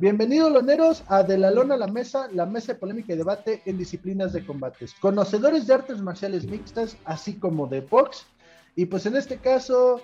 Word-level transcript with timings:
Bienvenidos, 0.00 0.50
loneros, 0.50 1.04
a 1.08 1.22
De 1.22 1.36
la 1.36 1.50
Lona 1.50 1.74
a 1.74 1.76
la 1.76 1.86
Mesa, 1.86 2.26
la 2.32 2.46
mesa 2.46 2.72
de 2.72 2.78
polémica 2.78 3.12
y 3.12 3.16
debate 3.16 3.60
en 3.66 3.76
disciplinas 3.76 4.32
de 4.32 4.46
combates. 4.46 4.94
Conocedores 4.94 5.66
de 5.66 5.74
artes 5.74 6.00
marciales 6.00 6.46
mixtas, 6.46 6.96
así 7.04 7.38
como 7.38 7.66
de 7.66 7.82
box. 7.82 8.26
Y 8.76 8.86
pues 8.86 9.04
en 9.04 9.14
este 9.14 9.36
caso, 9.36 10.00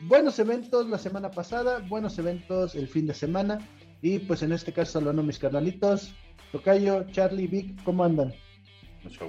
buenos 0.00 0.38
eventos 0.38 0.88
la 0.88 0.96
semana 0.96 1.30
pasada, 1.30 1.80
buenos 1.90 2.18
eventos 2.18 2.74
el 2.74 2.88
fin 2.88 3.06
de 3.06 3.12
semana. 3.12 3.58
Y 4.00 4.18
pues 4.20 4.42
en 4.42 4.50
este 4.50 4.72
caso 4.72 4.92
saludando 4.92 5.22
mis 5.22 5.38
carnalitos, 5.38 6.14
Tocayo, 6.50 7.04
Charlie, 7.12 7.46
Vic, 7.46 7.84
¿cómo 7.84 8.02
andan? 8.02 8.32
Gusto. 9.02 9.26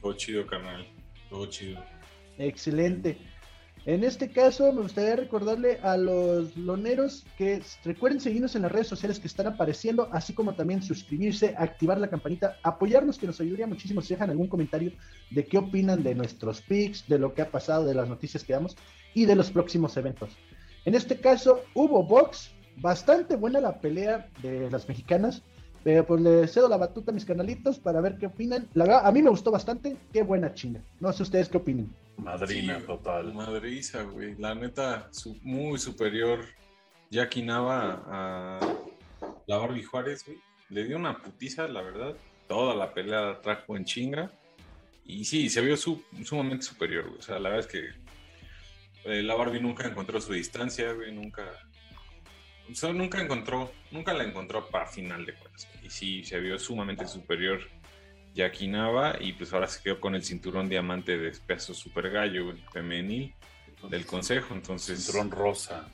Todo 0.00 0.12
chido, 0.12 0.46
carnal. 0.46 0.86
Todo 1.28 1.46
chido. 1.46 1.82
Excelente. 2.38 3.18
En 3.86 4.04
este 4.04 4.30
caso, 4.30 4.72
me 4.74 4.82
gustaría 4.82 5.16
recordarle 5.16 5.78
a 5.82 5.96
los 5.96 6.54
loneros 6.54 7.24
que 7.38 7.62
recuerden 7.82 8.20
seguirnos 8.20 8.54
en 8.54 8.62
las 8.62 8.72
redes 8.72 8.88
sociales 8.88 9.18
que 9.18 9.26
están 9.26 9.46
apareciendo, 9.46 10.08
así 10.12 10.34
como 10.34 10.54
también 10.54 10.82
suscribirse, 10.82 11.54
activar 11.56 11.98
la 11.98 12.10
campanita, 12.10 12.58
apoyarnos, 12.62 13.18
que 13.18 13.26
nos 13.26 13.40
ayudaría 13.40 13.66
muchísimo 13.66 14.02
si 14.02 14.12
dejan 14.12 14.28
algún 14.28 14.48
comentario 14.48 14.92
de 15.30 15.46
qué 15.46 15.56
opinan 15.56 16.02
de 16.02 16.14
nuestros 16.14 16.60
picks, 16.60 17.08
de 17.08 17.18
lo 17.18 17.32
que 17.32 17.40
ha 17.40 17.50
pasado, 17.50 17.86
de 17.86 17.94
las 17.94 18.08
noticias 18.08 18.44
que 18.44 18.52
damos 18.52 18.76
y 19.14 19.24
de 19.24 19.34
los 19.34 19.50
próximos 19.50 19.96
eventos. 19.96 20.36
En 20.84 20.94
este 20.94 21.18
caso, 21.18 21.62
hubo 21.74 22.02
box, 22.02 22.52
bastante 22.76 23.36
buena 23.36 23.60
la 23.60 23.80
pelea 23.80 24.28
de 24.42 24.70
las 24.70 24.88
mexicanas. 24.88 25.42
Pero 25.82 26.06
pues 26.06 26.20
le 26.20 26.46
cedo 26.46 26.68
la 26.68 26.76
batuta 26.76 27.10
a 27.10 27.14
mis 27.14 27.24
canalitos 27.24 27.78
para 27.78 28.00
ver 28.00 28.18
qué 28.18 28.26
opinan. 28.26 28.68
La 28.74 28.84
verdad, 28.84 29.06
a 29.06 29.12
mí 29.12 29.22
me 29.22 29.30
gustó 29.30 29.50
bastante. 29.50 29.96
Qué 30.12 30.22
buena 30.22 30.52
chinga. 30.52 30.82
No 31.00 31.12
sé 31.12 31.22
ustedes 31.22 31.48
qué 31.48 31.56
opinan. 31.56 31.90
Madrina 32.18 32.78
total. 32.80 33.32
Madriza, 33.32 34.02
güey. 34.02 34.34
La 34.36 34.54
neta, 34.54 35.08
muy 35.42 35.78
superior. 35.78 36.44
Jackie 37.10 37.42
Nava 37.42 38.04
a 38.06 38.60
la 39.46 39.56
Barbie 39.56 39.82
Juárez, 39.82 40.24
güey. 40.24 40.38
Le 40.68 40.84
dio 40.84 40.96
una 40.96 41.18
putiza, 41.18 41.66
la 41.66 41.82
verdad. 41.82 42.14
Toda 42.46 42.74
la 42.74 42.92
pelea 42.92 43.22
la 43.22 43.40
trajo 43.40 43.76
en 43.76 43.84
chinga. 43.84 44.30
Y 45.04 45.24
sí, 45.24 45.48
se 45.48 45.60
vio 45.60 45.76
sumamente 45.76 46.66
superior, 46.66 47.06
güey. 47.06 47.18
O 47.18 47.22
sea, 47.22 47.38
la 47.38 47.48
verdad 47.48 47.66
es 47.66 47.72
que 47.72 47.88
eh, 49.04 49.22
la 49.22 49.34
Barbie 49.34 49.60
nunca 49.60 49.88
encontró 49.88 50.20
su 50.20 50.32
distancia, 50.32 50.92
güey. 50.92 51.12
Nunca 51.12 51.42
nunca 52.92 53.20
encontró, 53.20 53.72
nunca 53.90 54.12
la 54.12 54.24
encontró 54.24 54.68
para 54.68 54.86
final 54.86 55.24
de 55.26 55.34
cuentas. 55.34 55.68
Y 55.82 55.90
sí, 55.90 56.24
se 56.24 56.40
vio 56.40 56.58
sumamente 56.58 57.06
superior 57.06 57.60
Jackie 58.34 58.68
Nava 58.68 59.16
y 59.20 59.32
pues 59.32 59.52
ahora 59.52 59.66
se 59.66 59.82
quedó 59.82 60.00
con 60.00 60.14
el 60.14 60.22
cinturón 60.22 60.68
diamante 60.68 61.18
de 61.18 61.30
peso 61.46 61.74
super 61.74 62.10
gallo 62.10 62.54
femenil 62.72 63.34
del 63.88 64.06
consejo. 64.06 64.54
Entonces, 64.54 65.04
cinturón 65.04 65.30
rosa. 65.30 65.88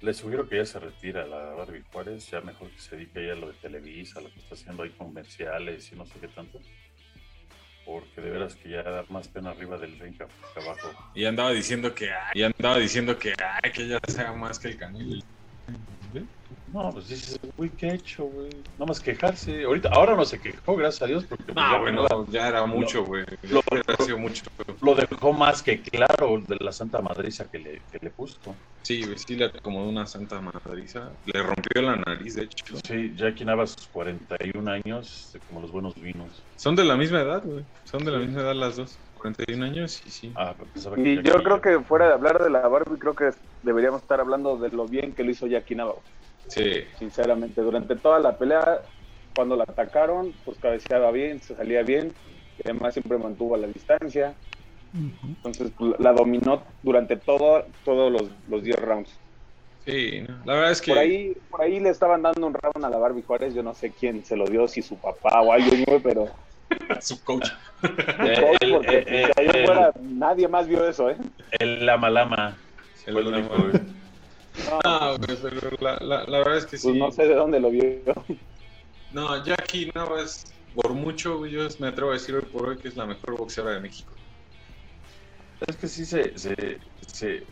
Le 0.00 0.14
sugiero 0.14 0.48
que 0.48 0.56
ya 0.56 0.64
se 0.64 0.78
retira 0.78 1.26
la 1.26 1.54
Barbie 1.54 1.82
Juárez, 1.92 2.30
ya 2.30 2.40
mejor 2.40 2.70
que 2.70 2.78
se 2.78 2.96
dedique 2.96 3.26
ya 3.26 3.32
a 3.32 3.36
lo 3.36 3.48
de 3.48 3.54
Televisa, 3.54 4.20
lo 4.20 4.32
que 4.32 4.38
está 4.38 4.54
haciendo 4.54 4.84
ahí 4.84 4.90
comerciales 4.90 5.90
y 5.92 5.96
no 5.96 6.06
sé 6.06 6.14
qué 6.20 6.28
tanto. 6.28 6.60
Porque 7.84 8.20
de 8.20 8.30
veras 8.30 8.54
que 8.54 8.70
ya 8.70 8.82
da 8.82 9.04
más 9.08 9.26
pena 9.26 9.50
arriba 9.50 9.76
del 9.78 9.98
ring 9.98 10.16
que 10.16 10.24
abajo. 10.60 10.90
Y 11.14 11.24
andaba 11.24 11.50
diciendo 11.50 11.92
que, 11.92 12.10
y 12.34 12.42
andaba 12.42 12.78
diciendo 12.78 13.18
que, 13.18 13.34
ay, 13.62 13.72
que 13.72 13.82
ella 13.82 13.98
sea 14.06 14.32
más 14.32 14.60
que 14.60 14.68
el 14.68 14.76
canil. 14.76 15.24
No, 16.72 16.90
pues 16.90 17.08
dices, 17.08 17.38
güey, 17.56 17.70
¿qué 17.70 17.90
ha 17.90 17.94
hecho, 17.94 18.24
güey? 18.24 18.50
No 18.78 18.86
más 18.86 18.98
quejarse. 18.98 19.64
Ahorita, 19.64 19.90
ahora 19.90 20.16
no 20.16 20.24
se 20.24 20.40
quejó, 20.40 20.74
gracias 20.74 21.02
a 21.02 21.06
Dios, 21.06 21.24
porque 21.24 21.52
pues, 21.52 21.56
ya, 21.56 21.78
bueno, 21.78 22.26
ya 22.30 22.48
era 22.48 22.64
mucho, 22.64 23.04
güey. 23.04 23.24
Lo, 23.42 23.60
lo, 23.70 24.18
mucho. 24.18 24.44
Lo 24.80 24.94
dejó 24.94 25.32
más 25.34 25.62
que 25.62 25.82
claro 25.82 26.42
de 26.46 26.56
la 26.60 26.72
santa 26.72 27.02
madriza 27.02 27.50
que 27.50 27.58
le, 27.58 27.82
que 27.90 27.98
le 28.00 28.10
puso. 28.10 28.38
Sí, 28.82 29.02
güey, 29.02 29.18
sí 29.18 29.36
le 29.36 29.46
acomodó 29.46 29.88
una 29.88 30.06
santa 30.06 30.40
madriza. 30.40 31.10
Le 31.26 31.42
rompió 31.42 31.82
la 31.82 31.96
nariz, 31.96 32.36
de 32.36 32.44
hecho. 32.44 32.76
Sí, 32.86 33.12
Jackie 33.16 33.44
Nava 33.44 33.66
sus 33.66 33.86
41 33.88 34.70
años, 34.70 35.36
como 35.48 35.60
los 35.60 35.70
buenos 35.70 35.94
vinos. 35.94 36.42
Son 36.56 36.74
de 36.74 36.84
la 36.84 36.96
misma 36.96 37.20
edad, 37.20 37.42
güey. 37.44 37.64
Son 37.84 38.02
de 38.02 38.12
la 38.12 38.18
misma 38.18 38.40
edad 38.40 38.54
las 38.54 38.76
dos. 38.76 38.98
41 39.22 39.64
años 39.64 40.02
y 40.04 40.10
sí. 40.10 40.32
Ah, 40.34 40.54
y 40.96 41.22
yo 41.22 41.34
creo 41.42 41.60
que 41.60 41.78
fuera 41.80 42.08
de 42.08 42.14
hablar 42.14 42.42
de 42.42 42.50
la 42.50 42.66
Barbie, 42.66 42.98
creo 42.98 43.14
que 43.14 43.30
deberíamos 43.62 44.02
estar 44.02 44.20
hablando 44.20 44.56
de 44.56 44.68
lo 44.70 44.86
bien 44.86 45.12
que 45.12 45.22
lo 45.22 45.30
hizo 45.30 45.46
Jackie 45.46 45.76
Nava. 45.76 45.94
Sí. 46.48 46.82
Sinceramente, 46.98 47.62
durante 47.62 47.94
toda 47.94 48.18
la 48.18 48.36
pelea, 48.36 48.82
cuando 49.36 49.54
la 49.54 49.62
atacaron, 49.62 50.34
pues 50.44 50.58
cabeceaba 50.58 51.12
bien, 51.12 51.40
se 51.40 51.54
salía 51.54 51.82
bien, 51.82 52.12
y 52.58 52.68
además 52.68 52.94
siempre 52.94 53.16
mantuvo 53.16 53.56
la 53.56 53.68
distancia. 53.68 54.34
Entonces 55.24 55.70
pues, 55.78 55.98
la 56.00 56.12
dominó 56.12 56.64
durante 56.82 57.16
todo, 57.16 57.64
todos 57.84 58.12
los, 58.12 58.28
los 58.48 58.62
10 58.62 58.76
rounds. 58.80 59.10
Sí, 59.86 60.24
la 60.44 60.54
verdad 60.54 60.72
es 60.72 60.80
que... 60.82 60.90
Por 60.90 60.98
ahí, 60.98 61.36
por 61.48 61.62
ahí 61.62 61.80
le 61.80 61.90
estaban 61.90 62.22
dando 62.22 62.46
un 62.46 62.54
round 62.54 62.84
a 62.84 62.90
la 62.90 62.98
Barbie 62.98 63.22
Juárez, 63.22 63.54
yo 63.54 63.62
no 63.62 63.72
sé 63.74 63.90
quién 63.90 64.24
se 64.24 64.36
lo 64.36 64.46
dio, 64.46 64.68
si 64.68 64.82
su 64.82 64.96
papá 64.96 65.40
o 65.40 65.52
alguien, 65.52 65.84
pero... 66.02 66.28
su 67.00 67.22
coach. 67.24 67.48
nadie 70.00 70.48
más 70.48 70.68
vio 70.68 70.88
eso, 70.88 71.10
¿eh? 71.10 71.16
El 71.50 71.84
Lama 71.86 72.10
Lama. 72.10 72.56
El 73.06 73.14
Lama, 73.14 73.48
no, 74.84 75.16
pero 75.42 75.70
la, 75.80 75.96
la, 76.00 76.24
la, 76.24 76.38
verdad 76.38 76.58
es 76.58 76.64
que 76.64 76.70
pues 76.70 76.82
sí. 76.82 76.98
no 76.98 77.10
sé 77.10 77.26
de 77.26 77.34
dónde 77.34 77.58
lo 77.58 77.70
vio. 77.70 77.82
No, 79.12 79.44
Jackie 79.44 79.90
Navas, 79.94 80.52
por 80.74 80.92
mucho, 80.92 81.46
yo 81.46 81.66
me 81.78 81.88
atrevo 81.88 82.10
a 82.10 82.14
decir 82.14 82.34
hoy 82.34 82.42
por 82.42 82.68
hoy 82.68 82.76
que 82.76 82.88
es 82.88 82.96
la 82.96 83.06
mejor 83.06 83.36
boxeadora 83.36 83.76
de 83.76 83.80
México. 83.80 84.12
Es 85.66 85.76
que 85.76 85.88
sí 85.88 86.04
se. 86.04 86.36
se, 86.38 86.78
se 87.06 87.44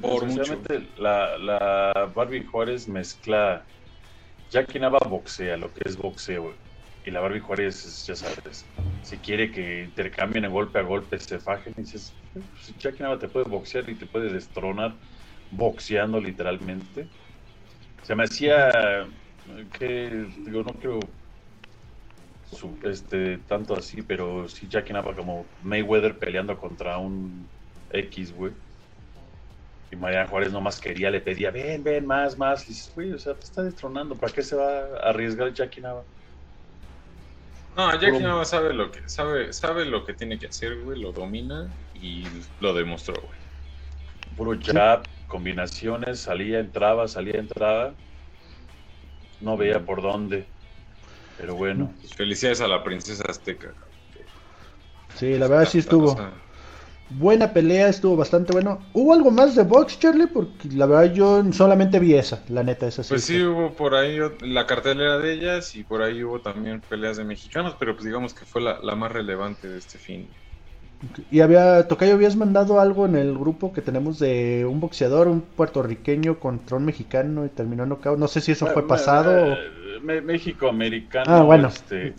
por 0.00 0.26
mucho. 0.26 0.60
La, 0.98 1.38
la 1.38 2.12
Barbie 2.14 2.44
Juárez 2.44 2.88
mezcla. 2.88 3.64
Jackie 4.50 4.78
Nava 4.78 4.98
boxea, 5.08 5.56
lo 5.56 5.72
que 5.72 5.88
es 5.88 5.96
boxeo. 5.96 6.54
Y 7.06 7.10
la 7.10 7.20
Barbie 7.20 7.40
Juárez, 7.40 8.06
ya 8.06 8.16
sabes, 8.16 8.64
si 9.02 9.18
quiere 9.18 9.50
que 9.50 9.84
intercambien 9.84 10.46
a 10.46 10.48
golpe 10.48 10.78
a 10.78 10.82
golpe, 10.82 11.18
se 11.18 11.38
fajen, 11.38 11.74
y 11.76 11.82
dices, 11.82 12.14
pues, 12.32 12.78
Jackie 12.78 13.02
Nava 13.02 13.18
te 13.18 13.28
puede 13.28 13.48
boxear 13.48 13.88
y 13.90 13.94
te 13.94 14.06
puede 14.06 14.32
destronar 14.32 14.94
boxeando 15.50 16.18
literalmente. 16.20 17.06
Se 18.02 18.14
me 18.14 18.24
hacía 18.24 19.06
que, 19.78 20.26
digo, 20.44 20.62
no 20.62 20.72
creo 20.72 21.00
este, 22.84 23.38
tanto 23.38 23.74
así, 23.74 24.00
pero 24.02 24.48
sí 24.48 24.66
Jackie 24.68 24.92
Nava 24.92 25.14
como 25.14 25.44
Mayweather 25.62 26.18
peleando 26.18 26.56
contra 26.58 26.96
un 26.98 27.46
X, 27.90 28.32
güey. 28.32 28.52
Y 29.90 29.96
Mariana 29.96 30.28
Juárez 30.28 30.52
nomás 30.52 30.80
quería, 30.80 31.10
le 31.10 31.20
pedía, 31.20 31.50
ven, 31.50 31.84
ven, 31.84 32.06
más, 32.06 32.38
más. 32.38 32.64
Y 32.64 32.68
dices, 32.68 32.92
güey, 32.94 33.12
o 33.12 33.18
sea, 33.18 33.34
te 33.34 33.44
está 33.44 33.62
destronando, 33.62 34.14
¿para 34.14 34.32
qué 34.32 34.42
se 34.42 34.56
va 34.56 34.96
a 34.96 35.10
arriesgar 35.10 35.52
Jackie 35.52 35.82
Nava? 35.82 36.04
No, 37.76 37.90
Jackie 37.98 38.20
Nava 38.20 38.44
sabe 38.44 38.72
lo 38.72 38.90
que, 38.92 39.08
sabe, 39.08 39.52
sabe 39.52 39.84
lo 39.84 40.04
que 40.04 40.14
tiene 40.14 40.38
que 40.38 40.46
hacer, 40.46 40.80
güey, 40.82 41.00
lo 41.00 41.12
domina 41.12 41.74
y 41.92 42.22
lo 42.60 42.72
demostró, 42.72 43.14
güey. 43.20 43.38
Puro 44.36 44.58
jab, 44.60 45.04
combinaciones, 45.26 46.20
salía, 46.20 46.60
entraba, 46.60 47.08
salía, 47.08 47.38
entraba. 47.38 47.94
No 49.40 49.56
veía 49.56 49.84
por 49.84 50.02
dónde. 50.02 50.46
Pero 51.36 51.56
bueno. 51.56 51.94
Felicidades 52.16 52.60
a 52.60 52.68
la 52.68 52.82
princesa 52.82 53.24
azteca. 53.28 53.74
Sí, 55.14 55.36
la 55.36 55.48
verdad 55.48 55.66
sí 55.66 55.78
estuvo. 55.78 56.16
Buena 57.18 57.52
pelea, 57.52 57.88
estuvo 57.88 58.16
bastante 58.16 58.52
bueno. 58.52 58.80
¿Hubo 58.92 59.12
algo 59.12 59.30
más 59.30 59.54
de 59.54 59.62
box, 59.62 59.98
Charlie? 59.98 60.26
Porque 60.26 60.68
la 60.68 60.86
verdad 60.86 61.12
yo 61.14 61.44
solamente 61.52 61.98
vi 61.98 62.14
esa, 62.14 62.42
la 62.48 62.62
neta, 62.62 62.86
esa 62.86 63.02
Pues 63.08 63.24
sí, 63.24 63.40
hubo 63.42 63.72
por 63.72 63.94
ahí 63.94 64.18
la 64.40 64.66
cartelera 64.66 65.18
de 65.18 65.32
ellas 65.32 65.74
y 65.76 65.84
por 65.84 66.02
ahí 66.02 66.24
hubo 66.24 66.40
también 66.40 66.80
peleas 66.80 67.16
de 67.16 67.24
mexicanos, 67.24 67.76
pero 67.78 67.94
pues 67.94 68.04
digamos 68.04 68.34
que 68.34 68.44
fue 68.44 68.62
la, 68.62 68.80
la 68.82 68.96
más 68.96 69.12
relevante 69.12 69.68
de 69.68 69.78
este 69.78 69.98
fin. 69.98 70.28
Y 71.30 71.40
había, 71.40 71.86
Tocayo, 71.86 72.14
habías 72.14 72.36
mandado 72.36 72.80
algo 72.80 73.06
en 73.06 73.16
el 73.16 73.36
grupo 73.36 73.72
que 73.72 73.82
tenemos 73.82 74.18
de 74.18 74.66
un 74.68 74.80
boxeador, 74.80 75.28
un 75.28 75.42
puertorriqueño 75.42 76.38
contra 76.38 76.76
un 76.76 76.84
mexicano 76.84 77.44
y 77.44 77.48
terminó 77.48 77.84
nocaut. 77.86 78.18
No 78.18 78.28
sé 78.28 78.40
si 78.40 78.52
eso 78.52 78.66
fue 78.66 78.86
pasado. 78.86 79.56
México 80.02 80.68
americano. 80.68 81.24
Ah, 81.28 81.42
bueno. 81.42 81.68
Este, 81.68 82.14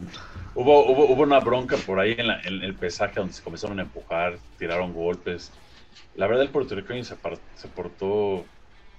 hubo, 0.55 0.85
hubo, 0.85 1.05
hubo, 1.05 1.23
una 1.23 1.39
bronca 1.39 1.77
por 1.77 1.99
ahí 1.99 2.15
en, 2.17 2.29
el 2.63 2.73
pesaje 2.75 3.15
donde 3.19 3.33
se 3.33 3.43
comenzaron 3.43 3.79
a 3.79 3.83
empujar, 3.83 4.37
tiraron 4.57 4.93
golpes. 4.93 5.51
La 6.15 6.27
verdad, 6.27 6.43
el 6.43 6.49
puertorriqueño 6.49 7.03
se, 7.03 7.15
se 7.55 7.67
portó. 7.67 8.45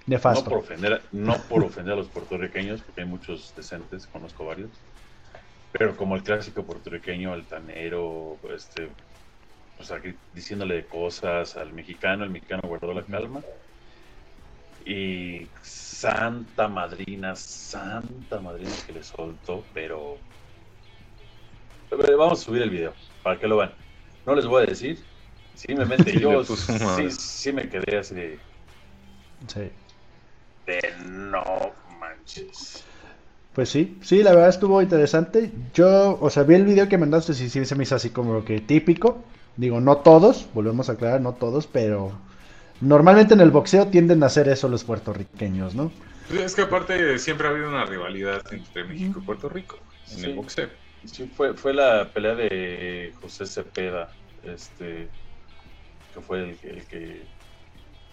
Nefasto. 0.05 0.43
No 0.45 0.49
por, 0.49 0.59
ofender, 0.59 1.01
no 1.11 1.37
por 1.49 1.63
ofender 1.63 1.93
a 1.93 1.97
los 1.97 2.07
puertorriqueños, 2.07 2.81
porque 2.81 3.01
hay 3.01 3.07
muchos 3.07 3.53
decentes, 3.55 4.07
conozco 4.07 4.45
varios. 4.45 4.69
Pero 5.73 5.97
como 5.97 6.15
el 6.15 6.23
clásico 6.23 6.63
puertorriqueño, 6.63 7.33
altanero, 7.33 8.37
este, 8.55 8.87
o 9.79 9.83
sea, 9.83 9.99
diciéndole 10.33 10.85
cosas 10.85 11.57
al 11.57 11.73
mexicano, 11.73 12.23
el 12.23 12.29
mexicano 12.29 12.61
guardó 12.65 12.93
la 12.93 13.03
calma. 13.03 13.41
Y 14.85 15.47
santa 15.61 16.69
madrina, 16.69 17.35
santa 17.35 18.39
madrina 18.39 18.71
que 18.85 18.93
le 18.93 19.03
soltó, 19.03 19.63
pero... 19.73 20.17
Vamos 21.91 22.41
a 22.41 22.43
subir 22.43 22.61
el 22.61 22.69
video, 22.69 22.93
para 23.23 23.39
que 23.39 23.47
lo 23.47 23.57
vean. 23.57 23.71
No 24.25 24.35
les 24.35 24.45
voy 24.45 24.63
a 24.63 24.65
decir, 24.65 24.99
simplemente 25.55 26.11
yo 26.19 26.43
sí, 26.43 27.11
sí 27.11 27.53
me 27.53 27.69
quedé 27.69 27.97
así 27.97 28.15
de... 28.15 28.39
Sí. 29.47 29.69
De 30.65 30.79
no 31.05 31.43
manches. 31.99 32.83
Pues 33.53 33.69
sí, 33.69 33.97
sí, 34.01 34.21
la 34.21 34.31
verdad 34.31 34.49
estuvo 34.49 34.81
interesante. 34.81 35.51
Yo, 35.73 36.19
o 36.19 36.29
sea, 36.29 36.43
vi 36.43 36.55
el 36.55 36.65
video 36.65 36.89
que 36.89 36.97
mandaste 36.97 37.31
y 37.31 37.35
sí, 37.35 37.65
se 37.65 37.75
me 37.75 37.83
hizo 37.83 37.95
así 37.95 38.09
como 38.09 38.43
que 38.43 38.59
típico. 38.59 39.23
Digo, 39.55 39.79
no 39.79 39.97
todos, 39.97 40.47
volvemos 40.53 40.89
a 40.89 40.93
aclarar, 40.93 41.21
no 41.21 41.33
todos, 41.33 41.65
pero 41.65 42.11
normalmente 42.81 43.33
en 43.33 43.41
el 43.41 43.49
boxeo 43.49 43.87
tienden 43.87 44.21
a 44.21 44.27
hacer 44.27 44.47
eso 44.49 44.67
los 44.67 44.83
puertorriqueños, 44.83 45.73
¿no? 45.73 45.91
Es 46.31 46.53
que 46.53 46.63
aparte 46.63 47.17
siempre 47.17 47.47
ha 47.47 47.51
habido 47.51 47.69
una 47.69 47.85
rivalidad 47.85 48.41
entre 48.51 48.83
México 48.83 49.19
y 49.19 49.25
Puerto 49.25 49.49
Rico 49.49 49.79
en 50.11 50.25
el 50.25 50.35
boxeo. 50.35 50.69
Sí, 51.05 51.27
fue, 51.27 51.53
fue 51.53 51.73
la 51.73 52.11
pelea 52.11 52.35
de 52.35 53.13
José 53.21 53.45
Cepeda, 53.45 54.09
este, 54.43 55.09
que 56.13 56.21
fue 56.21 56.39
el, 56.39 56.59
el 56.63 56.87
que 56.87 57.21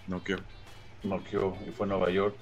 noqueó. 0.06 0.38
noqueó 1.02 1.56
y 1.66 1.72
fue 1.72 1.86
a 1.86 1.88
Nueva 1.88 2.10
York. 2.10 2.36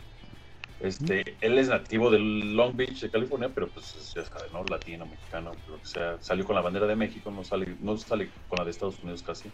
Este, 0.83 1.23
él 1.41 1.59
es 1.59 1.69
nativo 1.69 2.11
de 2.11 2.19
Long 2.19 2.75
Beach, 2.75 3.01
de 3.01 3.11
California, 3.11 3.49
pero 3.55 3.69
pues 3.69 4.13
ya 4.15 4.25
sabe, 4.25 4.51
¿no? 4.53 4.65
Latino, 4.65 5.07
mexicano, 5.07 5.53
lo 5.69 5.79
que 5.79 5.87
sea. 5.87 6.21
Salió 6.21 6.45
con 6.45 6.57
la 6.57 6.61
bandera 6.61 6.87
de 6.87 6.97
México, 6.97 7.31
no 7.31 7.45
sale, 7.45 7.77
no 7.81 7.97
sale 7.97 8.33
con 8.49 8.59
la 8.59 8.65
de 8.65 8.73
Estados 8.73 8.99
Unidos 9.01 9.23
casi. 9.23 9.49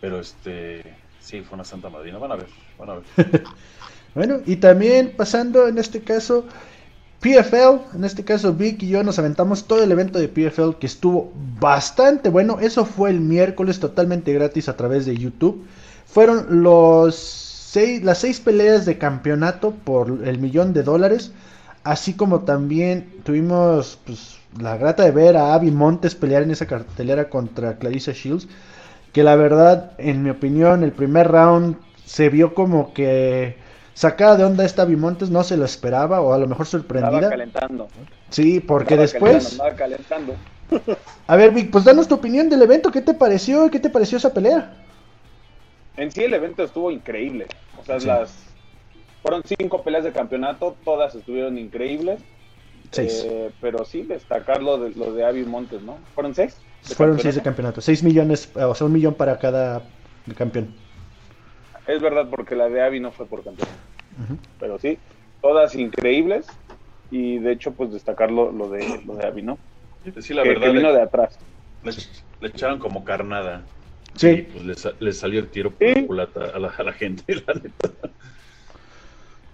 Pero 0.00 0.18
este, 0.18 0.82
sí, 1.20 1.42
fue 1.42 1.54
una 1.54 1.64
santa 1.64 1.90
madrina. 1.90 2.18
Van 2.18 2.32
a 2.32 2.36
ver, 2.36 2.48
van 2.76 2.90
a 2.90 2.94
ver. 2.94 3.04
bueno, 4.14 4.40
y 4.44 4.56
también 4.56 5.14
pasando 5.16 5.68
en 5.68 5.78
este 5.78 6.02
caso, 6.02 6.48
PFL, 7.26 7.96
en 7.96 8.04
este 8.04 8.24
caso 8.24 8.52
Vic 8.52 8.84
y 8.84 8.88
yo 8.88 9.02
nos 9.02 9.18
aventamos 9.18 9.64
todo 9.64 9.82
el 9.82 9.90
evento 9.90 10.20
de 10.20 10.28
PFL 10.28 10.78
que 10.78 10.86
estuvo 10.86 11.32
bastante 11.58 12.28
bueno. 12.28 12.60
Eso 12.60 12.84
fue 12.84 13.10
el 13.10 13.20
miércoles 13.20 13.80
totalmente 13.80 14.32
gratis 14.32 14.68
a 14.68 14.76
través 14.76 15.06
de 15.06 15.16
YouTube. 15.16 15.66
Fueron 16.06 16.62
los 16.62 17.42
las 18.02 18.18
seis 18.18 18.38
peleas 18.38 18.86
de 18.86 18.96
campeonato 18.96 19.72
por 19.72 20.20
el 20.24 20.38
millón 20.38 20.72
de 20.72 20.84
dólares. 20.84 21.32
Así 21.82 22.14
como 22.14 22.42
también 22.42 23.12
tuvimos 23.24 23.98
pues, 24.06 24.38
la 24.60 24.76
grata 24.76 25.02
de 25.02 25.10
ver 25.10 25.36
a 25.36 25.52
Abby 25.52 25.72
Montes 25.72 26.14
pelear 26.14 26.44
en 26.44 26.52
esa 26.52 26.66
cartelera 26.66 27.28
contra 27.28 27.76
Clarissa 27.76 28.12
Shields. 28.12 28.46
Que 29.12 29.24
la 29.24 29.34
verdad, 29.34 29.94
en 29.98 30.22
mi 30.22 30.30
opinión, 30.30 30.84
el 30.84 30.92
primer 30.92 31.26
round 31.26 31.76
se 32.04 32.28
vio 32.28 32.54
como 32.54 32.94
que 32.94 33.56
sacada 33.96 34.36
de 34.36 34.44
onda 34.44 34.64
esta 34.64 34.82
Abby 34.82 34.94
Montes, 34.94 35.30
no 35.30 35.42
se 35.42 35.56
lo 35.56 35.64
esperaba 35.64 36.20
o 36.20 36.34
a 36.34 36.38
lo 36.38 36.46
mejor 36.46 36.66
sorprendida. 36.66 37.16
Estaba 37.16 37.30
calentando. 37.30 37.88
Sí, 38.28 38.60
porque 38.60 38.94
después... 38.94 39.58
Calentando, 39.74 40.34
A 41.26 41.36
ver, 41.36 41.52
Vic, 41.52 41.70
pues 41.70 41.84
danos 41.84 42.06
tu 42.06 42.14
opinión 42.14 42.50
del 42.50 42.60
evento. 42.60 42.90
¿Qué 42.90 43.00
te 43.00 43.14
pareció? 43.14 43.70
¿Qué 43.70 43.80
te 43.80 43.88
pareció 43.88 44.18
esa 44.18 44.34
pelea? 44.34 44.74
En 45.96 46.10
sí 46.12 46.24
el 46.24 46.34
evento 46.34 46.62
estuvo 46.62 46.90
increíble. 46.90 47.46
O 47.80 47.84
sea, 47.84 47.98
las 48.00 48.34
fueron 49.22 49.42
cinco 49.44 49.82
peleas 49.82 50.04
de 50.04 50.12
campeonato, 50.12 50.76
todas 50.84 51.14
estuvieron 51.14 51.56
increíbles. 51.56 52.20
Seis. 52.90 53.24
Eh, 53.26 53.50
pero 53.62 53.86
sí, 53.86 54.02
destacar 54.02 54.62
lo 54.62 54.76
de, 54.76 54.90
lo 54.90 55.14
de 55.14 55.24
Avi 55.24 55.44
Montes, 55.44 55.80
¿no? 55.80 55.98
¿Fueron 56.14 56.34
seis? 56.34 56.58
Fueron 56.82 57.18
seis 57.18 57.34
de 57.34 57.42
campeonato. 57.42 57.80
Seis 57.80 58.02
millones, 58.02 58.50
o 58.54 58.74
sea, 58.74 58.86
un 58.86 58.92
millón 58.92 59.14
para 59.14 59.38
cada 59.38 59.82
campeón. 60.36 60.74
Es 61.86 62.00
verdad, 62.00 62.26
porque 62.30 62.56
la 62.56 62.68
de 62.68 62.82
Avi 62.82 63.00
no 63.00 63.12
fue 63.12 63.26
por 63.26 63.44
campeón. 63.44 63.68
Pero 64.58 64.78
sí, 64.78 64.98
todas 65.40 65.74
increíbles. 65.74 66.46
Y 67.10 67.38
de 67.38 67.52
hecho, 67.52 67.72
pues 67.72 67.92
destacar 67.92 68.32
lo, 68.32 68.50
de, 68.68 69.02
lo 69.06 69.14
de 69.14 69.26
Avi, 69.26 69.42
¿no? 69.42 69.58
Sí, 70.20 70.34
la 70.34 70.42
verdad. 70.42 70.66
Que 70.66 70.72
vino 70.72 70.92
de 70.92 71.02
atrás. 71.02 71.38
le 72.40 72.48
echaron 72.48 72.78
como 72.78 73.04
carnada. 73.04 73.62
Sí. 74.14 74.48
pues 74.50 74.94
le, 74.98 75.12
salió 75.12 75.40
el 75.40 75.48
tiro 75.48 75.70
por 75.70 76.06
culata 76.06 76.46
a 76.54 76.58
la, 76.58 76.68
a 76.68 76.82
la 76.82 76.92
gente, 76.92 77.34
la 77.46 77.54
neta. 77.54 77.90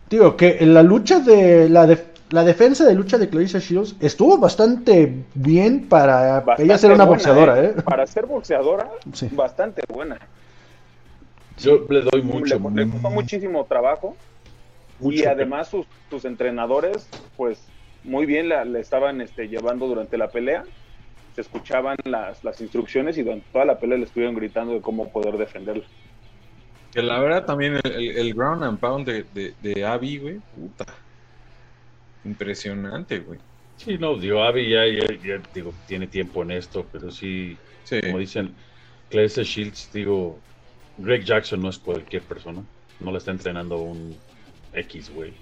Digo, 0.09 0.37
que 0.37 0.59
en 0.61 0.75
la 0.75 0.83
lucha 0.83 1.21
de 1.21 1.69
la, 1.69 1.87
de, 1.87 1.99
la 2.31 2.45
defensa 2.45 2.85
de 2.85 2.95
lucha 2.95 3.19
de 3.19 3.29
Clarissa 3.29 3.59
Shields 3.59 3.97
estuvo 4.01 4.39
bastante 4.39 5.25
bien 5.35 5.89
para 5.89 6.45
ella 6.59 6.79
ser 6.79 6.93
una 6.93 7.05
boxeadora, 7.05 7.63
¿eh? 7.63 7.75
¿eh? 7.77 7.83
Para 7.83 8.07
ser 8.07 8.27
boxeadora, 8.27 8.91
bastante 9.33 9.83
buena. 9.89 10.19
Yo 11.59 11.87
le 11.89 12.03
doy 12.03 12.23
mucho. 12.23 12.59
Le, 12.75 12.89
costó 12.89 13.11
muchísimo 13.11 13.65
trabajo. 13.65 14.17
y 15.01 15.25
además 15.25 15.69
sus, 15.69 15.87
sus, 16.11 16.25
entrenadores, 16.25 17.09
pues 17.37 17.67
muy 18.05 18.27
bien 18.27 18.49
la, 18.49 18.65
le 18.65 18.81
estaban 18.81 19.21
este, 19.21 19.49
llevando 19.49 19.87
durante 19.87 20.17
la 20.19 20.29
pelea 20.29 20.65
se 21.35 21.41
escuchaban 21.41 21.97
las, 22.05 22.45
las 22.45 22.61
instrucciones 22.61 23.17
y 23.19 23.23
durante 23.23 23.47
toda 23.53 23.65
la 23.65 23.79
pelea 23.79 23.99
le 23.99 24.05
estuvieron 24.05 24.35
gritando 24.35 24.75
de 24.75 24.81
cómo 24.81 25.11
poder 25.11 25.37
defenderla. 25.37 25.85
Que 26.93 27.03
la 27.03 27.19
verdad 27.21 27.47
también 27.47 27.81
el, 27.85 28.35
ground 28.35 28.63
and 28.65 28.79
pound 28.79 29.07
de, 29.07 29.55
de, 29.63 29.85
Abby, 29.85 30.19
güey, 30.19 30.41
puta. 30.55 30.85
Impresionante, 32.25 33.21
güey. 33.21 33.39
Sí, 33.77 33.97
no, 33.99 34.17
digo, 34.17 34.43
Abby 34.43 34.69
ya, 34.69 34.85
ya, 34.87 35.41
digo, 35.55 35.73
tiene 35.89 36.07
tiempo 36.07 36.43
en 36.43 36.51
esto, 36.51 36.87
pero 36.93 37.11
sí, 37.11 37.57
como 38.03 38.19
dicen, 38.19 38.55
Clarissa 39.09 39.43
Shields, 39.43 39.91
digo, 39.93 40.39
Greg 40.99 41.25
Jackson 41.25 41.63
no 41.63 41.71
es 41.71 41.79
cualquier 41.79 42.23
persona, 42.23 42.63
no 43.01 43.11
la 43.11 43.19
está 43.19 43.31
entrenando 43.31 43.79
un 43.79 44.17
X, 44.73 45.11
güey. 45.15 45.33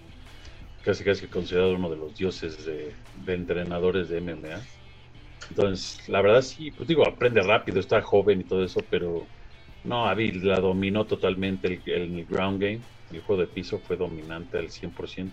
Casi 0.84 1.04
casi 1.04 1.26
considerado 1.26 1.74
uno 1.74 1.90
de 1.90 1.96
los 1.96 2.16
dioses 2.16 2.64
de, 2.64 2.92
de 3.24 3.34
entrenadores 3.34 4.08
de 4.08 4.20
MMA. 4.20 4.60
Entonces, 5.50 6.08
la 6.08 6.22
verdad 6.22 6.42
sí, 6.42 6.70
pues 6.70 6.88
digo, 6.88 7.06
aprende 7.06 7.42
rápido, 7.42 7.80
está 7.80 8.00
joven 8.00 8.40
y 8.40 8.44
todo 8.44 8.64
eso, 8.64 8.80
pero 8.88 9.26
no, 9.84 10.06
Abby 10.06 10.32
la 10.32 10.60
dominó 10.60 11.04
totalmente 11.04 11.68
el, 11.68 11.80
el, 11.86 12.26
ground 12.26 12.60
game. 12.60 12.80
El 13.12 13.20
juego 13.22 13.42
de 13.42 13.48
piso 13.48 13.78
fue 13.78 13.96
dominante 13.96 14.58
al 14.58 14.68
100%. 14.68 15.30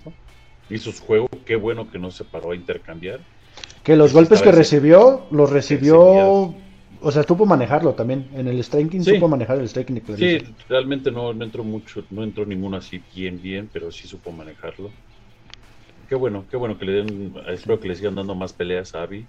Hizo 0.70 0.92
su 0.92 1.04
juego, 1.04 1.30
qué 1.46 1.56
bueno 1.56 1.90
que 1.90 2.00
no 2.00 2.12
se 2.12 2.24
paró 2.24 2.52
a 2.52 2.56
intercambiar. 2.56 3.20
Que 3.84 3.96
los 3.96 4.14
golpes 4.14 4.42
que 4.42 4.52
recibió, 4.52 5.28
los 5.32 5.50
recibió, 5.50 6.54
o 7.02 7.12
sea, 7.12 7.24
supo 7.24 7.46
manejarlo 7.46 7.94
también. 7.94 8.28
En 8.34 8.48
el 8.48 8.64
striking 8.64 9.04
supo 9.04 9.28
manejar 9.28 9.60
el 9.60 9.68
striking 9.68 9.96
de 9.96 10.18
Sí, 10.18 10.56
realmente 10.68 11.12
no, 11.12 11.34
no 11.34 11.44
entró 11.44 11.64
mucho, 11.64 12.04
no 12.10 12.24
entró 12.24 12.46
ninguno 12.46 12.78
así 12.78 13.02
bien, 13.16 13.42
bien, 13.42 13.70
pero 13.72 13.92
sí 13.92 14.08
supo 14.08 14.32
manejarlo. 14.32 14.90
Qué 16.10 16.16
bueno, 16.16 16.46
qué 16.50 16.58
bueno 16.58 16.78
que 16.78 16.86
le 16.86 16.92
den, 16.94 17.34
espero 17.48 17.80
que 17.80 17.90
le 17.90 17.96
sigan 17.96 18.16
dando 18.16 18.34
más 18.34 18.54
peleas 18.54 18.96
a 18.96 19.04
Abby 19.04 19.26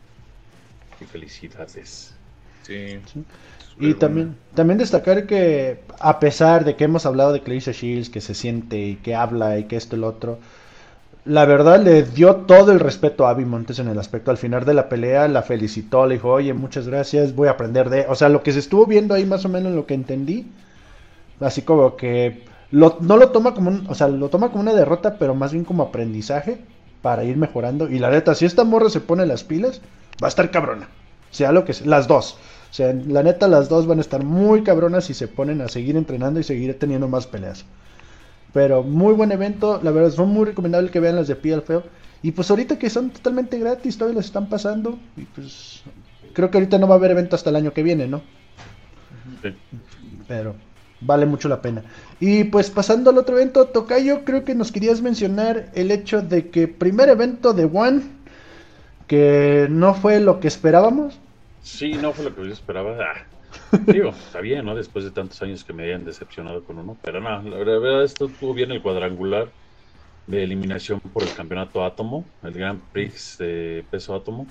y 1.01 1.05
felicidades. 1.05 2.15
Sí. 2.63 2.99
Y 3.81 3.95
también, 3.95 4.37
también 4.55 4.79
destacar 4.79 5.27
que 5.27 5.81
a 6.01 6.19
pesar 6.21 6.65
de 6.65 6.77
que 6.77 6.85
hemos 6.85 7.07
hablado 7.07 7.33
de 7.33 7.41
Clarissa 7.41 7.73
Shields, 7.73 8.11
que 8.11 8.21
se 8.21 8.35
siente 8.35 8.79
y 8.79 8.97
que 8.97 9.15
habla 9.15 9.59
y 9.59 9.65
que 9.65 9.77
esto 9.77 9.97
y 9.97 10.01
lo 10.01 10.09
otro, 10.09 10.39
la 11.25 11.45
verdad 11.45 11.83
le 11.83 12.03
dio 12.03 12.37
todo 12.37 12.73
el 12.73 12.81
respeto 12.81 13.27
a 13.27 13.31
Abby 13.31 13.45
Montes 13.45 13.79
en 13.79 13.89
el 13.89 13.99
aspecto. 13.99 14.31
Al 14.31 14.39
final 14.39 14.65
de 14.65 14.75
la 14.75 14.89
pelea 14.89 15.29
la 15.29 15.43
felicitó, 15.43 16.07
le 16.07 16.15
dijo, 16.15 16.31
oye, 16.31 16.55
muchas 16.55 16.89
gracias, 16.89 17.35
voy 17.35 17.49
a 17.49 17.53
aprender 17.53 17.91
de... 17.91 18.07
O 18.09 18.15
sea, 18.15 18.29
lo 18.29 18.43
que 18.43 18.53
se 18.53 18.61
estuvo 18.61 18.87
viendo 18.87 19.15
ahí 19.15 19.27
más 19.27 19.45
o 19.45 19.49
menos 19.49 19.73
lo 19.73 19.87
que 19.87 19.95
entendí, 19.95 20.47
así 21.41 21.63
como 21.63 21.97
que 21.97 22.45
no 22.71 23.17
lo 23.17 23.31
toma 23.31 23.55
como 23.55 23.71
un, 23.71 23.87
o 23.89 23.95
sea, 23.95 24.09
lo 24.09 24.29
toma 24.29 24.51
como 24.51 24.61
una 24.61 24.75
derrota, 24.75 25.17
pero 25.19 25.35
más 25.35 25.53
bien 25.53 25.65
como 25.65 25.83
aprendizaje 25.83 26.59
para 27.03 27.25
ir 27.25 27.37
mejorando. 27.37 27.89
Y 27.89 27.99
la 27.99 28.11
neta, 28.11 28.35
si 28.35 28.45
esta 28.45 28.65
morra 28.65 28.91
se 28.91 29.01
pone 29.01 29.27
las 29.27 29.45
pilas, 29.45 29.81
va 30.23 30.27
a 30.27 30.29
estar 30.29 30.51
cabrona. 30.51 30.89
Sea 31.31 31.53
lo 31.53 31.65
que 31.65 31.73
sea, 31.73 31.87
las 31.87 32.09
dos. 32.09 32.39
O 32.71 32.75
sea, 32.75 32.93
la 32.93 33.23
neta, 33.23 33.49
las 33.49 33.69
dos 33.69 33.87
van 33.87 33.99
a 33.99 34.03
estar 34.03 34.23
muy 34.23 34.63
cabronas 34.63 35.07
si 35.07 35.15
se 35.15 35.29
ponen 35.29 35.61
a 35.61 35.69
seguir 35.69 35.97
entrenando 35.97 36.41
y 36.41 36.45
seguir 36.45 36.79
teniendo 36.79 37.09
más 37.09 37.27
peleas. 37.27 37.65
Pero 38.53 38.83
muy 38.83 39.15
buen 39.15 39.33
evento, 39.33 39.81
la 39.83 39.91
verdad, 39.91 40.11
son 40.11 40.31
muy 40.31 40.47
recomendable 40.47 40.91
que 40.91 41.01
vean 41.01 41.17
las 41.17 41.29
de 41.29 41.37
PLFL. 41.37 41.87
Y 42.23 42.33
pues 42.33 42.51
ahorita 42.51 42.79
que 42.79 42.91
son 42.91 43.11
totalmente 43.11 43.59
gratis, 43.59 43.97
todavía 43.97 44.17
las 44.17 44.27
están 44.27 44.49
pasando. 44.49 44.99
Y 45.17 45.25
pues 45.25 45.83
creo 46.33 46.51
que 46.51 46.59
ahorita 46.59 46.79
no 46.79 46.89
va 46.89 46.95
a 46.95 46.99
haber 46.99 47.13
evento 47.13 47.37
hasta 47.37 47.51
el 47.51 47.57
año 47.57 47.73
que 47.73 47.83
viene, 47.83 48.09
¿no? 48.09 48.23
Pero 50.27 50.55
vale 51.01 51.27
mucho 51.27 51.49
la 51.49 51.63
pena. 51.63 51.83
Y 52.21 52.45
pues 52.45 52.71
pasando 52.71 53.11
al 53.11 53.19
otro 53.19 53.37
evento, 53.37 53.67
Tocayo, 53.67 54.25
creo 54.25 54.45
que 54.45 54.55
nos 54.55 54.73
querías 54.73 55.01
mencionar 55.01 55.71
el 55.75 55.91
hecho 55.91 56.23
de 56.23 56.49
que 56.49 56.67
primer 56.69 57.09
evento 57.09 57.53
de 57.53 57.65
One 57.65 58.03
que 59.07 59.67
no 59.71 59.95
fue 59.95 60.21
lo 60.21 60.41
que 60.41 60.49
esperábamos. 60.49 61.19
Sí, 61.63 61.93
no 61.93 62.13
fue 62.13 62.25
lo 62.25 62.35
que 62.35 62.45
yo 62.45 62.53
esperaba. 62.53 62.97
Ah, 63.01 63.25
digo, 63.87 64.11
está 64.11 64.41
bien, 64.41 64.65
¿no? 64.65 64.75
Después 64.75 65.05
de 65.05 65.11
tantos 65.11 65.41
años 65.43 65.65
que 65.65 65.73
me 65.73 65.85
hayan 65.85 66.05
decepcionado 66.05 66.65
con 66.65 66.79
uno. 66.79 66.97
Pero 67.03 67.21
no, 67.21 67.43
la 67.43 67.57
verdad, 67.57 68.05
esto 68.05 68.29
tuvo 68.29 68.55
bien 68.55 68.71
el 68.71 68.83
cuadrangular 68.83 69.49
de 70.27 70.43
eliminación 70.43 71.01
por 71.01 71.23
el 71.23 71.33
campeonato 71.33 71.85
Átomo, 71.85 72.25
el 72.43 72.53
Grand 72.53 72.81
Prix 72.93 73.39
de 73.39 73.85
peso 73.91 74.15
Átomo, 74.15 74.47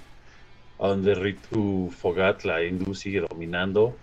a 0.80 0.88
donde 0.88 1.16
Ritu 1.16 1.92
Fogat, 1.96 2.44
la 2.44 2.64
hindú, 2.64 2.94
sigue 2.96 3.22
dominando. 3.22 3.96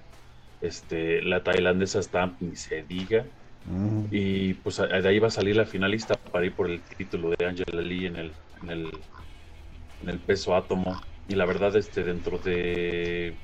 Este, 0.61 1.21
la 1.23 1.43
tailandesa 1.43 2.03
Stamp 2.03 2.41
ni 2.41 2.57
se 2.57 2.83
diga. 2.85 3.25
Mm. 3.67 4.05
Y 4.11 4.55
pues 4.55 4.77
de 4.77 5.09
ahí 5.09 5.19
va 5.19 5.29
a 5.29 5.31
salir 5.31 5.57
la 5.57 5.67
finalista 5.67 6.15
para 6.15 6.47
ir 6.47 6.53
por 6.53 6.71
el 6.71 6.81
título 6.81 7.31
de 7.31 7.47
Angela 7.47 7.83
Lee 7.83 8.07
en 8.07 8.17
el, 8.17 8.33
en 8.63 8.71
el 8.71 8.91
en 10.05 10.11
el 10.11 10.19
peso 10.19 10.55
átomo. 10.55 11.01
Y 11.29 11.35
la 11.35 11.47
verdad, 11.47 11.75
este, 11.77 12.05
dentro 12.05 12.39
de 12.39 13.35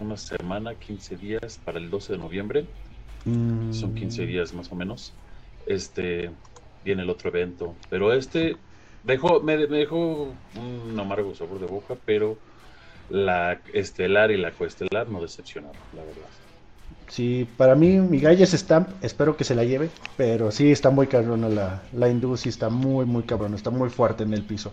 una 0.00 0.16
semana, 0.16 0.74
15 0.74 1.16
días, 1.16 1.60
para 1.64 1.78
el 1.78 1.90
12 1.90 2.12
de 2.14 2.18
noviembre, 2.18 2.66
son 3.24 3.94
15 3.94 4.22
mm. 4.22 4.26
días 4.26 4.54
más 4.54 4.70
o 4.70 4.76
menos, 4.76 5.12
este, 5.66 6.30
viene 6.84 7.02
el 7.02 7.10
otro 7.10 7.30
evento. 7.30 7.74
Pero 7.90 8.12
este, 8.12 8.56
dejó, 9.04 9.40
me, 9.40 9.56
dejó 9.56 10.32
un 10.54 10.98
amargo 10.98 11.34
sabor 11.34 11.58
de 11.58 11.66
boca, 11.66 11.96
pero 12.04 12.38
la 13.10 13.60
estelar 13.72 14.30
y 14.30 14.36
la 14.36 14.52
coestelar 14.52 15.08
no 15.08 15.20
decepcionaron, 15.20 15.76
la 15.94 16.02
verdad. 16.02 16.28
Sí, 17.08 17.46
para 17.56 17.76
mí 17.76 18.00
mi 18.00 18.18
Galles 18.18 18.52
Stamp, 18.52 18.88
espero 19.02 19.36
que 19.36 19.44
se 19.44 19.54
la 19.54 19.64
lleve, 19.64 19.90
pero 20.16 20.50
sí 20.50 20.72
está 20.72 20.90
muy 20.90 21.06
cabrona 21.06 21.48
la, 21.48 21.82
la 21.92 22.08
industria, 22.08 22.50
está 22.50 22.68
muy, 22.68 23.06
muy 23.06 23.22
cabrón, 23.22 23.54
está 23.54 23.70
muy 23.70 23.90
fuerte 23.90 24.24
en 24.24 24.34
el 24.34 24.42
piso. 24.42 24.72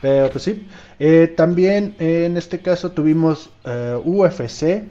Pero 0.00 0.30
pues 0.30 0.44
sí, 0.44 0.66
eh, 0.98 1.32
también 1.36 1.94
en 1.98 2.36
este 2.36 2.60
caso 2.60 2.92
tuvimos 2.92 3.50
eh, 3.64 3.98
UFC. 4.04 4.84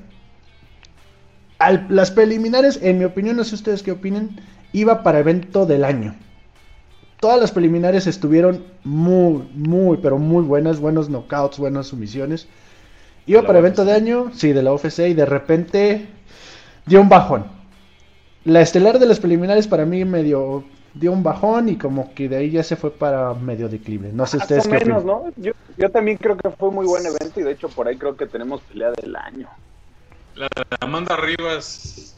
las 1.90 2.12
preliminares, 2.12 2.80
en 2.82 2.98
mi 2.98 3.06
opinión, 3.06 3.38
no 3.38 3.44
sé 3.44 3.56
ustedes 3.56 3.84
qué 3.84 3.92
opinen, 3.92 4.42
iba 4.74 5.04
para 5.04 5.20
evento 5.20 5.66
del 5.66 5.84
año. 5.84 6.16
Todas 7.20 7.40
las 7.40 7.52
preliminares 7.52 8.08
estuvieron 8.08 8.66
muy, 8.84 9.48
muy, 9.54 9.98
pero 9.98 10.18
muy 10.18 10.44
buenas, 10.44 10.80
buenos 10.80 11.10
knockouts, 11.10 11.58
buenas 11.58 11.88
sumisiones. 11.88 12.48
Iba 13.26 13.44
para 13.44 13.60
evento 13.60 13.86
de 13.86 13.94
año, 13.94 14.32
sí, 14.34 14.54
de 14.54 14.62
la 14.62 14.74
UFC, 14.74 15.00
y 15.10 15.14
de 15.14 15.26
repente 15.26 16.08
dio 16.86 17.02
un 17.02 17.10
bajón. 17.10 17.46
La 18.44 18.62
estelar 18.62 19.00
de 19.00 19.08
las 19.08 19.20
preliminares 19.20 19.68
para 19.68 19.86
mí 19.86 20.06
medio 20.06 20.66
dio 20.96 21.12
un 21.12 21.22
bajón 21.22 21.70
y 21.70 21.78
como 21.78 22.14
que 22.14 22.30
de 22.30 22.38
ahí 22.38 22.52
ya 22.52 22.64
se 22.64 22.76
fue 22.76 22.90
para 22.90 23.34
medio 23.34 23.68
declive. 23.68 24.12
No 24.14 24.26
sé 24.26 24.38
ustedes 24.38 24.68
qué 24.68 24.80
menos, 24.80 25.04
¿no? 25.04 25.26
Yo, 25.36 25.52
yo, 25.78 25.92
también 25.92 26.18
creo 26.18 26.38
que 26.38 26.50
fue 26.50 26.72
muy 26.72 26.86
buen 26.86 27.06
evento 27.06 27.40
y 27.40 27.44
de 27.44 27.52
hecho 27.52 27.70
por 27.70 27.88
ahí 27.88 27.98
creo 27.98 28.16
que 28.16 28.26
tenemos 28.26 28.62
pelea 28.62 28.92
del 28.92 29.16
año. 29.16 29.50
La 30.36 30.48
de 30.56 30.78
Amanda 30.80 31.18
Rivas 31.18 32.16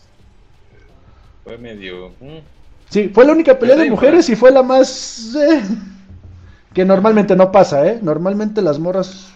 fue 1.43 1.57
medio... 1.57 2.09
Mm. 2.19 2.37
Sí, 2.89 3.09
fue 3.09 3.25
la 3.25 3.33
única 3.33 3.59
pelea 3.59 3.75
de 3.75 3.89
mujeres 3.89 4.29
y 4.29 4.35
fue 4.35 4.51
la 4.51 4.63
más... 4.63 5.35
Eh, 5.35 5.61
que 6.73 6.85
normalmente 6.85 7.35
no 7.35 7.51
pasa, 7.51 7.85
¿eh? 7.87 7.99
Normalmente 8.01 8.61
las 8.61 8.79
moras 8.79 9.31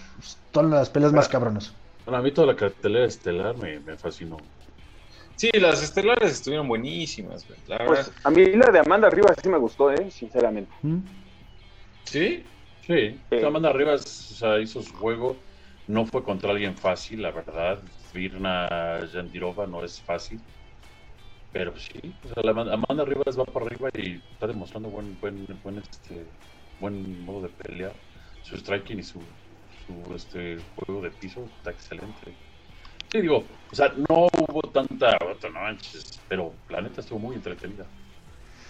son 0.53 0.69
las 0.69 0.89
peleas 0.89 1.11
más 1.11 1.27
cabronas. 1.27 1.73
Bueno, 2.05 2.19
a 2.19 2.21
mí 2.21 2.31
toda 2.31 2.47
la 2.47 2.55
cartelera 2.55 3.05
estelar 3.05 3.57
me, 3.57 3.79
me 3.79 3.97
fascinó. 3.97 4.37
Sí, 5.41 5.49
las 5.53 5.81
estelares 5.81 6.33
estuvieron 6.33 6.67
buenísimas, 6.67 7.43
pues 7.45 8.11
a 8.23 8.29
mí 8.29 8.45
la 8.53 8.69
de 8.69 8.77
Amanda 8.77 9.09
Rivas 9.09 9.35
sí 9.41 9.49
me 9.49 9.57
gustó, 9.57 9.91
¿eh? 9.91 10.11
Sinceramente. 10.11 10.71
¿Mm? 10.83 10.99
¿Sí? 12.03 12.43
Sí. 12.85 13.19
Amanda 13.43 13.73
Rivas 13.73 14.39
hizo 14.61 14.83
su 14.83 14.93
juego. 14.93 15.35
No 15.87 16.05
fue 16.05 16.23
contra 16.23 16.51
alguien 16.51 16.77
fácil, 16.77 17.23
la 17.23 17.31
verdad. 17.31 17.79
Virna 18.13 18.99
Yandirova 19.11 19.65
no 19.65 19.83
es 19.83 19.99
fácil. 19.99 20.39
Pero 21.51 21.73
sí, 21.75 22.13
Amanda 22.35 23.03
Rivas 23.03 23.39
va 23.39 23.45
para 23.45 23.65
arriba 23.65 23.89
y 23.97 24.21
está 24.33 24.45
demostrando 24.45 24.89
buen, 24.89 25.19
buen, 25.19 25.47
buen, 25.63 25.79
este, 25.79 26.23
buen 26.79 27.25
modo 27.25 27.41
de 27.41 27.49
pelear. 27.49 27.93
Su 28.43 28.57
striking 28.57 28.99
y 28.99 29.03
su, 29.03 29.19
su 29.87 30.13
este, 30.13 30.59
juego 30.75 31.01
de 31.01 31.09
piso 31.09 31.47
está 31.57 31.71
excelente. 31.71 32.31
Sí, 33.11 33.19
digo, 33.19 33.43
o 33.69 33.75
sea, 33.75 33.93
no 34.09 34.27
hubo 34.27 34.61
tanta, 34.71 35.17
no 35.19 35.59
manches, 35.59 36.21
pero 36.29 36.53
la 36.69 36.81
neta 36.81 37.01
estuvo 37.01 37.19
muy 37.19 37.35
entretenida. 37.35 37.85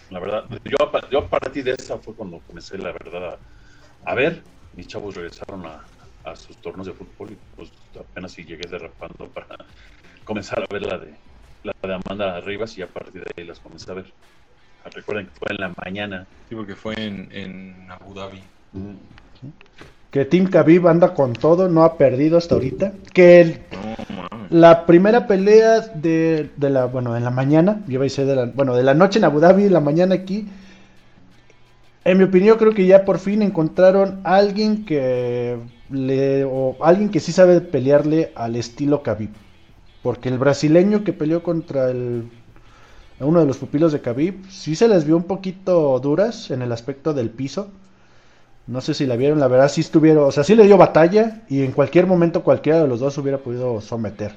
La 0.10 0.19
verdad, 0.19 0.45
yo, 0.65 0.77
yo 1.12 1.19
a 1.19 1.27
partir 1.27 1.63
de 1.63 1.71
esa 1.77 2.00
fue 2.00 2.15
cuando 2.15 2.39
comencé, 2.39 2.77
la 2.79 2.91
verdad, 2.91 3.38
a, 4.03 4.15
ver. 4.15 4.41
Mis 4.75 4.88
chavos 4.88 5.15
regresaron 5.15 5.65
a, 5.65 5.86
a, 6.24 6.36
sus 6.36 6.57
torneos 6.57 6.88
de 6.88 6.93
fútbol 6.93 7.31
y 7.31 7.38
pues 7.55 7.71
apenas 8.00 8.31
si 8.31 8.43
llegué 8.43 8.67
derrapando 8.67 9.27
para 9.27 9.57
comenzar 10.24 10.63
a 10.63 10.74
ver 10.74 10.88
la 10.88 10.98
de, 10.98 11.13
la 11.63 11.74
de 11.83 11.93
Amanda 11.93 12.39
Rivas 12.39 12.77
y 12.77 12.81
a 12.81 12.88
partir 12.88 13.24
de 13.24 13.31
ahí 13.38 13.45
las 13.45 13.60
comencé 13.60 13.91
a 13.91 13.95
ver. 13.95 14.12
Recuerden 14.86 15.27
que 15.27 15.33
fue 15.33 15.51
en 15.51 15.57
la 15.57 15.74
mañana. 15.86 16.25
Sí, 16.50 16.55
porque 16.55 16.75
fue 16.75 16.95
en, 16.98 17.29
en 17.31 17.91
Abu 17.91 18.15
Dhabi 18.15 18.41
que 20.11 20.25
Team 20.25 20.47
Khabib 20.47 20.87
anda 20.87 21.13
con 21.13 21.33
todo, 21.33 21.69
no 21.69 21.83
ha 21.83 21.97
perdido 21.97 22.37
hasta 22.37 22.55
ahorita. 22.55 22.93
Que 23.13 23.61
la 24.49 24.85
primera 24.85 25.25
pelea 25.25 25.79
de, 25.79 26.49
la, 26.59 26.85
bueno, 26.85 27.15
en 27.15 27.23
la 27.23 27.31
mañana, 27.31 27.81
yo 27.87 28.03
a 28.03 28.09
ser 28.09 28.25
de 28.25 28.35
la, 28.35 28.45
bueno, 28.45 28.75
de 28.75 28.83
la 28.83 28.93
noche 28.93 29.19
en 29.19 29.25
Abu 29.25 29.39
Dhabi, 29.39 29.69
la 29.69 29.79
mañana 29.79 30.13
aquí. 30.13 30.49
En 32.03 32.17
mi 32.17 32.25
opinión, 32.25 32.57
creo 32.57 32.73
que 32.73 32.85
ya 32.85 33.05
por 33.05 33.19
fin 33.19 33.41
encontraron 33.41 34.19
a 34.25 34.35
alguien 34.35 34.83
que 34.83 35.57
le, 35.89 36.43
o 36.43 36.75
alguien 36.81 37.09
que 37.09 37.21
sí 37.21 37.31
sabe 37.31 37.61
pelearle 37.61 38.33
al 38.35 38.57
estilo 38.57 39.03
Khabib. 39.03 39.29
Porque 40.03 40.27
el 40.27 40.37
brasileño 40.37 41.05
que 41.05 41.13
peleó 41.13 41.41
contra 41.41 41.89
el, 41.89 42.29
uno 43.19 43.39
de 43.39 43.45
los 43.45 43.57
pupilos 43.57 43.93
de 43.93 44.01
Khabib, 44.01 44.45
sí 44.49 44.75
se 44.75 44.89
les 44.89 45.05
vio 45.05 45.15
un 45.15 45.23
poquito 45.23 45.97
duras 45.99 46.51
en 46.51 46.61
el 46.63 46.73
aspecto 46.73 47.13
del 47.13 47.29
piso 47.29 47.69
no 48.71 48.79
sé 48.79 48.93
si 48.93 49.05
la 49.05 49.17
vieron, 49.17 49.39
la 49.39 49.49
verdad 49.49 49.67
sí 49.67 49.81
estuvieron, 49.81 50.23
o 50.23 50.31
sea, 50.31 50.45
sí 50.45 50.55
le 50.55 50.65
dio 50.65 50.77
batalla 50.77 51.41
y 51.49 51.63
en 51.63 51.73
cualquier 51.73 52.07
momento 52.07 52.41
cualquiera 52.41 52.81
de 52.81 52.87
los 52.87 53.01
dos 53.01 53.17
hubiera 53.17 53.37
podido 53.37 53.81
someter. 53.81 54.33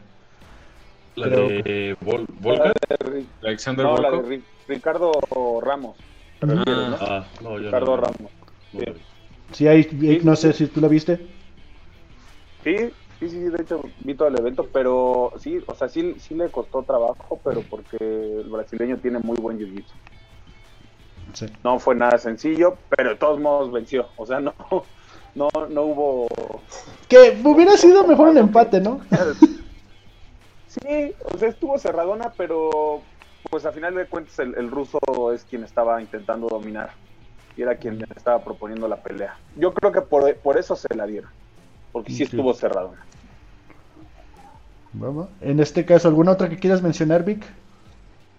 La 1.14 1.28
de 1.28 1.96
Volca, 2.40 2.72
Alexander 3.42 3.86
no, 3.86 3.96
la 3.98 4.10
de 4.10 4.42
Ricardo 4.66 5.12
Ramos. 5.60 5.96
Ah, 6.42 7.24
no, 7.42 7.58
yo 7.60 7.66
Ricardo 7.66 7.96
Ramos. 7.96 8.32
Sí, 9.52 9.68
ahí, 9.68 10.20
no 10.24 10.34
sé 10.34 10.52
si 10.52 10.66
tú 10.66 10.80
la 10.80 10.88
viste. 10.88 11.20
Sí, 12.64 12.76
sí, 13.20 13.28
sí, 13.28 13.38
de 13.38 13.62
hecho 13.62 13.82
vi 14.00 14.14
todo 14.14 14.26
el 14.26 14.38
evento, 14.40 14.68
pero 14.72 15.32
sí, 15.38 15.60
o 15.64 15.74
sea, 15.76 15.88
sí, 15.88 16.16
sí 16.18 16.34
le 16.34 16.48
costó 16.48 16.82
trabajo, 16.82 17.40
pero 17.44 17.62
porque 17.70 17.98
el 18.00 18.48
brasileño 18.50 18.96
tiene 18.98 19.20
muy 19.20 19.36
buen 19.36 19.58
jiu-jitsu. 19.60 19.92
No 21.62 21.78
fue 21.78 21.94
nada 21.94 22.18
sencillo, 22.18 22.76
pero 22.88 23.10
de 23.10 23.16
todos 23.16 23.40
modos 23.40 23.72
venció. 23.72 24.08
O 24.16 24.26
sea, 24.26 24.40
no, 24.40 24.54
no, 25.34 25.48
no 25.68 25.82
hubo. 25.82 26.28
Que 27.08 27.40
hubiera 27.44 27.76
sido 27.76 28.06
mejor 28.06 28.28
un 28.28 28.38
empate, 28.38 28.80
¿no? 28.80 29.00
sí, 30.66 31.14
o 31.32 31.38
sea, 31.38 31.48
estuvo 31.48 31.78
cerradona, 31.78 32.32
pero 32.36 33.02
pues 33.50 33.66
a 33.66 33.72
final 33.72 33.94
de 33.94 34.06
cuentas 34.06 34.38
el, 34.38 34.70
ruso 34.70 34.98
es 35.32 35.44
quien 35.44 35.64
estaba 35.64 36.00
intentando 36.00 36.48
dominar 36.48 36.90
y 37.56 37.62
era 37.62 37.76
quien 37.76 38.04
estaba 38.16 38.42
proponiendo 38.42 38.88
la 38.88 38.96
pelea. 38.96 39.36
Yo 39.56 39.72
creo 39.74 39.92
que 39.92 40.00
por, 40.00 40.34
por 40.36 40.58
eso 40.58 40.74
se 40.74 40.92
la 40.94 41.06
dieron, 41.06 41.30
porque 41.92 42.12
sí, 42.12 42.22
estuvo 42.24 42.54
cerradona. 42.54 43.04
Vamos. 44.92 45.28
En 45.40 45.60
este 45.60 45.84
caso, 45.84 46.08
¿alguna 46.08 46.32
otra 46.32 46.48
que 46.48 46.58
quieras 46.58 46.82
mencionar, 46.82 47.24
Vic? 47.24 47.44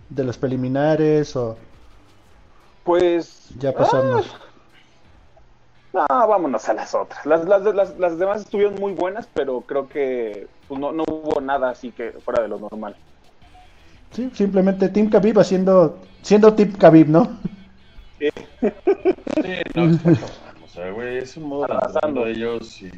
De 0.10 0.24
los 0.24 0.38
preliminares 0.38 1.36
o 1.36 1.58
pues. 2.86 3.50
Ya 3.60 3.74
pasamos. 3.74 4.34
Ah, 5.94 6.06
no, 6.10 6.28
vámonos 6.28 6.70
a 6.70 6.74
las 6.74 6.94
otras. 6.94 7.26
Las, 7.26 7.46
las, 7.46 7.98
las, 7.98 8.18
demás 8.18 8.42
estuvieron 8.42 8.76
muy 8.76 8.94
buenas, 8.94 9.28
pero 9.34 9.62
creo 9.62 9.90
que 9.90 10.48
pues, 10.68 10.80
no, 10.80 10.92
no 10.92 11.04
hubo 11.08 11.42
nada 11.42 11.70
así 11.72 11.92
que 11.92 12.12
fuera 12.12 12.42
de 12.44 12.50
lo 12.50 12.60
normal. 12.60 12.96
Sí, 14.12 14.30
simplemente 14.34 14.90
Team 14.90 15.10
Khabib 15.10 15.40
haciendo, 15.40 16.00
siendo 16.22 16.54
Team 16.54 16.74
Khabib, 16.74 17.10
¿no? 17.10 17.38
Sí. 18.20 18.30
sí 18.62 19.54
no, 19.74 19.84
o 20.64 20.68
sea, 20.68 20.92
güey, 20.92 21.18
es 21.18 21.36
un 21.38 21.44
modo 21.50 21.68
de 21.68 22.32
ellos 22.32 22.82
y, 22.82 22.92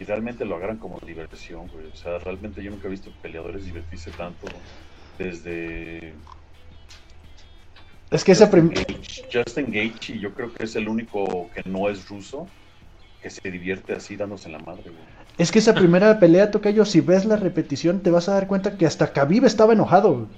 y, 0.00 0.04
realmente 0.04 0.44
lo 0.44 0.56
agarran 0.56 0.78
como 0.78 0.98
diversión, 1.00 1.68
güey. 1.68 1.86
O 1.86 1.96
sea, 1.96 2.18
realmente 2.18 2.62
yo 2.62 2.70
nunca 2.70 2.88
he 2.88 2.90
visto 2.90 3.10
peleadores 3.20 3.64
divertirse 3.64 4.10
tanto 4.12 4.46
desde 5.18 6.14
es 8.10 8.24
que 8.24 8.32
ese 8.32 8.46
primer... 8.46 8.86
Justin 9.32 9.70
Gaethje, 9.70 10.18
yo 10.18 10.32
creo 10.32 10.52
que 10.52 10.64
es 10.64 10.76
el 10.76 10.88
único 10.88 11.50
que 11.54 11.68
no 11.68 11.88
es 11.88 12.08
ruso 12.08 12.46
que 13.22 13.30
se 13.30 13.50
divierte 13.50 13.92
así 13.92 14.16
dándose 14.16 14.48
la 14.48 14.58
madre, 14.60 14.84
Es 15.36 15.50
que 15.50 15.58
esa 15.58 15.74
primera 15.74 16.18
pelea, 16.20 16.50
Tocayo, 16.50 16.84
si 16.84 17.00
ves 17.00 17.24
la 17.24 17.36
repetición, 17.36 18.00
te 18.00 18.10
vas 18.10 18.28
a 18.28 18.34
dar 18.34 18.46
cuenta 18.46 18.76
que 18.76 18.86
hasta 18.86 19.12
Khabib 19.12 19.44
estaba 19.44 19.72
enojado. 19.72 20.28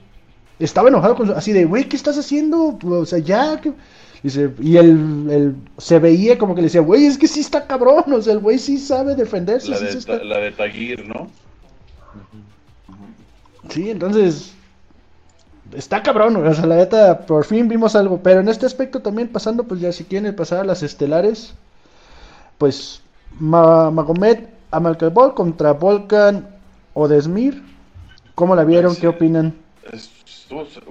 Estaba 0.58 0.88
enojado 0.88 1.14
con 1.14 1.30
así 1.30 1.52
de, 1.52 1.64
güey, 1.64 1.88
¿qué 1.88 1.96
estás 1.96 2.18
haciendo? 2.18 2.78
O 2.82 3.06
sea, 3.06 3.18
ya. 3.18 3.60
Dice, 4.22 4.50
y 4.60 4.76
él, 4.76 5.56
se 5.78 5.98
veía 5.98 6.36
como 6.36 6.54
que 6.54 6.60
le 6.60 6.66
decía, 6.66 6.82
güey, 6.82 7.06
es 7.06 7.16
que 7.16 7.28
sí 7.28 7.40
está 7.40 7.66
cabrón. 7.66 8.12
O 8.12 8.20
sea, 8.20 8.34
el 8.34 8.40
güey 8.40 8.58
sí 8.58 8.76
sabe 8.76 9.14
defenderse. 9.14 9.70
La 9.70 9.78
de, 9.78 10.24
la 10.24 10.38
de 10.38 10.52
Tagir, 10.52 11.08
¿no? 11.08 11.30
Sí, 13.70 13.88
entonces 13.88 14.54
está 15.74 16.02
cabrón, 16.02 16.36
o 16.36 16.54
sea, 16.54 16.66
la 16.66 16.76
neta, 16.76 17.20
por 17.26 17.44
fin 17.44 17.68
vimos 17.68 17.96
algo. 17.96 18.20
Pero 18.22 18.40
en 18.40 18.48
este 18.48 18.66
aspecto 18.66 19.00
también, 19.00 19.28
pasando, 19.28 19.64
pues 19.64 19.80
ya 19.80 19.92
si 19.92 20.04
quieren 20.04 20.34
pasar 20.34 20.60
a 20.60 20.64
las 20.64 20.82
estelares, 20.82 21.54
pues 22.58 23.02
Magomed 23.38 24.44
Amalcabol 24.70 25.34
contra 25.34 25.72
Volkan 25.72 26.48
Odesmir. 26.94 27.62
¿Cómo 28.34 28.54
la 28.54 28.64
vieron? 28.64 28.96
¿Qué 28.96 29.08
opinan? 29.08 29.54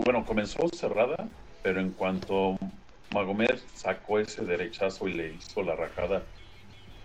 bueno, 0.06 0.26
comenzó 0.26 0.70
cerrada, 0.70 1.28
pero 1.64 1.82
en 1.82 1.92
cuanto 1.92 2.58
Magomed 3.14 3.60
sacó 3.76 4.20
ese 4.20 4.46
derechazo 4.46 5.08
y 5.08 5.14
le 5.14 5.34
hizo 5.34 5.64
la 5.64 5.76
rajada 5.76 6.24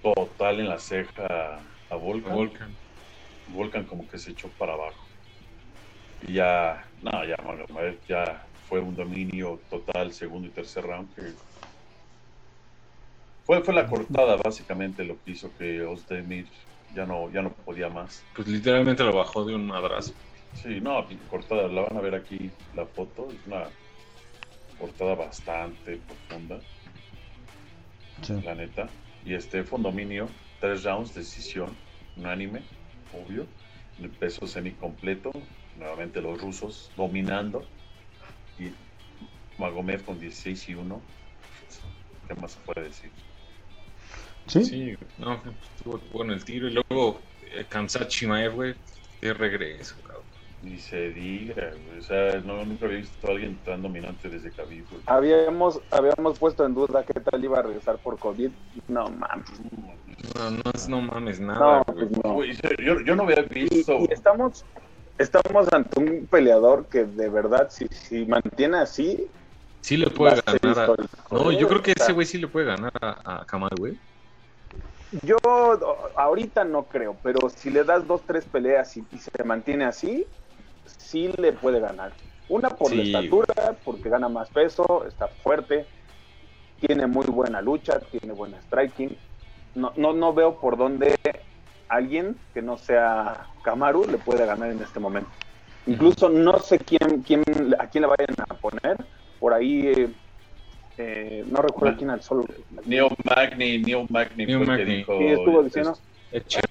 total 0.02 0.61
en 0.61 0.69
la 0.69 0.78
ceja 0.78 1.59
a 1.90 1.97
Volkan, 1.97 2.35
Volkan, 2.35 2.75
Volkan 3.49 3.85
como 3.85 4.09
que 4.09 4.19
se 4.19 4.33
echó 4.33 4.49
para 4.59 4.75
abajo. 4.75 5.04
Y 6.26 6.35
ya 6.35 6.85
no, 7.02 7.25
ya, 7.25 7.37
ya 8.09 8.47
fue 8.69 8.81
un 8.81 8.97
dominio 8.97 9.61
total, 9.69 10.12
segundo 10.12 10.49
y 10.49 10.50
tercer 10.50 10.85
round, 10.85 11.14
que 11.14 11.33
Fue, 13.45 13.62
fue 13.62 13.75
la 13.75 13.87
cortada, 13.87 14.37
básicamente, 14.37 15.04
lo 15.04 15.23
que 15.23 15.33
hizo 15.33 15.54
que 15.59 15.83
Ozdemir 15.83 16.49
ya 16.95 17.04
no, 17.04 17.31
ya 17.31 17.43
no 17.43 17.50
podía 17.52 17.88
más. 17.88 18.25
Pues 18.35 18.49
literalmente 18.49 19.04
lo 19.04 19.14
bajó 19.14 19.45
de 19.45 19.54
un 19.54 19.66
madrazo. 19.66 20.14
Sí, 20.54 20.81
no, 20.81 21.04
cortada, 21.28 21.69
la 21.69 21.83
van 21.83 21.97
a 21.97 22.00
ver 22.00 22.14
aquí 22.14 22.50
la 22.75 22.87
foto, 22.87 23.28
es 23.31 23.47
una 23.47 23.64
cortada 24.78 25.14
bastante 25.14 25.99
profunda. 25.99 26.59
Sí. 28.23 28.40
La 28.43 28.54
neta. 28.54 28.88
Y 29.25 29.35
este 29.35 29.64
fue 29.64 29.78
un 29.78 29.83
dominio, 29.83 30.28
tres 30.61 30.85
rounds, 30.85 31.14
decisión, 31.14 31.76
unánime, 32.16 32.62
obvio. 33.12 33.47
El 34.00 34.11
peso 34.11 34.47
semi-completo, 34.47 35.31
nuevamente 35.78 36.21
los 36.21 36.40
rusos 36.40 36.90
dominando. 36.97 37.64
Y 38.59 38.73
Magomed 39.61 40.00
con 40.02 40.19
16 40.19 40.69
y 40.69 40.75
1. 40.75 41.00
¿Qué 42.28 42.35
más 42.35 42.52
se 42.52 42.61
puede 42.61 42.88
decir? 42.88 43.11
Sí, 44.47 44.64
sí 44.64 44.97
no, 45.19 45.40
estuvo 45.76 46.00
bueno 46.12 46.33
el 46.33 46.45
tiro. 46.45 46.69
Y 46.69 46.73
luego 46.73 47.21
eh, 47.52 47.64
Kamsat 47.69 48.12
güey, 48.54 48.75
de 49.21 49.35
regreso, 49.35 49.97
cabrón. 50.02 50.25
Ni 50.62 50.78
se 50.78 51.11
diga, 51.11 51.73
güey. 51.87 51.99
O 51.99 52.02
sea, 52.02 52.40
no, 52.40 52.64
nunca 52.64 52.87
había 52.87 52.99
visto 52.99 53.26
a 53.26 53.31
alguien 53.31 53.57
tan 53.64 53.83
dominante 53.83 54.31
desde 54.31 54.50
Khabib, 54.50 54.87
Habíamos, 55.07 55.81
habíamos 55.90 56.38
puesto 56.38 56.64
en 56.64 56.75
duda 56.75 57.04
qué 57.04 57.21
tal 57.21 57.45
iba 57.45 57.59
a 57.59 57.62
regresar 57.62 57.99
por 57.99 58.19
COVID. 58.19 58.50
No 58.88 59.09
mames. 59.11 59.61
No, 60.35 60.50
no, 60.50 60.62
es, 60.75 60.88
no 60.88 61.02
mames 61.02 61.38
nada, 61.38 61.78
no, 61.78 61.85
pues 61.85 62.11
no. 62.11 62.45
yo, 62.83 63.00
yo, 63.00 63.14
no 63.14 63.25
había 63.25 63.43
visto. 63.43 63.99
Y, 64.00 64.12
estamos, 64.12 64.64
estamos 65.18 65.73
ante 65.73 66.00
un 66.00 66.26
peleador 66.26 66.87
que 66.87 67.04
de 67.04 67.28
verdad, 67.28 67.68
si, 67.71 67.87
si 67.88 68.26
mantiene 68.26 68.78
así, 68.78 69.30
Sí 69.85 69.99
le 69.99 70.09
puede 70.09 70.40
ganar 70.40 70.78
a... 70.78 70.87
No, 71.30 71.52
yo 71.52 71.68
creo 71.68 71.83
que 71.83 71.92
ese 71.94 72.14
güey 72.14 72.26
sí 72.26 72.38
le 72.38 72.49
puede 72.49 72.64
ganar 72.64 72.90
a, 73.02 73.40
a 73.40 73.44
Kamal, 73.44 73.73
güey. 73.78 73.99
Yo 75.21 75.37
ahorita 76.16 76.64
no 76.64 76.85
creo, 76.85 77.18
pero 77.23 77.50
si 77.50 77.68
le 77.68 77.85
das 77.85 78.06
dos, 78.06 78.23
tres 78.26 78.47
peleas 78.47 78.97
y, 78.97 79.04
se 79.18 79.44
mantiene 79.44 79.85
así, 79.85 80.26
sí 80.87 81.30
le 81.37 81.52
puede 81.52 81.80
ganar. 81.80 82.14
Una 82.49 82.71
por 82.71 82.94
la 82.94 83.02
estatura, 83.02 83.76
porque 83.85 84.09
gana 84.09 84.30
más 84.30 84.49
peso, 84.49 85.04
está 85.06 85.28
fuerte, 85.28 85.85
tiene 86.80 87.06
muy 87.06 87.26
buena 87.26 87.61
lucha, 87.61 88.00
tiene 88.00 88.33
buena 88.33 88.62
striking. 88.62 89.14
No, 89.75 89.92
no, 89.97 90.14
no 90.14 90.33
veo 90.33 90.59
por 90.59 90.78
dónde 90.78 91.14
alguien 91.90 92.38
que 92.54 92.62
no 92.62 92.78
sea 92.78 93.49
Kamaru 93.64 94.04
le 94.06 94.18
puede 94.18 94.47
ganar 94.47 94.71
en 94.71 94.80
este 94.83 95.00
momento. 95.00 95.30
Incluso 95.87 96.28
no 96.28 96.59
sé 96.59 96.78
quién, 96.78 97.23
quién, 97.23 97.42
a 97.78 97.88
quién 97.88 98.02
le 98.02 98.09
vayan 98.09 98.35
a 98.49 98.54
poner, 98.54 98.97
por 99.38 99.52
ahí, 99.52 99.87
eh, 99.88 100.09
eh, 100.97 101.44
no 101.49 101.61
recuerdo 101.61 101.97
quién 101.97 102.11
al 102.11 102.23
solo. 102.23 102.44
Neil 102.85 103.09
Magni, 103.25 103.78
Neil 103.78 104.06
Magni, 104.09 104.47
Neil 104.47 104.66
Magni. 104.66 104.97
Dijo, 104.97 105.18
sí, 105.18 105.26
estuvo 105.26 105.62
diciendo. 105.62 105.99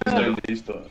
Ah, 0.06 0.34
listo. 0.46 0.88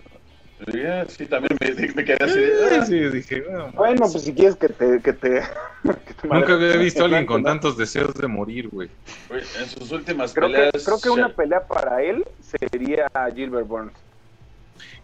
Sí, 1.08 1.26
también 1.26 1.58
me, 1.60 1.94
me 1.94 2.06
quedé 2.06 2.24
así. 2.24 2.40
Ah, 2.72 2.86
sí, 2.86 3.00
dije, 3.10 3.42
bueno, 3.42 3.72
bueno, 3.76 4.06
pues 4.10 4.24
si 4.24 4.34
quieres 4.34 4.56
que 4.56 4.70
te. 4.70 5.02
Que 5.02 5.14
te, 5.14 5.42
que 5.84 6.14
te 6.14 6.28
Nunca 6.28 6.54
había 6.54 6.78
visto 6.78 7.02
a 7.02 7.06
alguien 7.06 7.26
con 7.26 7.44
tantos 7.44 7.78
deseos 7.78 8.14
de 8.14 8.28
morir, 8.28 8.70
güey. 8.70 8.90
En 9.30 9.68
sus 9.68 9.92
últimas 9.92 10.34
creo 10.34 10.48
peleas. 10.50 10.72
Que, 10.72 10.84
creo 10.84 11.00
que 11.02 11.10
una 11.10 11.30
pelea 11.30 11.68
para 11.68 12.02
él 12.02 12.24
sería 12.40 13.08
Gilbert 13.36 13.68
Burns. 13.68 14.03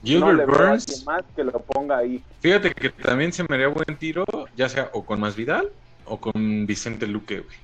Gilbert 0.04 0.48
no 0.48 0.54
Burns. 0.54 1.06
Más 1.06 1.24
que 1.36 1.44
lo 1.44 1.52
ponga 1.60 1.98
ahí. 1.98 2.24
Fíjate 2.40 2.72
que 2.72 2.90
también 2.90 3.34
se 3.34 3.44
me 3.44 3.56
haría 3.56 3.68
buen 3.68 3.98
tiro, 3.98 4.26
ya 4.56 4.70
sea 4.70 4.90
o 4.94 5.04
con 5.06 5.20
más 5.20 5.36
Vidal 5.36 5.70
o 6.06 6.18
con 6.18 6.66
Vicente 6.66 7.08
Luque, 7.08 7.42
güey. 7.42 7.58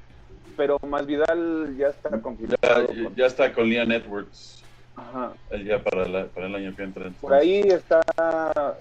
Pero 0.57 0.79
más 0.87 1.05
Vidal 1.05 1.75
ya 1.77 1.87
está 1.89 2.21
confirmado. 2.21 2.57
Ya, 2.93 3.09
ya, 3.15 3.25
está 3.25 3.53
con 3.53 3.69
Leon 3.69 3.91
Edwards. 3.91 4.63
Ajá. 4.95 5.33
Ya 5.65 5.83
para, 5.83 6.27
para 6.27 6.47
el 6.47 6.55
año 6.55 6.75
que 6.75 6.83
entra. 6.83 7.09
Por 7.19 7.33
ahí 7.33 7.59
está 7.59 8.01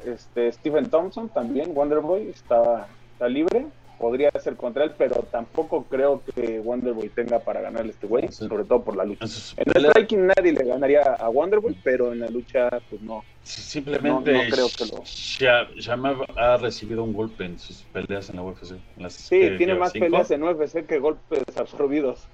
este 0.04 0.52
Stephen 0.52 0.88
Thompson 0.88 1.28
también, 1.28 1.72
Wonderboy, 1.74 2.28
está, 2.28 2.86
está 3.14 3.28
libre 3.28 3.66
podría 3.98 4.30
ser 4.32 4.56
contra 4.56 4.84
él, 4.84 4.92
pero 4.96 5.22
tampoco 5.30 5.84
creo 5.84 6.22
que 6.34 6.60
Wonderboy 6.60 7.08
tenga 7.08 7.38
para 7.40 7.60
ganarle 7.60 7.92
este 7.92 8.06
güey, 8.06 8.30
sobre 8.30 8.64
todo 8.64 8.82
por 8.82 8.96
la 8.96 9.04
lucha. 9.04 9.24
En 9.56 9.72
el 9.74 9.86
striking 9.86 10.26
nadie 10.26 10.52
le 10.52 10.64
ganaría 10.64 11.02
a 11.02 11.28
Wonderboy, 11.28 11.76
pero 11.82 12.12
en 12.12 12.20
la 12.20 12.28
lucha, 12.28 12.68
pues 12.90 13.00
no. 13.02 13.24
Simplemente 13.42 14.32
no, 14.32 14.40
creo 14.50 14.68
que 14.68 14.86
lo... 14.86 16.40
ha 16.40 16.56
recibido 16.56 17.04
un 17.04 17.12
golpe 17.12 17.44
en 17.44 17.58
sus 17.58 17.82
peleas 17.92 18.30
en 18.30 18.36
la 18.36 18.42
UFC. 18.42 18.76
sí, 19.08 19.50
tiene 19.58 19.74
más 19.74 19.92
peleas 19.92 20.30
en 20.30 20.42
UFC 20.42 20.86
que 20.86 20.98
golpes 20.98 21.42
absorbidos. 21.56 22.26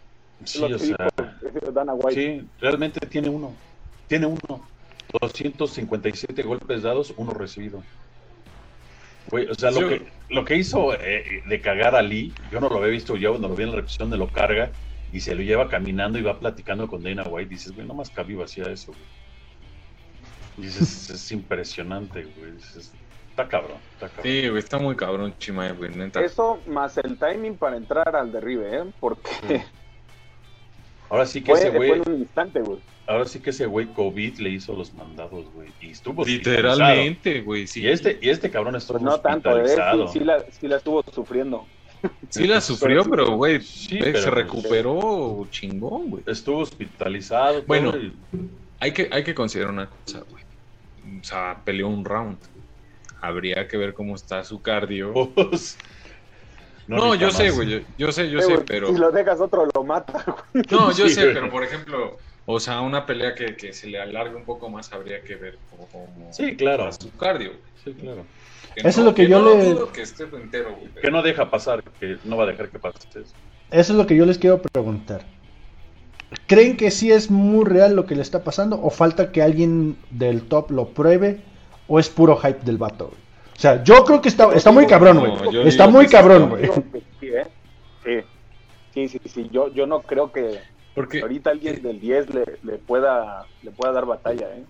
Sí, 0.45 0.63
o 0.63 0.79
sea, 0.79 1.11
sí, 2.11 2.49
realmente 2.61 3.01
tiene 3.07 3.29
uno. 3.29 3.53
Tiene 4.09 4.27
uno. 4.27 4.67
257 5.21 6.43
golpes 6.45 6.83
dados, 6.83 7.13
uno 7.17 7.33
recibido 7.33 7.83
o 9.33 9.55
sea, 9.55 9.71
lo, 9.71 9.89
que, 9.89 10.03
lo 10.29 10.45
que 10.45 10.57
hizo 10.57 10.95
eh, 10.95 11.43
de 11.47 11.61
cagar 11.61 11.95
a 11.95 12.03
Lee, 12.03 12.33
yo 12.51 12.61
no 12.61 12.69
lo 12.69 12.79
había 12.79 12.91
visto 12.91 13.17
yo, 13.17 13.31
cuando 13.31 13.49
lo 13.49 13.55
vi 13.55 13.65
en 13.65 13.71
la 13.71 13.77
repetición 13.77 14.11
de 14.11 14.17
lo 14.17 14.29
carga 14.29 14.71
y 15.13 15.21
se 15.21 15.35
lo 15.35 15.43
lleva 15.43 15.69
caminando 15.69 16.19
y 16.19 16.23
va 16.23 16.39
platicando 16.39 16.89
con 16.89 17.03
Dana 17.03 17.25
White. 17.25 17.49
Dices, 17.49 17.75
güey, 17.75 17.87
nomás 17.87 18.11
Khabib 18.11 18.43
hacía 18.43 18.65
eso, 18.65 18.93
güey. 18.93 20.67
Dices, 20.69 21.11
es 21.15 21.33
impresionante, 21.33 22.25
güey. 22.25 22.53
está 22.57 23.49
cabrón, 23.49 23.79
está 23.95 24.09
cabrón. 24.09 24.23
Sí, 24.23 24.49
güey, 24.49 24.59
está 24.59 24.79
muy 24.79 24.97
cabrón 24.97 25.35
Chimaev, 25.39 25.77
güey, 25.77 25.95
neta. 25.95 26.21
Eso 26.21 26.61
más 26.67 26.97
el 26.99 27.17
timing 27.19 27.57
para 27.57 27.77
entrar 27.77 28.15
al 28.15 28.33
derribe, 28.33 28.77
¿eh? 28.77 28.85
Porque. 28.99 29.65
Ahora 31.11 31.27
sí 31.27 31.43
que 31.43 31.53
ese 31.53 31.71
güey. 31.71 31.91
Fue 31.91 31.99
en 31.99 32.09
un 32.09 32.21
instante, 32.21 32.61
güey 32.61 32.79
ahora 33.11 33.25
sí 33.25 33.41
que 33.41 33.51
ese 33.51 33.67
güey 33.67 33.87
COVID 33.87 34.39
le 34.39 34.51
hizo 34.51 34.73
los 34.75 34.95
mandados, 34.95 35.45
güey. 35.53 35.69
Y 35.81 35.91
estuvo 35.91 36.25
Literalmente, 36.25 37.41
güey, 37.41 37.67
sí. 37.67 37.83
Y 37.83 37.89
este, 37.89 38.19
y 38.23 38.29
este 38.29 38.51
cabrón 38.51 38.77
estuvo 38.77 38.99
pues 38.99 39.11
no 39.11 39.21
tanto, 39.21 39.59
¿eh? 39.61 39.69
sí, 40.13 40.21
la, 40.21 40.45
sí 40.51 40.69
la 40.69 40.77
estuvo 40.77 41.03
sufriendo. 41.13 41.67
Sí 42.31 42.47
la 42.47 42.63
sufrió, 42.63 43.05
pero, 43.05 43.33
güey, 43.33 43.61
sí, 43.61 43.99
se 43.99 44.13
pues, 44.13 44.25
recuperó 44.25 45.47
chingón, 45.51 46.09
güey. 46.09 46.23
Estuvo 46.27 46.61
hospitalizado. 46.61 47.63
Bueno, 47.67 47.93
hay, 48.79 48.93
que, 48.93 49.11
hay 49.13 49.23
que 49.23 49.35
considerar 49.35 49.71
una 49.71 49.91
cosa, 49.91 50.25
güey. 50.31 50.43
O 51.21 51.25
sea, 51.25 51.61
peleó 51.63 51.89
un 51.89 52.03
round. 52.07 52.39
Habría 53.21 53.69
que 53.69 53.77
ver 53.77 53.93
cómo 53.93 54.15
está 54.15 54.43
su 54.45 54.63
cardio. 54.63 55.13
No, 56.97 57.15
yo 57.15 57.31
sé, 57.31 57.51
güey, 57.51 57.85
yo, 57.97 58.11
sé, 58.11 58.29
yo 58.31 58.41
sé, 58.43 58.59
pero... 58.67 58.89
Si 58.89 58.99
lo 58.99 59.13
dejas 59.13 59.41
otro 59.41 59.67
lo 59.73 59.85
mata, 59.85 60.25
güey. 60.53 60.65
No, 60.71 60.91
yo 60.93 61.09
sé, 61.09 61.27
pero 61.27 61.49
por 61.49 61.63
ejemplo, 61.63 62.19
o 62.47 62.59
sea, 62.59 62.81
una 62.81 63.07
pelea 63.07 63.35
que, 63.35 63.57
que 63.57 63.73
se 63.73 63.87
le 63.87 64.01
alargue 64.01 64.35
un 64.35 64.45
poco 64.45 64.69
más 64.69 64.93
habría 64.93 65.23
que 65.23 65.37
ver 65.37 65.59
cómo, 65.71 66.09
sí, 66.33 66.57
claro. 66.57 66.91
su 66.93 67.11
cardio. 67.17 67.53
Sí, 67.85 67.95
claro. 67.95 68.25
eso 68.75 68.89
es 69.01 69.07
lo 69.07 69.15
que, 69.15 69.29
yo 69.29 69.41
le... 69.43 69.77
que, 69.93 70.03
esté 70.03 70.25
entero, 70.25 70.75
güey, 70.75 70.93
que 71.01 71.11
no 71.11 71.23
deja 71.23 71.49
pasar, 71.49 71.83
que 72.01 72.19
no 72.25 72.37
va 72.37 72.45
a 72.45 72.47
dejar 72.49 72.69
que 72.69 72.79
pase 72.79 72.99
eso. 73.11 73.35
Eso 73.71 73.93
es 73.93 73.97
lo 73.97 74.07
que 74.07 74.17
yo 74.17 74.27
les 74.27 74.39
quiero 74.39 74.61
preguntar. 74.61 75.25
¿Creen 76.47 76.77
que 76.77 76.91
sí 76.91 77.13
es 77.13 77.31
muy 77.31 77.65
real 77.65 77.95
lo 77.95 78.07
que 78.07 78.17
le 78.17 78.23
está 78.23 78.43
pasando 78.43 78.81
o 78.83 78.91
falta 78.91 79.31
que 79.31 79.43
alguien 79.43 79.97
del 80.11 80.43
top 80.43 80.71
lo 80.71 80.89
pruebe 80.89 81.41
o 81.87 82.01
es 82.01 82.09
puro 82.09 82.37
hype 82.37 82.65
del 82.65 82.79
vato? 82.79 83.07
Güey? 83.09 83.30
O 83.61 83.63
sea, 83.63 83.85
yo 83.85 84.07
creo 84.07 84.23
que 84.23 84.31
está, 84.31 84.55
está 84.55 84.73
muy 84.73 84.87
cabrón, 84.87 85.19
güey. 85.19 85.69
está 85.69 85.87
muy 85.87 86.07
cabrón, 86.07 86.49
güey. 86.49 86.71
Sí, 87.21 88.23
sí, 88.95 89.09
sí, 89.11 89.21
sí, 89.27 89.49
Yo, 89.53 89.69
yo 89.69 89.87
no 89.87 90.01
creo 90.01 90.33
que 90.33 90.61
porque 90.95 91.21
ahorita 91.21 91.51
alguien 91.51 91.83
del 91.83 92.01
10 92.01 92.35
le, 92.35 92.45
le, 92.63 92.79
pueda, 92.79 93.45
le 93.63 93.71
pueda 93.71 93.93
dar 93.93 94.07
batalla, 94.07 94.47
¿eh? 94.57 94.65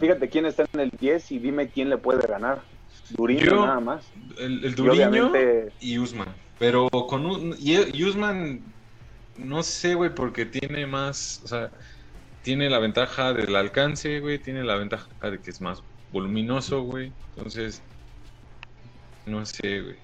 fíjate 0.00 0.30
quién 0.30 0.46
está 0.46 0.64
en 0.72 0.80
el 0.80 0.90
10 0.98 1.32
y 1.32 1.38
dime 1.40 1.68
quién 1.68 1.90
le 1.90 1.98
puede 1.98 2.26
ganar. 2.26 2.62
Duriño 3.10 3.66
nada 3.66 3.80
más. 3.80 4.10
El, 4.38 4.64
el 4.64 4.74
Duriño 4.74 5.30
y, 5.78 5.98
Usman. 5.98 6.28
Pero 6.58 6.88
con 6.88 7.26
un, 7.26 7.54
y 7.58 8.02
Usman, 8.02 8.62
no 9.36 9.62
sé, 9.62 9.94
güey, 9.94 10.14
porque 10.14 10.46
tiene 10.46 10.86
más, 10.86 11.42
o 11.44 11.48
sea, 11.48 11.70
tiene 12.42 12.70
la 12.70 12.78
ventaja 12.78 13.34
del 13.34 13.54
alcance, 13.56 14.20
güey, 14.20 14.38
tiene 14.38 14.64
la 14.64 14.76
ventaja 14.76 15.06
de 15.30 15.38
que 15.38 15.50
es 15.50 15.60
más 15.60 15.82
voluminoso, 16.12 16.82
güey. 16.82 17.12
Entonces, 17.36 17.82
no 19.26 19.44
sé, 19.46 19.80
güey 19.80 19.96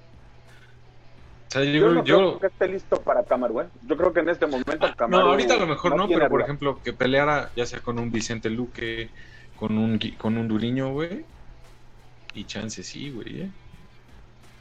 yo, 1.49 1.95
no 1.95 2.05
creo 2.05 2.39
que 2.39 2.47
esté 2.47 2.69
listo 2.69 3.01
para 3.01 3.25
Camaro, 3.25 3.55
güey. 3.55 3.67
Yo 3.87 3.97
creo 3.97 4.13
que 4.13 4.21
en 4.21 4.29
este 4.29 4.47
momento 4.47 4.87
ah, 4.99 5.07
No, 5.09 5.19
ahorita 5.19 5.55
a 5.55 5.59
lo 5.59 5.67
mejor 5.67 5.97
no, 5.97 6.07
pero 6.07 6.29
por 6.29 6.43
ejemplo, 6.43 6.81
que 6.83 6.93
peleara 6.93 7.51
ya 7.57 7.65
sea 7.65 7.81
con 7.81 7.99
un 7.99 8.11
Vicente 8.11 8.51
Luque, 8.51 9.09
con 9.57 9.79
un, 9.79 9.99
con 10.19 10.37
un 10.37 10.47
Duriño, 10.47 10.93
güey. 10.93 11.25
Y 12.35 12.45
chance 12.45 12.83
sí, 12.83 13.11
güey. 13.11 13.43
¿eh? 13.43 13.51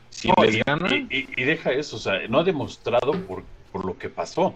Si 0.10 0.30
y, 0.30 0.64
gana... 0.66 0.88
y, 0.90 1.44
deja 1.44 1.72
eso, 1.72 1.98
o 1.98 2.00
sea, 2.00 2.28
no 2.30 2.40
ha 2.40 2.44
demostrado 2.44 3.12
por, 3.28 3.44
por 3.72 3.86
lo 3.86 3.98
que 3.98 4.10
pasó. 4.10 4.56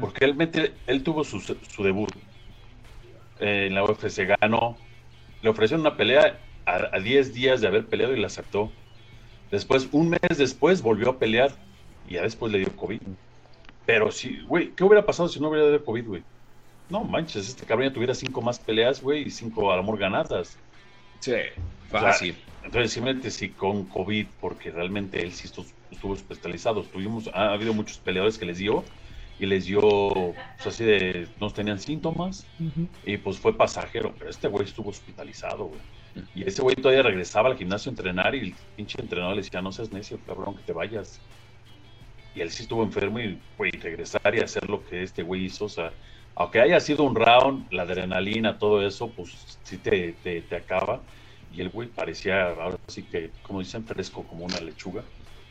Porque 0.00 0.26
realmente 0.26 0.74
él 0.86 1.02
tuvo 1.02 1.24
su, 1.24 1.40
su 1.40 1.82
debut 1.82 2.10
eh, 3.40 3.66
en 3.66 3.74
la 3.74 3.84
UFC, 3.84 4.26
ganó. 4.40 4.76
Le 5.42 5.50
ofrecieron 5.50 5.80
una 5.80 5.96
pelea 5.96 6.38
a 6.64 6.98
10 6.98 7.34
días 7.34 7.60
de 7.60 7.66
haber 7.66 7.86
peleado 7.86 8.14
y 8.14 8.20
la 8.20 8.28
aceptó 8.28 8.70
Después, 9.52 9.86
un 9.92 10.08
mes 10.08 10.38
después, 10.38 10.80
volvió 10.80 11.10
a 11.10 11.18
pelear 11.18 11.52
y 12.08 12.14
ya 12.14 12.22
después 12.22 12.50
le 12.50 12.60
dio 12.60 12.74
COVID. 12.74 13.00
Pero 13.84 14.10
sí, 14.10 14.40
güey, 14.48 14.70
¿qué 14.70 14.82
hubiera 14.82 15.04
pasado 15.04 15.28
si 15.28 15.40
no 15.40 15.50
hubiera 15.50 15.66
habido 15.66 15.84
COVID, 15.84 16.06
güey? 16.06 16.22
No 16.88 17.04
manches, 17.04 17.50
este 17.50 17.66
cabrón 17.66 17.88
ya 17.88 17.92
tuviera 17.92 18.14
cinco 18.14 18.40
más 18.40 18.58
peleas, 18.58 19.02
güey, 19.02 19.24
y 19.26 19.30
cinco 19.30 19.70
al 19.70 19.80
amor 19.80 19.98
ganadas. 19.98 20.56
Sí, 21.20 21.34
fácil. 21.90 22.34
entonces, 22.64 22.92
simplemente 22.92 23.30
sí 23.30 23.50
con 23.50 23.84
COVID, 23.84 24.26
porque 24.40 24.70
realmente 24.70 25.20
él 25.22 25.32
sí 25.32 25.46
estuvo, 25.90 26.14
especializado. 26.14 26.82
Tuvimos, 26.84 27.28
ha 27.34 27.52
habido 27.52 27.74
muchos 27.74 27.98
peleadores 27.98 28.38
que 28.38 28.46
les 28.46 28.56
dio 28.56 28.82
y 29.42 29.46
les 29.46 29.64
dio, 29.64 29.80
pues 29.80 30.66
así 30.68 30.84
de, 30.84 31.26
no 31.40 31.50
tenían 31.50 31.80
síntomas 31.80 32.46
y 33.04 33.16
pues 33.16 33.40
fue 33.40 33.56
pasajero, 33.56 34.14
pero 34.16 34.30
este 34.30 34.46
güey 34.46 34.64
estuvo 34.64 34.90
hospitalizado, 34.90 35.64
güey. 35.64 35.80
Y 36.32 36.46
ese 36.46 36.62
güey 36.62 36.76
todavía 36.76 37.02
regresaba 37.02 37.48
al 37.48 37.56
gimnasio 37.56 37.90
a 37.90 37.92
entrenar 37.92 38.36
y 38.36 38.38
el 38.38 38.54
pinche 38.76 39.00
entrenador 39.00 39.34
le 39.34 39.42
decía, 39.42 39.60
no 39.60 39.72
seas 39.72 39.90
necio, 39.90 40.20
cabrón, 40.24 40.54
que 40.54 40.62
te 40.62 40.72
vayas. 40.72 41.20
Y 42.36 42.40
él 42.40 42.52
sí 42.52 42.62
estuvo 42.62 42.84
enfermo 42.84 43.18
y, 43.18 43.36
güey, 43.58 43.72
regresar 43.72 44.32
y 44.32 44.38
hacer 44.38 44.70
lo 44.70 44.86
que 44.86 45.02
este 45.02 45.24
güey 45.24 45.46
hizo, 45.46 45.64
o 45.64 45.68
sea, 45.68 45.90
aunque 46.36 46.60
haya 46.60 46.78
sido 46.78 47.02
un 47.02 47.16
round, 47.16 47.66
la 47.72 47.82
adrenalina, 47.82 48.60
todo 48.60 48.86
eso, 48.86 49.08
pues 49.08 49.58
sí 49.64 49.76
te, 49.76 50.12
te, 50.22 50.54
acaba. 50.54 51.00
Y 51.52 51.62
el 51.62 51.70
güey 51.70 51.88
parecía, 51.88 52.50
ahora 52.50 52.78
sí 52.86 53.02
que, 53.02 53.30
como 53.42 53.58
dicen, 53.58 53.84
fresco 53.84 54.22
como 54.22 54.44
una 54.44 54.60
lechuga. 54.60 55.02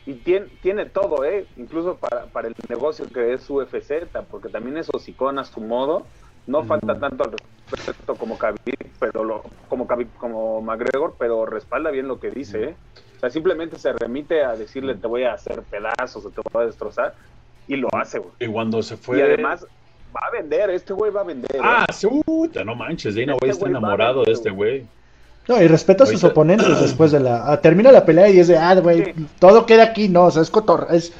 Y 0.04 0.14
tiene, 0.14 0.46
tiene 0.62 0.86
todo, 0.86 1.24
¿eh? 1.24 1.46
Incluso 1.56 1.96
para, 1.96 2.26
para 2.26 2.48
el 2.48 2.54
negocio 2.68 3.06
que 3.06 3.32
es 3.34 3.48
UFC, 3.48 4.06
porque 4.30 4.48
también 4.48 4.76
es 4.76 4.88
hocicón 4.92 5.38
a 5.38 5.44
su 5.44 5.60
modo. 5.60 6.06
No 6.46 6.64
falta 6.64 6.98
tanto 6.98 7.22
al 7.24 7.36
respecto 7.70 8.16
como 8.16 8.36
Khabib, 8.36 8.76
pero 8.98 9.22
lo, 9.22 9.42
como 9.68 9.86
Khabib, 9.86 10.08
como 10.18 10.60
McGregor, 10.60 11.14
pero 11.18 11.46
respalda 11.46 11.90
bien 11.92 12.08
lo 12.08 12.18
que 12.18 12.30
dice, 12.30 12.64
¿eh? 12.64 12.76
O 13.16 13.20
sea, 13.20 13.30
simplemente 13.30 13.78
se 13.78 13.92
remite 13.92 14.42
a 14.42 14.56
decirle 14.56 14.96
te 14.96 15.06
voy 15.06 15.22
a 15.22 15.34
hacer 15.34 15.62
pedazos 15.62 16.26
o 16.26 16.30
te 16.30 16.40
voy 16.52 16.64
a 16.64 16.66
destrozar 16.66 17.14
y 17.68 17.76
lo 17.76 17.88
hace, 17.92 18.18
güey. 18.18 18.32
Y 18.40 18.48
cuando 18.48 18.82
se 18.82 18.96
fue... 18.96 19.18
Y 19.18 19.22
además 19.22 19.64
va 20.14 20.26
a 20.26 20.30
vender, 20.30 20.70
este 20.70 20.92
güey 20.92 21.10
va 21.10 21.20
a 21.20 21.24
vender. 21.24 21.60
Ah, 21.62 21.86
¿eh? 21.88 22.22
puta, 22.24 22.64
no 22.64 22.74
manches, 22.74 23.14
Dana 23.14 23.34
este 23.34 23.48
está 23.48 23.66
enamorado 23.66 24.24
de 24.24 24.32
este 24.32 24.50
güey. 24.50 24.86
No, 25.48 25.60
y 25.60 25.66
respeta 25.66 26.04
a 26.04 26.06
sus 26.06 26.22
oponentes 26.24 26.80
después 26.80 27.12
de 27.12 27.20
la. 27.20 27.50
Ah, 27.50 27.60
termina 27.60 27.90
la 27.90 28.04
pelea 28.04 28.28
y 28.28 28.34
dice, 28.34 28.56
ah, 28.56 28.74
güey, 28.76 29.14
todo 29.38 29.66
queda 29.66 29.84
aquí, 29.84 30.08
no, 30.08 30.26
o 30.26 30.30
sea, 30.30 30.42
es 30.42 30.50
cotor, 30.50 30.86
es, 30.90 31.12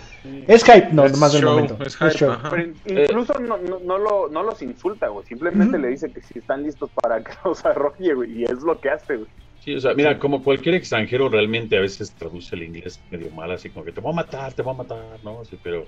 es 0.46 0.64
hype, 0.64 0.88
no, 0.92 1.08
más 1.18 1.32
del 1.32 1.44
momento. 1.44 1.76
Es 1.84 1.96
hype, 1.96 2.36
Pero 2.50 3.02
incluso 3.02 3.34
no, 3.40 3.58
no, 3.58 3.98
lo, 3.98 4.28
no 4.28 4.42
los 4.42 4.62
insulta, 4.62 5.08
güey, 5.08 5.26
simplemente 5.26 5.78
le 5.78 5.88
dice 5.88 6.12
que 6.12 6.20
si 6.20 6.38
están 6.38 6.62
listos 6.62 6.90
para 7.02 7.22
que 7.22 7.32
los 7.44 7.64
arroje, 7.64 8.14
güey, 8.14 8.40
y 8.40 8.44
es 8.44 8.62
lo 8.62 8.80
que 8.80 8.90
hace, 8.90 9.16
güey. 9.16 9.28
Sí, 9.60 9.74
o 9.74 9.80
sea, 9.80 9.94
mira, 9.94 10.18
como 10.18 10.42
cualquier 10.42 10.74
extranjero 10.74 11.28
realmente 11.28 11.76
a 11.76 11.80
veces 11.80 12.10
traduce 12.12 12.56
el 12.56 12.64
inglés 12.64 13.00
medio 13.12 13.30
mal, 13.30 13.50
así 13.52 13.70
como 13.70 13.84
que 13.84 13.92
te 13.92 14.00
voy 14.00 14.12
a 14.12 14.16
matar, 14.16 14.52
te 14.52 14.62
voy 14.62 14.74
a 14.74 14.78
matar, 14.78 15.18
¿no? 15.22 15.44
Sí, 15.44 15.56
pero, 15.62 15.86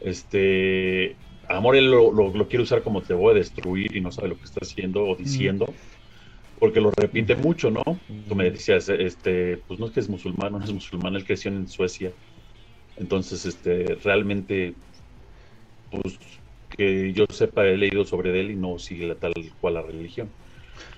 este, 0.00 1.16
Amor 1.48 1.76
él 1.76 1.90
lo, 1.90 2.12
lo, 2.12 2.48
quiere 2.48 2.62
usar 2.62 2.82
como 2.82 3.00
te 3.00 3.14
voy 3.14 3.32
a 3.32 3.38
destruir 3.38 3.96
y 3.96 4.02
no 4.02 4.12
sabe 4.12 4.28
lo 4.28 4.36
que 4.36 4.44
está 4.44 4.60
haciendo 4.62 5.04
o 5.04 5.16
diciendo, 5.16 5.72
porque 6.58 6.80
lo 6.80 6.90
repite 6.90 7.36
mucho, 7.36 7.70
¿no? 7.70 7.82
Tú 8.28 8.34
me 8.34 8.50
decías, 8.50 8.88
este, 8.88 9.58
pues 9.66 9.78
no 9.78 9.86
es 9.86 9.92
que 9.92 10.00
es 10.00 10.08
musulmán, 10.08 10.52
no 10.52 10.62
es 10.62 10.72
musulmán, 10.72 11.14
él 11.14 11.24
creció 11.24 11.50
en 11.50 11.68
Suecia. 11.68 12.12
Entonces, 12.96 13.46
este, 13.46 13.96
realmente, 14.02 14.74
pues 15.90 16.18
que 16.76 17.12
yo 17.12 17.24
sepa, 17.30 17.64
he 17.66 17.76
leído 17.76 18.04
sobre 18.04 18.38
él 18.38 18.50
y 18.50 18.56
no 18.56 18.78
sigue 18.78 19.06
la 19.06 19.14
tal 19.14 19.32
cual 19.60 19.74
la 19.74 19.82
religión. 19.82 20.28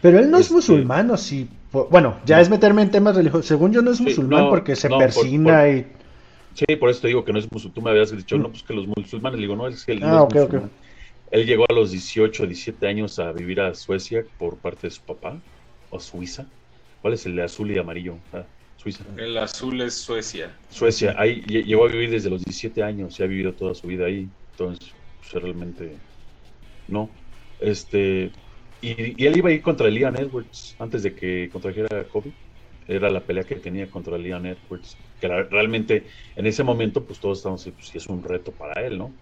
Pero 0.02 0.18
él 0.18 0.30
no 0.30 0.38
es 0.38 0.46
este, 0.46 0.54
musulmán, 0.54 1.10
o 1.10 1.16
sí. 1.16 1.48
Bueno, 1.72 2.18
ya 2.24 2.40
es 2.40 2.50
meterme 2.50 2.82
en 2.82 2.90
temas 2.90 3.16
religiosos. 3.16 3.46
Según 3.46 3.72
yo, 3.72 3.82
no 3.82 3.90
es 3.90 4.00
musulmán 4.00 4.48
porque 4.48 4.76
se 4.76 4.88
persina 4.88 5.68
y 5.68 5.86
Sí, 6.54 6.76
por 6.76 6.90
eso 6.90 7.02
te 7.02 7.08
digo 7.08 7.24
que 7.24 7.32
no 7.32 7.38
es 7.38 7.50
musulmán. 7.50 7.74
Tú 7.74 7.82
me 7.82 7.90
habías 7.90 8.10
dicho, 8.14 8.36
no, 8.36 8.50
pues 8.50 8.62
que 8.62 8.74
los 8.74 8.86
musulmanes. 8.86 9.38
Le 9.38 9.46
digo, 9.46 9.56
no, 9.56 9.68
es 9.68 9.84
que 9.84 9.92
él 9.92 10.00
ah, 10.02 10.26
es 10.32 10.48
Él 11.30 11.46
llegó 11.46 11.64
a 11.68 11.72
los 11.72 11.92
18, 11.92 12.46
17 12.46 12.86
años 12.86 13.18
a 13.18 13.32
vivir 13.32 13.60
a 13.60 13.74
Suecia 13.74 14.24
por 14.38 14.56
parte 14.56 14.88
de 14.88 14.90
su 14.90 15.02
papá, 15.02 15.40
o 15.90 16.00
Suiza. 16.00 16.46
¿Cuál 17.02 17.14
es 17.14 17.26
el 17.26 17.36
de 17.36 17.42
azul 17.42 17.70
y 17.70 17.78
amarillo? 17.78 18.16
Ah, 18.32 18.44
Suiza. 18.76 19.04
El 19.16 19.36
azul 19.38 19.80
es 19.80 19.94
Suecia. 19.94 20.50
Suecia, 20.70 21.14
ahí 21.18 21.42
llegó 21.42 21.84
a 21.84 21.88
vivir 21.88 22.10
desde 22.10 22.30
los 22.30 22.42
17 22.42 22.82
años 22.82 23.18
y 23.18 23.22
ha 23.22 23.26
vivido 23.26 23.52
toda 23.52 23.74
su 23.74 23.86
vida 23.86 24.06
ahí. 24.06 24.28
Entonces, 24.52 24.92
pues 25.20 25.42
realmente 25.42 25.96
no. 26.88 27.10
Este, 27.60 28.30
y, 28.80 29.24
él 29.24 29.36
iba 29.36 29.50
a 29.50 29.52
ir 29.52 29.62
contra 29.62 29.88
Leon 29.88 30.16
Edwards 30.16 30.74
antes 30.78 31.02
de 31.02 31.14
que 31.14 31.50
contrajera 31.52 32.04
COVID. 32.04 32.32
Era 32.88 33.10
la 33.10 33.20
pelea 33.20 33.44
que 33.44 33.56
tenía 33.56 33.88
contra 33.88 34.18
Leon 34.18 34.46
Edwards 34.46 34.96
que 35.20 35.28
realmente 35.28 36.04
en 36.34 36.46
ese 36.46 36.64
momento 36.64 37.04
pues 37.04 37.20
todos 37.20 37.38
estamos 37.38 37.68
pues 37.76 37.94
es 37.94 38.06
un 38.06 38.22
reto 38.22 38.52
para 38.52 38.84
él, 38.84 38.98
¿no? 38.98 39.12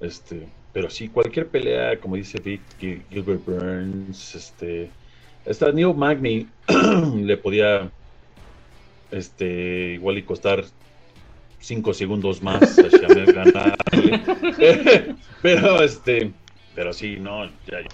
Este, 0.00 0.48
pero 0.72 0.90
sí, 0.90 1.08
cualquier 1.08 1.46
pelea, 1.46 1.98
como 2.00 2.16
dice 2.16 2.40
Vic, 2.40 2.60
Gilbert 2.78 3.44
Burns, 3.44 4.34
este, 4.34 4.90
esta 5.44 5.72
Neil 5.72 5.94
Magny 5.94 6.46
le 7.16 7.36
podía, 7.36 7.90
este, 9.10 9.94
igual 9.94 10.18
y 10.18 10.22
costar 10.22 10.64
cinco 11.58 11.94
segundos 11.94 12.42
más 12.42 12.78
a 12.78 12.88
Shamel 12.88 13.32
ganarle. 13.32 15.14
pero, 15.42 15.82
este, 15.82 16.32
pero 16.74 16.92
sí, 16.92 17.16
no, 17.18 17.48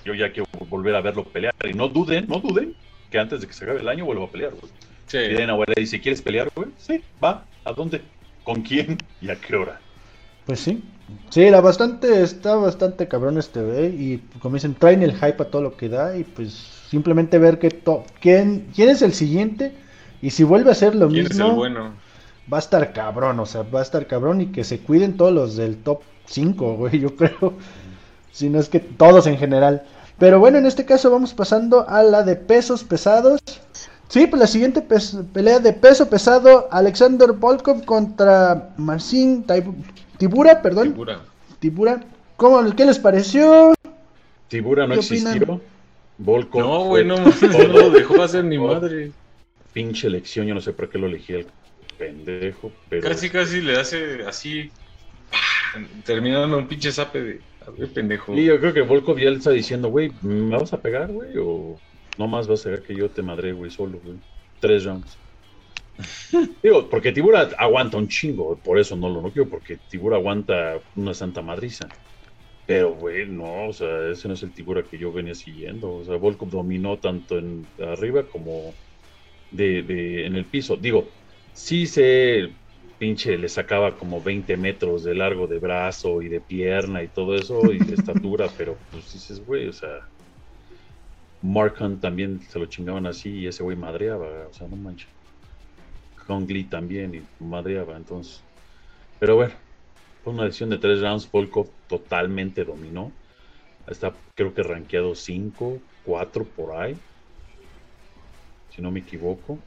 yo 0.04 0.14
ya 0.14 0.32
quiero 0.32 0.48
volver 0.68 0.96
a 0.96 1.00
verlo 1.00 1.24
pelear. 1.24 1.54
Y 1.68 1.74
no 1.74 1.88
duden, 1.88 2.26
no 2.28 2.40
duden 2.40 2.74
que 3.10 3.18
antes 3.18 3.40
de 3.40 3.46
que 3.46 3.52
se 3.52 3.64
acabe 3.64 3.80
el 3.80 3.88
año 3.88 4.04
vuelva 4.04 4.24
a 4.24 4.30
pelear. 4.30 4.52
Sí. 5.06 5.18
Y 5.18 5.34
de 5.34 5.44
abuela 5.44 5.74
dice, 5.76 6.00
¿quieres 6.00 6.22
pelear, 6.22 6.50
güey? 6.54 6.68
Sí, 6.78 7.00
va. 7.22 7.44
¿A 7.64 7.72
dónde? 7.72 8.02
¿Con 8.44 8.62
quién? 8.62 8.98
¿Y 9.20 9.30
a 9.30 9.36
qué 9.36 9.56
hora? 9.56 9.80
Pues 10.46 10.60
sí. 10.60 10.82
Sí, 11.30 11.42
era 11.42 11.62
bastante, 11.62 12.22
está 12.22 12.56
bastante 12.56 13.08
cabrón 13.08 13.38
este 13.38 13.62
güey. 13.62 13.86
Y 13.86 14.18
como 14.40 14.56
dicen, 14.56 14.74
traen 14.74 15.02
el 15.02 15.14
hype 15.14 15.42
a 15.42 15.50
todo 15.50 15.62
lo 15.62 15.76
que 15.76 15.88
da. 15.88 16.16
Y 16.16 16.24
pues 16.24 16.77
simplemente 16.90 17.38
ver 17.38 17.58
que 17.58 17.68
quién, 18.20 18.68
quién 18.74 18.88
es 18.88 19.02
el 19.02 19.12
siguiente. 19.12 19.72
Y 20.20 20.30
si 20.30 20.44
vuelve 20.44 20.70
a 20.70 20.74
ser 20.74 20.94
lo 20.94 21.08
mismo, 21.08 21.54
bueno? 21.54 21.92
va 22.52 22.58
a 22.58 22.60
estar 22.60 22.92
cabrón. 22.92 23.38
O 23.40 23.46
sea, 23.46 23.62
va 23.62 23.80
a 23.80 23.82
estar 23.82 24.06
cabrón. 24.06 24.40
Y 24.40 24.46
que 24.46 24.64
se 24.64 24.80
cuiden 24.80 25.16
todos 25.16 25.32
los 25.32 25.56
del 25.56 25.76
top 25.76 26.00
5, 26.26 26.74
güey, 26.76 27.00
yo 27.00 27.14
creo. 27.16 27.54
Si 28.32 28.48
no 28.48 28.58
es 28.58 28.68
que 28.68 28.80
todos 28.80 29.26
en 29.26 29.38
general. 29.38 29.84
Pero 30.18 30.40
bueno, 30.40 30.58
en 30.58 30.66
este 30.66 30.84
caso 30.84 31.10
vamos 31.10 31.32
pasando 31.32 31.88
a 31.88 32.02
la 32.02 32.22
de 32.22 32.36
pesos 32.36 32.82
pesados. 32.82 33.40
Sí, 34.08 34.26
pues 34.26 34.40
la 34.40 34.46
siguiente 34.46 34.82
pelea 35.32 35.58
de 35.58 35.72
peso 35.74 36.08
pesado, 36.08 36.66
Alexander 36.70 37.32
Volkov 37.32 37.84
contra 37.84 38.70
Marcin 38.78 39.44
Tibura, 40.16 40.62
perdón. 40.62 40.88
Tibura. 40.88 41.20
Tibura. 41.60 42.00
¿Cómo, 42.36 42.74
¿Qué 42.74 42.86
les 42.86 42.98
pareció? 42.98 43.74
Tibura 44.48 44.86
no 44.86 44.94
existió. 44.94 45.60
Volkov. 46.18 46.60
No, 46.60 46.84
güey, 46.84 47.04
no, 47.04 47.16
lo 47.16 47.90
dejó 47.90 48.22
hacer 48.22 48.44
ni 48.44 48.58
madre. 48.58 49.12
Pinche 49.72 50.08
elección, 50.08 50.46
yo 50.46 50.54
no 50.54 50.60
sé 50.60 50.72
por 50.72 50.88
qué 50.88 50.98
lo 50.98 51.06
elegí 51.06 51.34
el 51.34 51.46
pendejo, 51.96 52.72
pero... 52.88 53.08
Casi, 53.08 53.30
casi 53.30 53.60
le 53.60 53.76
hace 53.76 54.24
así, 54.26 54.70
terminando 56.04 56.58
un 56.58 56.66
pinche 56.66 56.90
zape 56.90 57.20
de, 57.20 57.86
pendejo. 57.88 58.34
Y 58.34 58.44
yo 58.44 58.58
creo 58.58 58.72
que 58.72 58.82
Volkov 58.82 59.18
ya 59.18 59.30
le 59.30 59.36
está 59.36 59.50
diciendo, 59.50 59.88
güey, 59.88 60.10
¿me 60.22 60.56
vas 60.56 60.72
a 60.72 60.80
pegar, 60.80 61.12
güey? 61.12 61.30
O 61.38 61.78
no 62.16 62.26
más 62.26 62.48
vas 62.48 62.66
a 62.66 62.70
ver 62.70 62.82
que 62.82 62.94
yo 62.94 63.10
te 63.10 63.22
madré, 63.22 63.52
güey, 63.52 63.70
solo, 63.70 64.00
güey. 64.02 64.16
Tres 64.60 64.84
rounds. 64.84 65.16
Digo, 66.62 66.88
porque 66.88 67.12
Tibura 67.12 67.48
aguanta 67.58 67.96
un 67.96 68.08
chingo, 68.08 68.56
por 68.56 68.78
eso 68.78 68.96
no 68.96 69.08
lo 69.08 69.20
no 69.20 69.30
quiero, 69.30 69.48
porque 69.48 69.78
Tibura 69.88 70.16
aguanta 70.16 70.78
una 70.96 71.14
santa 71.14 71.42
madriza. 71.42 71.88
Pero, 72.68 72.92
güey, 72.96 73.26
no, 73.26 73.68
o 73.68 73.72
sea, 73.72 74.10
ese 74.10 74.28
no 74.28 74.34
es 74.34 74.42
el 74.42 74.52
Tibura 74.52 74.82
que 74.82 74.98
yo 74.98 75.10
venía 75.10 75.34
siguiendo. 75.34 75.90
O 75.90 76.04
sea, 76.04 76.16
Volkov 76.16 76.50
dominó 76.50 76.98
tanto 76.98 77.38
en 77.38 77.66
arriba 77.82 78.24
como 78.24 78.74
de, 79.50 79.82
de, 79.82 80.26
en 80.26 80.36
el 80.36 80.44
piso. 80.44 80.76
Digo, 80.76 81.08
sí 81.54 81.86
se 81.86 82.50
pinche 82.98 83.38
le 83.38 83.48
sacaba 83.48 83.96
como 83.96 84.20
20 84.20 84.58
metros 84.58 85.02
de 85.02 85.14
largo 85.14 85.46
de 85.46 85.58
brazo 85.58 86.20
y 86.20 86.28
de 86.28 86.42
pierna 86.42 87.02
y 87.02 87.08
todo 87.08 87.36
eso 87.36 87.72
y 87.72 87.78
de 87.78 87.94
estatura, 87.94 88.48
pero 88.58 88.76
pues 88.90 89.14
dices, 89.14 89.42
güey, 89.46 89.68
o 89.68 89.72
sea, 89.72 90.06
Mark 91.40 91.76
Hunt 91.80 92.02
también 92.02 92.38
se 92.42 92.58
lo 92.58 92.66
chingaban 92.66 93.06
así 93.06 93.30
y 93.30 93.46
ese 93.46 93.62
güey 93.62 93.78
madreaba, 93.78 94.46
o 94.46 94.52
sea, 94.52 94.68
no 94.68 94.76
manches. 94.76 95.08
Kong 96.26 96.50
Lee 96.50 96.64
también 96.64 97.14
y 97.14 97.22
madreaba, 97.42 97.96
entonces. 97.96 98.42
Pero 99.18 99.36
bueno, 99.36 99.54
fue 100.22 100.32
una 100.32 100.44
decisión 100.44 100.70
de 100.70 100.78
tres 100.78 101.00
rounds. 101.00 101.30
Volkov 101.30 101.68
totalmente 101.88 102.64
dominó. 102.64 103.12
Está, 103.86 104.12
creo 104.34 104.54
que 104.54 104.62
rankeado 104.62 105.14
5, 105.14 105.78
4 106.04 106.44
por 106.44 106.76
ahí. 106.76 106.96
Si 108.74 108.82
no 108.82 108.90
me 108.90 109.00
equivoco. 109.00 109.58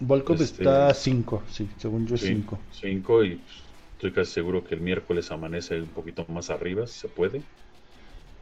Volkov 0.00 0.40
este, 0.40 0.62
está 0.62 0.92
5, 0.94 1.42
sí, 1.48 1.68
según 1.76 2.06
yo 2.06 2.16
5. 2.16 2.58
5 2.72 3.24
y 3.24 3.40
estoy 3.92 4.12
casi 4.12 4.32
seguro 4.32 4.64
que 4.64 4.74
el 4.74 4.80
miércoles 4.80 5.30
amanece 5.30 5.80
un 5.80 5.88
poquito 5.88 6.24
más 6.28 6.48
arriba, 6.48 6.86
si 6.86 7.00
se 7.00 7.08
puede 7.08 7.42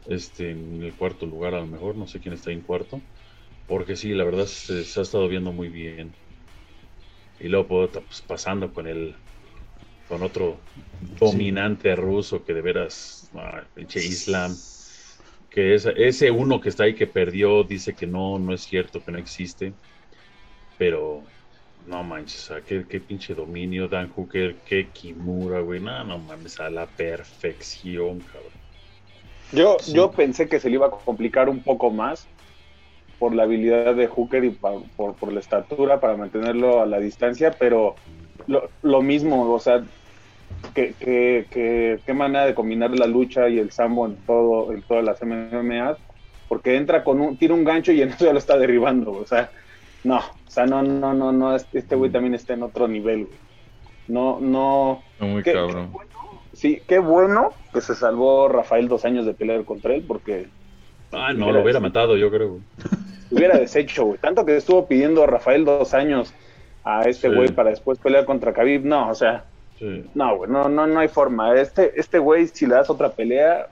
este, 0.09 0.51
en 0.51 0.83
el 0.83 0.93
cuarto 0.95 1.27
lugar 1.27 1.55
a 1.55 1.61
lo 1.61 1.67
mejor, 1.67 1.95
no 1.97 2.07
sé 2.07 2.19
quién 2.19 2.35
está 2.35 2.51
en 2.51 2.63
cuarto, 2.63 3.01
porque 3.67 3.97
sí, 3.97 4.15
la 4.15 4.25
verdad 4.25 4.47
se, 4.47 4.79
ha 4.79 5.03
estado 5.03 5.29
viendo 5.29 5.53
muy 5.53 5.69
bien. 5.69 6.13
Y 7.41 7.49
luego 7.49 7.87
pues, 7.89 8.23
pasando 8.23 8.73
con 8.73 8.87
el 8.87 9.15
con 10.09 10.23
otro 10.23 10.57
dominante 11.19 11.95
ruso 11.95 12.45
que 12.45 12.55
de 12.55 12.63
veras, 12.63 13.31
ah, 13.35 13.63
pinche 13.75 14.01
Islam, 14.01 14.55
que 15.51 15.75
es, 15.75 15.87
ese 15.97 16.31
uno 16.31 16.61
que 16.61 16.69
está 16.69 16.85
ahí 16.85 16.95
que 16.95 17.07
perdió 17.07 17.63
dice 17.63 17.95
que 17.95 18.07
no, 18.07 18.39
no 18.39 18.55
es 18.55 18.63
cierto, 18.63 19.03
que 19.05 19.13
no 19.13 19.19
existe, 19.19 19.73
pero 20.77 21.23
no 21.87 22.03
manches, 22.05 22.43
sea, 22.43 22.61
qué, 22.61 22.85
qué 22.89 23.01
pinche 23.01 23.35
dominio, 23.35 23.89
Dan 23.89 24.11
Hooker, 24.11 24.57
qué 24.67 24.89
Kimura, 24.89 25.61
güey, 25.61 25.81
no, 25.81 26.05
no 26.05 26.19
mames, 26.19 26.61
a 26.61 26.71
la 26.71 26.87
perfección, 26.87 28.21
cabrón. 28.21 28.53
Yo, 29.53 29.79
yo 29.87 30.11
pensé 30.11 30.49
que 30.49 30.61
se 30.61 30.69
le 30.69 30.75
iba 30.75 30.89
a 30.89 30.91
complicar 30.91 31.49
un 31.49 31.63
poco 31.63 31.91
más 31.91 32.27
por 33.19 33.35
la 33.35 33.45
habilidad 33.45 33.95
de 33.95 34.07
Hooker 34.07 34.45
y 34.45 34.51
por, 34.51 35.15
por, 35.15 35.33
la 35.33 35.41
estatura 35.41 36.01
para 36.01 36.17
mantenerlo 36.17 36.83
a 36.83 36.87
la 36.87 36.99
distancia, 36.99 37.51
pero 37.59 37.97
lo, 38.47 38.69
lo 38.83 39.01
mismo, 39.01 39.51
o 39.53 39.59
sea, 39.59 39.83
que, 40.75 40.95
que, 40.99 41.99
qué 42.05 42.15
manera 42.15 42.47
de 42.47 42.55
combinar 42.55 42.91
la 42.91 43.07
lucha 43.07 43.49
y 43.49 43.59
el 43.59 43.71
sambo 43.71 44.07
en 44.07 44.17
todo 44.17 44.73
en 44.73 44.83
todas 44.83 45.05
las 45.05 45.23
MMA, 45.23 45.97
porque 46.49 46.77
entra 46.77 47.05
con 47.05 47.21
un, 47.21 47.37
tira 47.37 47.55
un 47.55 47.65
gancho 47.65 47.93
y 47.93 48.03
en 48.03 48.11
eso 48.11 48.27
ya 48.27 48.33
lo 48.33 48.39
está 48.39 48.59
derribando, 48.59 49.13
o 49.13 49.27
sea, 49.27 49.51
no, 50.05 50.19
o 50.19 50.51
sea, 50.51 50.67
no, 50.67 50.83
no, 50.83 51.15
no, 51.15 51.33
no, 51.33 51.57
este, 51.57 51.79
este 51.79 51.97
güey 51.97 52.11
también 52.11 52.35
está 52.35 52.55
en 52.55 52.63
otro 52.63 52.89
nivel, 52.89 53.27
güey. 53.27 53.49
No, 54.09 54.41
no. 54.41 55.03
muy 55.21 55.43
cabrón. 55.43 55.93
sí, 56.55 56.81
qué 56.89 56.99
bueno 56.99 57.53
que 57.73 57.83
se 57.83 57.95
salvó 57.95 58.49
Rafael 58.49 58.89
dos 58.89 59.05
años 59.05 59.27
de 59.27 59.35
pelear 59.35 59.65
contra 59.65 59.95
él, 59.95 60.05
porque. 60.07 60.49
Ah, 61.13 61.33
no, 61.33 61.53
lo 61.53 61.63
hubiera 61.63 61.81
matado, 61.81 62.17
yo 62.17 62.31
creo. 62.31 62.59
Hubiera 63.31 63.59
deshecho, 63.59 64.07
güey. 64.07 64.19
Tanto 64.19 64.47
que 64.47 64.57
estuvo 64.57 64.87
pidiendo 64.87 65.23
a 65.23 65.27
Rafael 65.27 65.67
dos 65.67 65.93
años 65.93 66.33
a 66.83 67.03
este 67.03 67.29
güey 67.29 67.51
para 67.51 67.69
después 67.69 67.99
pelear 67.99 68.25
contra 68.25 68.55
Khabib, 68.55 68.87
no, 68.87 69.11
o 69.11 69.15
sea. 69.15 69.45
No, 70.15 70.37
güey, 70.37 70.51
no, 70.51 70.69
no, 70.69 70.87
no 70.87 71.01
hay 71.01 71.09
forma. 71.09 71.55
Este, 71.55 71.93
este 71.99 72.19
güey, 72.19 72.49
si 72.49 72.67
le 72.67 72.75
das 72.75 72.91
otra 72.91 73.13
pelea, 73.13 73.69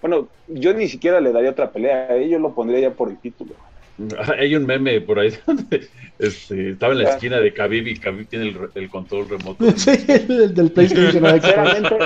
bueno, 0.00 0.28
yo 0.48 0.74
ni 0.74 0.88
siquiera 0.88 1.20
le 1.20 1.32
daría 1.32 1.50
otra 1.50 1.70
pelea, 1.70 2.16
¿eh? 2.16 2.28
yo 2.28 2.38
lo 2.38 2.54
pondría 2.54 2.80
ya 2.80 2.90
por 2.90 3.08
el 3.08 3.18
título. 3.18 3.54
Hay 4.38 4.54
un 4.54 4.66
meme 4.66 5.00
por 5.00 5.18
ahí 5.18 5.32
donde 5.46 5.88
este, 6.18 6.70
estaba 6.70 6.92
en 6.92 7.02
la 7.02 7.10
esquina 7.10 7.38
de 7.38 7.52
Khabib 7.52 7.86
y 7.86 7.98
Khabib 7.98 8.26
tiene 8.26 8.54
el, 8.74 8.90
control 8.90 9.28
remoto. 9.28 9.64
Sí, 9.76 9.90
el 10.08 10.54
del 10.54 10.70
PlayStation. 10.70 11.12
sinceramente, 11.12 11.98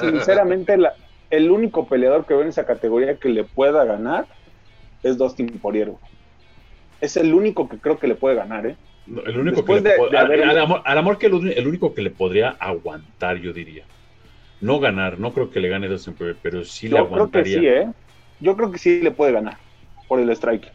sinceramente 0.00 0.78
el 1.30 1.50
único 1.50 1.86
peleador 1.88 2.26
que 2.26 2.34
veo 2.34 2.42
en 2.42 2.50
esa 2.50 2.66
categoría 2.66 3.16
que 3.16 3.28
le 3.28 3.44
pueda 3.44 3.84
ganar 3.84 4.26
es 5.02 5.18
Dustin 5.18 5.48
Poirier. 5.58 5.92
Es 7.00 7.16
el 7.16 7.34
único 7.34 7.68
que 7.68 7.78
creo 7.78 7.98
que 7.98 8.06
le 8.06 8.14
puede 8.14 8.36
ganar, 8.36 8.66
¿eh? 8.66 8.76
El 9.26 9.38
único 9.38 9.64
que 9.64 9.80
le, 9.80 9.92
al, 9.92 10.98
amor, 10.98 11.18
que 11.18 11.26
el, 11.26 11.66
único 11.66 11.94
que 11.94 12.02
le 12.02 12.10
podría 12.10 12.50
aguantar, 12.50 13.38
yo 13.38 13.52
diría. 13.52 13.84
No 14.60 14.78
ganar, 14.78 15.18
no 15.18 15.32
creo 15.32 15.50
que 15.50 15.60
le 15.60 15.68
gane 15.68 15.88
Dustin 15.88 16.14
Poirier, 16.14 16.36
pero 16.40 16.64
sí 16.64 16.88
le 16.88 16.98
aguantaría. 16.98 17.58
Creo 17.58 17.72
que 17.72 17.82
sí, 17.82 17.88
¿eh? 17.88 17.92
Yo 18.40 18.56
creo 18.56 18.70
que 18.70 18.78
sí 18.78 19.00
le 19.02 19.10
puede 19.10 19.32
ganar 19.32 19.58
por 20.08 20.20
el 20.20 20.30
strike. 20.30 20.70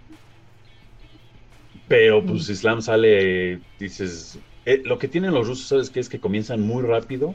Pero 1.87 2.23
pues 2.23 2.49
Islam 2.49 2.81
sale, 2.81 3.59
dices, 3.79 4.39
eh, 4.65 4.81
lo 4.83 4.99
que 4.99 5.07
tienen 5.07 5.33
los 5.33 5.47
rusos, 5.47 5.67
¿sabes 5.67 5.89
qué? 5.89 6.01
Es 6.01 6.09
que 6.09 6.19
comienzan 6.19 6.61
muy 6.61 6.83
rápido 6.83 7.33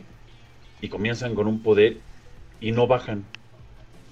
y 0.82 0.88
comienzan 0.88 1.34
con 1.34 1.46
un 1.46 1.62
poder 1.62 1.96
y 2.60 2.72
no 2.72 2.86
bajan, 2.86 3.24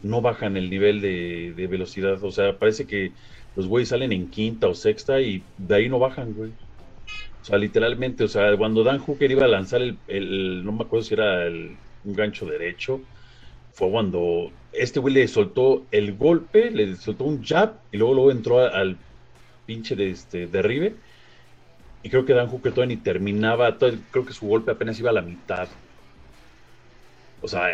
no 0.02 0.22
bajan 0.22 0.56
el 0.56 0.70
nivel 0.70 1.02
de, 1.02 1.66
velocidad. 1.68 2.22
O 2.24 2.30
sea, 2.30 2.58
parece 2.58 2.86
que 2.86 3.12
los 3.56 3.66
güeyes 3.66 3.90
salen 3.90 4.12
en 4.12 4.28
quinta 4.28 4.68
o 4.68 4.74
sexta 4.74 5.20
y 5.20 5.42
de 5.58 5.74
ahí 5.74 5.88
no 5.90 5.98
bajan, 5.98 6.32
güey. 6.32 6.52
O 7.42 7.44
sea, 7.44 7.58
literalmente, 7.58 8.24
o 8.24 8.28
sea, 8.28 8.56
cuando 8.56 8.84
Dan 8.84 8.98
Hooker 8.98 9.30
iba 9.30 9.44
a 9.44 9.48
lanzar 9.48 9.80
el, 9.82 10.64
no 10.64 10.72
me 10.72 10.84
acuerdo 10.84 11.04
si 11.04 11.14
era 11.14 11.46
el, 11.46 11.76
un 12.04 12.14
gancho 12.14 12.46
derecho, 12.46 13.00
fue 13.72 13.90
cuando 13.90 14.50
este 14.72 15.00
güey 15.00 15.14
le 15.14 15.28
soltó 15.28 15.86
el 15.90 16.16
golpe, 16.16 16.70
le 16.70 16.96
soltó 16.96 17.24
un 17.24 17.42
jab 17.42 17.74
y 17.92 17.96
luego, 17.96 18.14
luego 18.14 18.30
entró 18.30 18.60
al 18.60 18.96
pinche 19.66 19.96
de 19.96 20.10
este 20.10 20.46
derribe. 20.46 20.94
Y 22.02 22.08
creo 22.08 22.24
que 22.24 22.32
Dan 22.32 22.48
Hooker 22.48 22.72
todavía 22.72 22.96
ni 22.96 23.02
terminaba, 23.02 23.76
creo 23.78 24.26
que 24.26 24.32
su 24.32 24.46
golpe 24.46 24.70
apenas 24.70 24.98
iba 24.98 25.10
a 25.10 25.14
la 25.14 25.22
mitad. 25.22 25.68
O 27.42 27.48
sea, 27.48 27.68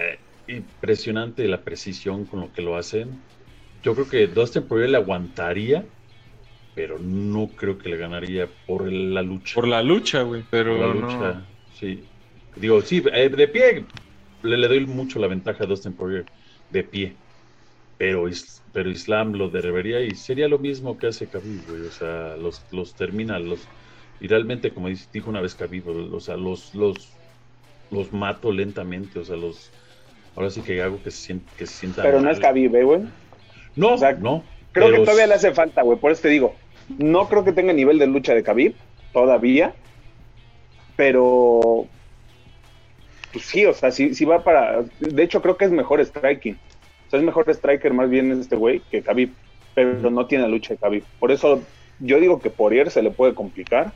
impresionante 0.48 1.46
la 1.48 1.60
precisión 1.60 2.24
con 2.24 2.40
lo 2.40 2.52
que 2.52 2.62
lo 2.62 2.76
hacen. 2.76 3.20
Yo 3.82 3.94
creo 3.94 4.08
que 4.08 4.26
Dustin 4.26 4.64
Poirier 4.64 4.90
le 4.90 4.96
aguantaría, 4.96 5.84
pero 6.76 6.98
no 6.98 7.48
creo 7.56 7.78
que 7.78 7.88
le 7.88 7.96
ganaría 7.96 8.48
por 8.66 8.92
la 8.92 9.22
lucha. 9.22 9.54
Por 9.54 9.66
la 9.66 9.82
lucha, 9.82 10.22
güey, 10.22 10.44
pero 10.50 10.76
la 10.76 10.88
lucha, 10.88 11.42
sí. 11.74 12.04
Digo, 12.54 12.82
sí, 12.82 13.02
eh, 13.12 13.30
de 13.30 13.48
pie 13.48 13.84
le, 14.42 14.58
le, 14.58 14.68
doy 14.68 14.86
mucho 14.86 15.18
la 15.18 15.26
ventaja 15.26 15.64
a 15.64 15.66
Dustin 15.66 15.94
Poirier, 15.94 16.26
de 16.70 16.84
pie. 16.84 17.14
Pero 17.96 18.28
pero 18.74 18.90
Islam 18.90 19.32
lo 19.32 19.48
debería 19.48 20.02
y 20.02 20.10
sería 20.10 20.48
lo 20.48 20.58
mismo 20.58 20.98
que 20.98 21.06
hace 21.06 21.26
Khabib, 21.26 21.66
güey. 21.66 21.80
O 21.86 21.90
sea, 21.90 22.36
los, 22.36 22.62
los 22.70 22.94
termina, 22.94 23.38
los. 23.38 23.66
Y 24.20 24.28
realmente, 24.28 24.70
como 24.70 24.88
dijo 24.88 25.30
una 25.30 25.40
vez 25.40 25.54
Khabib, 25.54 25.88
o 26.12 26.20
sea, 26.20 26.36
los, 26.36 26.74
los, 26.74 27.08
los 27.90 28.12
mato 28.12 28.52
lentamente, 28.52 29.18
o 29.18 29.24
sea, 29.24 29.36
los. 29.36 29.70
Ahora 30.36 30.50
sí 30.50 30.60
que 30.60 30.82
hago 30.82 31.02
que 31.02 31.10
se, 31.10 31.22
sienta, 31.22 31.50
que 31.56 31.66
se 31.66 31.72
sienta. 31.72 32.02
Pero 32.02 32.20
no 32.20 32.30
es 32.30 32.38
Khabib, 32.38 32.76
¿eh, 32.76 32.84
güey. 32.84 33.00
No, 33.76 33.96
no. 34.20 34.44
Creo 34.72 34.90
que 34.90 34.98
todavía 34.98 35.26
le 35.26 35.34
hace 35.34 35.54
falta, 35.54 35.80
güey. 35.80 35.98
Por 35.98 36.12
eso 36.12 36.20
te 36.20 36.28
digo, 36.28 36.54
no 36.98 37.28
creo 37.28 37.44
que 37.44 37.52
tenga 37.52 37.72
nivel 37.72 37.98
de 37.98 38.06
lucha 38.06 38.34
de 38.34 38.42
Khabib, 38.42 38.74
todavía. 39.12 39.74
Pero. 40.96 41.86
Pues 43.32 43.44
sí, 43.44 43.66
o 43.66 43.74
sea, 43.74 43.90
sí, 43.90 44.24
va 44.24 44.42
para. 44.42 44.84
De 45.00 45.22
hecho, 45.22 45.42
creo 45.42 45.56
que 45.56 45.66
es 45.66 45.70
mejor 45.70 46.04
striking. 46.04 46.54
O 46.54 47.10
sea, 47.10 47.18
es 47.18 47.24
mejor 47.24 47.48
striker 47.50 47.92
más 47.92 48.08
bien 48.08 48.32
este 48.32 48.56
güey 48.56 48.80
que 48.90 49.02
Khabib, 49.02 49.30
pero 49.74 50.10
no 50.10 50.26
tiene 50.26 50.48
lucha 50.48 50.74
de 50.74 50.78
Khabib. 50.78 51.04
Por 51.18 51.30
eso 51.30 51.62
yo 52.00 52.20
digo 52.20 52.40
que 52.40 52.50
Poirier 52.50 52.90
se 52.90 53.02
le 53.02 53.10
puede 53.10 53.34
complicar 53.34 53.92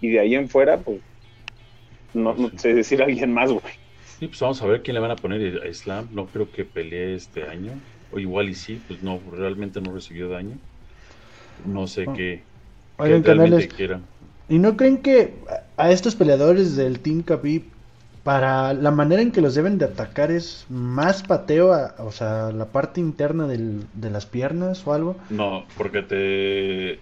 y 0.00 0.08
de 0.08 0.20
ahí 0.20 0.34
en 0.34 0.48
fuera, 0.48 0.78
pues, 0.78 1.00
no, 2.14 2.34
sé 2.56 2.74
decir 2.74 3.02
a 3.02 3.06
alguien 3.06 3.32
más, 3.32 3.50
güey. 3.50 3.74
Sí, 4.18 4.28
pues 4.28 4.40
vamos 4.40 4.62
a 4.62 4.66
ver 4.66 4.82
quién 4.82 4.94
le 4.94 5.00
van 5.00 5.10
a 5.10 5.16
poner 5.16 5.62
a 5.62 5.68
Islam. 5.68 6.08
No 6.12 6.26
creo 6.26 6.50
que 6.50 6.64
pelee 6.64 7.14
este 7.14 7.44
año. 7.44 7.72
O 8.12 8.18
igual 8.18 8.48
y 8.48 8.54
sí, 8.54 8.80
pues 8.86 9.02
no, 9.02 9.20
realmente 9.30 9.80
no 9.80 9.92
recibió 9.92 10.28
daño. 10.28 10.56
No 11.64 11.86
sé 11.86 12.04
ah. 12.08 12.12
qué, 12.14 12.42
realmente 12.98 13.68
quieran. 13.68 14.04
¿Y 14.48 14.58
no 14.58 14.76
creen 14.76 14.98
que 14.98 15.34
a 15.76 15.90
estos 15.90 16.14
peleadores 16.14 16.76
del 16.76 17.00
Team 17.00 17.22
Khabib 17.22 17.64
para 18.26 18.74
la 18.74 18.90
manera 18.90 19.22
en 19.22 19.30
que 19.30 19.40
los 19.40 19.54
deben 19.54 19.78
de 19.78 19.84
atacar 19.84 20.32
es 20.32 20.66
más 20.68 21.22
pateo, 21.22 21.72
o 21.98 22.10
sea, 22.10 22.50
la 22.50 22.64
parte 22.64 23.00
interna 23.00 23.46
de 23.46 24.10
las 24.10 24.26
piernas 24.26 24.84
o 24.84 24.92
algo. 24.92 25.16
No, 25.30 25.64
porque 25.76 26.02
te, 26.02 26.98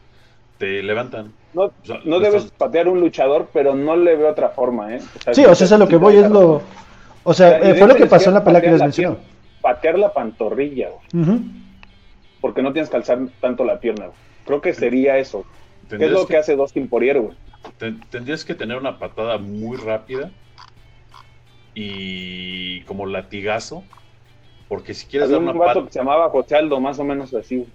te 0.59 0.83
levantan. 0.83 1.33
No, 1.55 1.73
no 2.05 2.21
debes 2.21 2.45
patear 2.59 2.89
un 2.89 3.01
luchador, 3.01 3.49
pero 3.55 3.75
no 3.75 3.97
le 3.97 4.17
veo 4.17 4.29
otra 4.29 4.51
forma, 4.51 4.95
¿eh? 4.95 5.01
sí, 5.33 5.47
o 5.47 5.55
sea, 5.55 5.65
es 5.65 5.79
lo 5.79 5.89
que 5.89 5.97
voy, 5.97 6.17
es 6.17 6.31
lo... 6.31 6.61
O 7.23 7.33
sea, 7.33 7.59
eh, 7.59 7.75
fue 7.75 7.89
lo 7.89 7.95
que 7.95 8.05
pasó 8.05 8.29
en 8.29 8.35
la 8.35 8.45
pelea 8.45 8.61
que 8.61 8.73
les 8.73 8.81
mencionó. 8.83 9.17
Patear 9.63 9.99
la 9.99 10.13
pantorrilla, 10.13 10.91
Porque 12.43 12.61
no 12.61 12.73
tienes 12.75 12.91
que 12.91 12.97
alzar 12.97 13.19
tanto 13.41 13.65
la 13.65 13.81
pierna, 13.81 14.09
Creo 14.45 14.61
que 14.61 14.75
sería 14.75 15.19
eso. 15.19 15.45
¿Qué 15.89 16.05
es 16.05 16.11
lo 16.11 16.27
que, 16.27 16.37
hace 16.37 16.57
Dustin 16.57 16.89
Poirier, 16.89 17.21
güey? 17.21 17.37
Tendrías 18.11 18.45
que 18.45 18.55
tener 18.55 18.77
una 18.77 18.99
patada 18.99 19.39
muy 19.39 19.77
rápida 19.77 20.31
y 21.75 22.81
como 22.83 23.07
latigazo. 23.07 23.85
Porque 24.69 24.95
si 24.95 25.07
quieres 25.07 25.31
dar 25.31 25.41
una 25.41 25.53
un 25.53 25.87
que 25.87 25.93
se 25.93 25.99
llamaba 25.99 26.31
José 26.31 26.57
Aldo, 26.57 26.81
más 26.81 26.99
o 26.99 27.05
menos 27.05 27.35
así. 27.35 27.67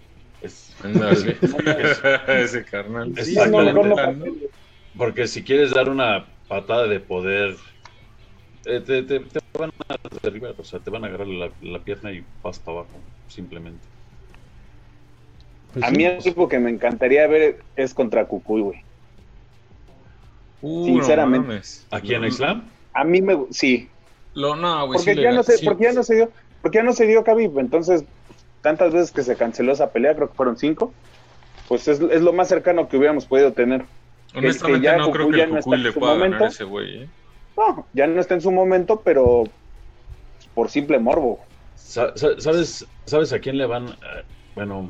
Es, 0.42 0.76
ese 2.28 2.66
carnal. 2.66 3.14
porque 4.98 5.28
si 5.28 5.44
quieres 5.44 5.72
dar 5.72 5.90
una 5.90 6.26
patada 6.48 6.88
de 6.88 7.00
poder, 7.00 7.56
eh, 8.66 8.82
te, 8.82 9.04
te, 9.04 9.22
van 9.58 9.72
a 9.88 9.96
derribar, 10.24 10.56
o 10.58 10.64
sea, 10.64 10.80
te 10.80 10.90
van 10.90 11.04
a 11.04 11.08
agarrar 11.08 11.28
la, 11.28 11.80
pierna 11.80 12.12
y 12.12 12.24
vas 12.42 12.60
para 12.60 12.80
abajo, 12.80 12.98
simplemente. 13.28 13.86
Pues 15.74 15.86
a 15.86 15.92
mí 15.92 16.04
el 16.04 16.18
equipo 16.18 16.48
que 16.48 16.60
me 16.60 16.70
encantaría 16.70 17.28
ver 17.28 17.60
es 17.76 17.94
contra 17.94 18.26
Cucuy, 18.26 18.62
güey. 18.62 18.84
Uh, 20.62 20.86
Sinceramente. 20.86 21.62
¿Aquí 21.92 22.14
en 22.14 22.26
Islam? 22.26 22.70
A 22.94 23.04
mí 23.04 23.22
me 23.22 23.38
sí. 23.52 23.90
Lo, 24.34 24.56
no, 24.56 24.88
porque, 24.92 25.16
ya 25.16 25.32
no 25.32 25.44
se, 25.44 25.64
porque 25.66 25.86
ya 25.86 25.94
no 25.94 26.04
se 26.04 26.16
dio, 26.16 26.32
porque 26.62 26.78
ya 26.78 26.84
no 26.84 26.94
se 26.94 27.06
dio 27.08 27.24
Khabib, 27.24 27.58
entonces 27.60 28.04
tantas 28.62 28.94
veces 28.94 29.12
que 29.12 29.24
se 29.24 29.36
canceló 29.36 29.72
esa 29.74 29.92
pelea, 29.92 30.16
creo 30.16 30.30
que 30.30 30.36
fueron 30.36 30.58
cinco, 30.58 30.94
pues 31.68 31.88
es, 31.88 32.00
es 32.00 32.22
lo 32.22 32.34
más 32.34 32.48
cercano 32.48 32.88
que 32.88 32.98
hubiéramos 32.98 33.26
podido 33.26 33.54
tener. 33.54 33.86
Honestamente 34.36 34.86
ya 34.86 34.98
no 34.98 35.12
creo 35.12 35.30
que 35.30 35.42
el 35.42 35.52
no 35.52 35.76
le 35.76 35.92
pueda 35.92 36.14
momento. 36.14 36.36
ganar 36.38 36.52
ese 36.52 36.64
güey, 36.64 37.04
¿eh? 37.04 37.10
No, 37.58 37.86
ya 37.94 38.08
no 38.08 38.22
está 38.22 38.36
en 38.36 38.42
su 38.42 38.52
momento, 38.52 39.02
pero 39.04 39.44
por 40.54 40.70
simple 40.70 41.00
morbo. 41.00 41.40
¿Sabes, 41.76 42.86
¿Sabes 43.06 43.34
a 43.34 43.40
quién 43.40 43.58
le 43.58 43.66
van? 43.66 43.96
Bueno, 44.56 44.90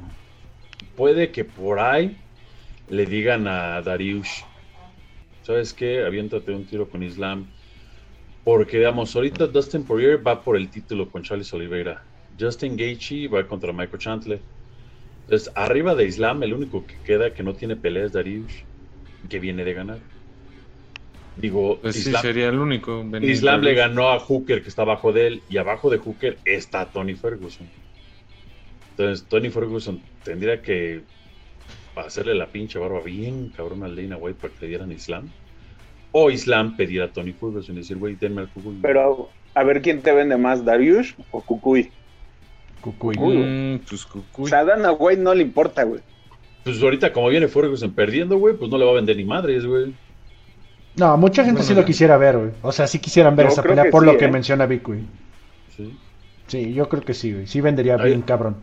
puede 0.95 1.31
que 1.31 1.45
por 1.45 1.79
ahí 1.79 2.23
le 2.87 3.05
digan 3.07 3.47
a 3.47 3.81
Dariush, 3.81 4.43
¿sabes 5.41 5.73
qué? 5.73 6.03
Aviéntate 6.05 6.51
un 6.53 6.65
tiro 6.65 6.89
con 6.89 7.03
Islam 7.03 7.53
Porque, 8.43 8.77
digamos, 8.77 9.15
ahorita 9.15 9.47
Dustin 9.47 9.85
Poirier 9.85 10.25
va 10.25 10.43
por 10.43 10.57
el 10.57 10.69
título 10.71 11.11
con 11.11 11.23
Charles 11.23 11.53
Oliveira. 11.53 12.07
Justin 12.39 12.75
Gaethje 12.77 13.27
va 13.27 13.47
contra 13.47 13.73
Michael 13.73 13.99
Chandler. 13.99 14.47
Entonces, 15.27 15.51
arriba 15.55 15.95
de 15.95 16.05
Islam, 16.07 16.43
el 16.43 16.53
único 16.53 16.85
que 16.87 17.01
queda 17.03 17.33
que 17.33 17.43
no 17.43 17.55
tiene 17.55 17.77
pelea 17.77 18.05
es 18.05 18.13
Darius, 18.13 18.67
que 19.29 19.39
viene 19.39 19.63
de 19.65 19.73
ganar. 19.73 20.01
Digo, 21.35 21.79
Pues 21.81 21.95
sí, 21.95 22.09
Islam, 22.09 22.21
sería 22.21 22.49
el 22.49 22.59
único. 22.59 23.03
Islam 23.21 23.61
le 23.61 23.73
ganó 23.73 24.09
a 24.09 24.19
Hooker, 24.19 24.61
que 24.61 24.69
está 24.69 24.81
abajo 24.83 25.13
de 25.13 25.27
él, 25.27 25.45
y 25.47 25.57
abajo 25.57 25.89
de 25.89 25.97
Hooker 25.99 26.41
está 26.45 26.91
Tony 26.91 27.15
Ferguson. 27.15 27.67
Entonces, 28.99 29.25
Tony 29.29 29.49
Ferguson 29.49 30.01
tendría 30.25 30.61
que 30.61 31.01
hacerle 31.95 32.35
la 32.35 32.47
pinche 32.47 32.77
barba 32.77 32.99
bien 32.99 33.47
cabrón 33.55 33.83
al 33.83 33.95
Dana 33.95 34.17
White 34.17 34.39
para 34.41 34.53
que 34.53 34.59
le 34.65 34.67
dieran 34.67 34.91
Islam. 34.91 35.29
O 36.11 36.29
Islam 36.29 36.75
pedir 36.75 37.01
a 37.01 37.07
Tony 37.07 37.31
Ferguson 37.31 37.75
y 37.75 37.77
decir, 37.79 37.95
güey, 37.97 38.15
denme 38.15 38.41
al 38.41 38.49
Cucuy. 38.49 38.75
Pero 38.81 39.29
a 39.53 39.63
ver 39.63 39.81
quién 39.81 40.01
te 40.01 40.11
vende 40.11 40.35
más, 40.35 40.65
Darius 40.65 41.15
o 41.31 41.39
Cucuy. 41.39 41.89
Cucuy. 42.81 43.17
Mm, 43.17 43.79
pues 43.87 44.05
O 44.05 44.09
Cucuy. 44.09 44.49
sea, 44.49 44.59
a 44.59 44.65
Dana 44.65 44.91
White 44.91 45.21
no 45.21 45.33
le 45.33 45.43
importa, 45.43 45.83
güey. 45.83 46.01
Pues 46.65 46.83
ahorita, 46.83 47.13
como 47.13 47.29
viene 47.29 47.47
Ferguson 47.47 47.93
perdiendo, 47.93 48.37
güey, 48.37 48.57
pues 48.57 48.69
no 48.69 48.77
le 48.77 48.83
va 48.83 48.91
a 48.91 48.95
vender 48.95 49.15
ni 49.15 49.23
madres, 49.23 49.65
güey. 49.65 49.93
No, 50.97 51.15
mucha 51.15 51.45
gente 51.45 51.59
Bueno, 51.61 51.67
sí 51.69 51.73
lo 51.73 51.85
quisiera 51.85 52.17
ver, 52.17 52.37
güey. 52.37 52.51
O 52.63 52.73
sea, 52.73 52.85
sí 52.85 52.99
quisieran 52.99 53.37
ver 53.37 53.45
Yo 53.45 53.53
esa 53.53 53.63
pelea 53.63 53.85
por 53.89 54.01
sí, 54.03 54.11
lo 54.11 54.17
que 54.17 54.25
¿eh? 54.25 54.31
menciona 54.31 54.65
Vic, 54.65 54.85
güey. 54.85 54.99
Sí. 55.77 55.97
Sí, 56.47 56.73
yo 56.73 56.89
creo 56.89 57.01
que 57.03 57.13
sí, 57.13 57.31
güey. 57.31 57.47
Sí 57.47 57.61
vendería 57.61 57.95
Ay. 57.97 58.07
bien, 58.09 58.23
cabrón. 58.23 58.57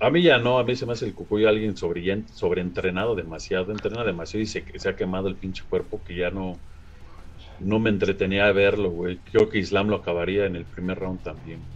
A 0.00 0.10
mí 0.10 0.22
ya 0.22 0.38
no, 0.38 0.58
a 0.58 0.64
mí 0.64 0.74
se 0.76 0.86
me 0.86 0.92
hace 0.92 1.06
el 1.06 1.14
Cucuy 1.14 1.44
alguien 1.46 1.76
sobre, 1.76 2.26
sobreentrenado 2.28 3.14
demasiado, 3.14 3.72
entrena 3.72 4.04
demasiado 4.04 4.42
y 4.42 4.46
se, 4.46 4.64
se 4.78 4.88
ha 4.88 4.96
quemado 4.96 5.28
el 5.28 5.38
pinche 5.38 5.64
cuerpo 5.68 6.02
que 6.02 6.16
ya 6.16 6.30
no, 6.30 6.64
no 7.58 7.78
me 7.78 7.90
entretenía 7.90 8.46
a 8.46 8.52
verlo, 8.52 8.90
güey. 8.90 9.22
Creo 9.22 9.48
que 9.48 9.58
Islam 9.58 9.88
lo 9.88 9.96
acabaría 9.96 10.46
en 10.46 10.56
el 10.56 10.66
primer 10.66 10.98
round 10.98 11.22
también. 11.22 11.68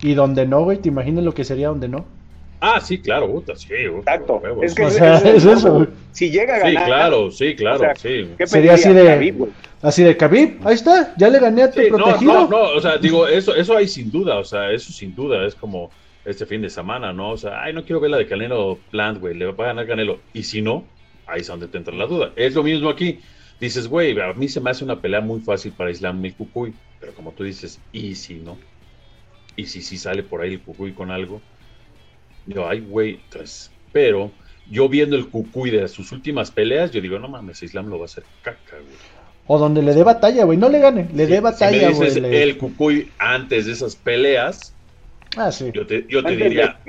Y 0.00 0.14
donde 0.14 0.44
no, 0.44 0.64
güey, 0.64 0.78
¿te 0.78 0.88
imaginas 0.88 1.22
lo 1.24 1.34
que 1.34 1.44
sería 1.44 1.68
donde 1.68 1.88
no? 1.88 2.17
Ah, 2.60 2.80
sí, 2.80 3.00
claro, 3.00 3.30
puta, 3.30 3.54
sí, 3.56 3.68
puta, 3.88 4.14
Exacto. 4.14 4.36
huevos. 4.42 4.64
Es 4.64 4.74
que 4.74 4.84
O 4.84 4.90
sea, 4.90 5.18
es 5.18 5.44
eso. 5.44 5.86
Si 6.12 6.30
llega 6.30 6.56
a 6.56 6.60
Sí, 6.60 6.74
ganar, 6.74 6.86
claro, 6.86 7.30
sí, 7.30 7.54
claro, 7.54 7.76
o 7.76 7.80
sea, 7.80 7.94
sí. 7.94 8.28
¿qué 8.36 8.46
Sería 8.46 8.74
así 8.74 8.92
de- 8.92 9.04
Khabib? 9.04 9.48
Así 9.80 10.02
de 10.02 10.16
Khabib, 10.16 10.66
ahí 10.66 10.74
está, 10.74 11.14
ya 11.16 11.28
le 11.28 11.38
gané 11.38 11.62
a 11.62 11.70
tu 11.70 11.80
Sí, 11.80 11.88
no, 11.90 11.96
protegido. 11.98 12.32
no, 12.32 12.48
no, 12.48 12.62
o 12.70 12.80
sea, 12.80 12.96
digo, 12.98 13.28
eso, 13.28 13.54
eso 13.54 13.76
hay 13.76 13.86
sin 13.86 14.10
duda, 14.10 14.38
o 14.38 14.44
sea, 14.44 14.72
eso 14.72 14.92
sin 14.92 15.14
duda, 15.14 15.46
es 15.46 15.54
como 15.54 15.90
este 16.24 16.46
fin 16.46 16.60
de 16.62 16.68
semana, 16.68 17.12
¿no? 17.12 17.30
O 17.30 17.36
sea, 17.36 17.62
ay, 17.62 17.72
no 17.72 17.84
quiero 17.84 18.00
ver 18.00 18.10
la 18.10 18.16
de 18.18 18.26
Canelo 18.26 18.78
Plant, 18.90 19.20
güey, 19.20 19.34
le 19.34 19.46
va 19.46 19.64
a 19.64 19.66
ganar 19.68 19.86
Canelo. 19.86 20.18
Y 20.34 20.42
si 20.42 20.60
no, 20.60 20.84
ahí 21.26 21.42
es 21.42 21.46
donde 21.46 21.68
te 21.68 21.78
entra 21.78 21.94
la 21.94 22.06
duda. 22.06 22.32
Es 22.34 22.54
lo 22.54 22.62
mismo 22.64 22.88
aquí. 22.90 23.20
Dices, 23.60 23.88
güey, 23.88 24.18
a 24.20 24.32
mí 24.34 24.48
se 24.48 24.60
me 24.60 24.70
hace 24.70 24.84
una 24.84 25.00
pelea 25.00 25.20
muy 25.20 25.40
fácil 25.40 25.72
para 25.72 25.90
Islam 25.90 26.24
y 26.24 26.32
Cucuy, 26.32 26.74
pero 27.00 27.12
como 27.14 27.30
tú 27.32 27.44
dices, 27.44 27.78
¿y 27.92 28.14
si 28.16 28.34
no? 28.34 28.58
¿Y 29.56 29.66
si 29.66 29.80
sí 29.82 29.96
sale 29.96 30.22
por 30.22 30.42
ahí 30.42 30.54
el 30.54 30.60
Cucuy 30.60 30.92
con 30.92 31.10
algo? 31.10 31.40
Yo, 32.48 32.66
ay, 32.66 32.80
güey, 32.80 33.14
entonces, 33.14 33.70
pero 33.92 34.32
yo 34.70 34.88
viendo 34.88 35.16
el 35.16 35.28
Cucuy 35.28 35.70
de 35.70 35.86
sus 35.86 36.12
últimas 36.12 36.50
peleas, 36.50 36.90
yo 36.90 37.00
digo, 37.00 37.18
no 37.18 37.28
mames, 37.28 37.62
Islam 37.62 37.88
lo 37.88 37.98
va 37.98 38.04
a 38.04 38.06
hacer 38.06 38.24
caca, 38.42 38.78
güey. 38.80 38.96
O 39.46 39.58
donde 39.58 39.82
le 39.82 39.94
dé 39.94 40.02
batalla, 40.02 40.44
güey. 40.44 40.58
No 40.58 40.68
le 40.68 40.78
gane, 40.78 41.08
le 41.12 41.24
Sí, 41.26 41.30
dé 41.30 41.36
si 41.36 41.42
batalla, 41.42 41.90
me 41.90 41.94
güey. 41.94 42.08
dices 42.08 42.22
le- 42.22 42.42
el 42.42 42.58
Cucuy 42.58 43.10
antes 43.18 43.66
de 43.66 43.72
esas 43.72 43.96
peleas, 43.96 44.74
Ah, 45.36 45.52
sí. 45.52 45.70
yo 45.74 45.86
te, 45.86 46.06
yo 46.08 46.24
te 46.24 46.36
diría, 46.36 46.80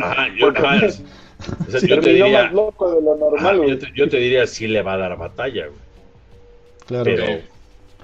ajá, 0.00 0.28
yo, 0.38 0.48
ajá, 0.48 0.76
o 0.86 1.70
sea, 1.70 1.80
Sí, 1.80 1.88
yo 1.88 2.00
te 2.00 2.10
diría, 2.10 2.44
más 2.44 2.52
loco 2.52 2.90
de 2.94 3.02
lo 3.02 3.12
ajá, 3.14 3.20
normal, 3.30 3.58
güey. 3.58 3.70
yo, 3.70 3.78
te, 3.78 3.86
yo 3.94 4.08
te 4.08 4.16
diría 4.18 4.46
sí 4.46 4.68
le 4.68 4.82
va 4.82 4.94
a 4.94 4.98
dar 4.98 5.16
batalla, 5.18 5.66
güey. 5.66 5.80
Claro. 6.86 7.04
Pero, 7.04 7.24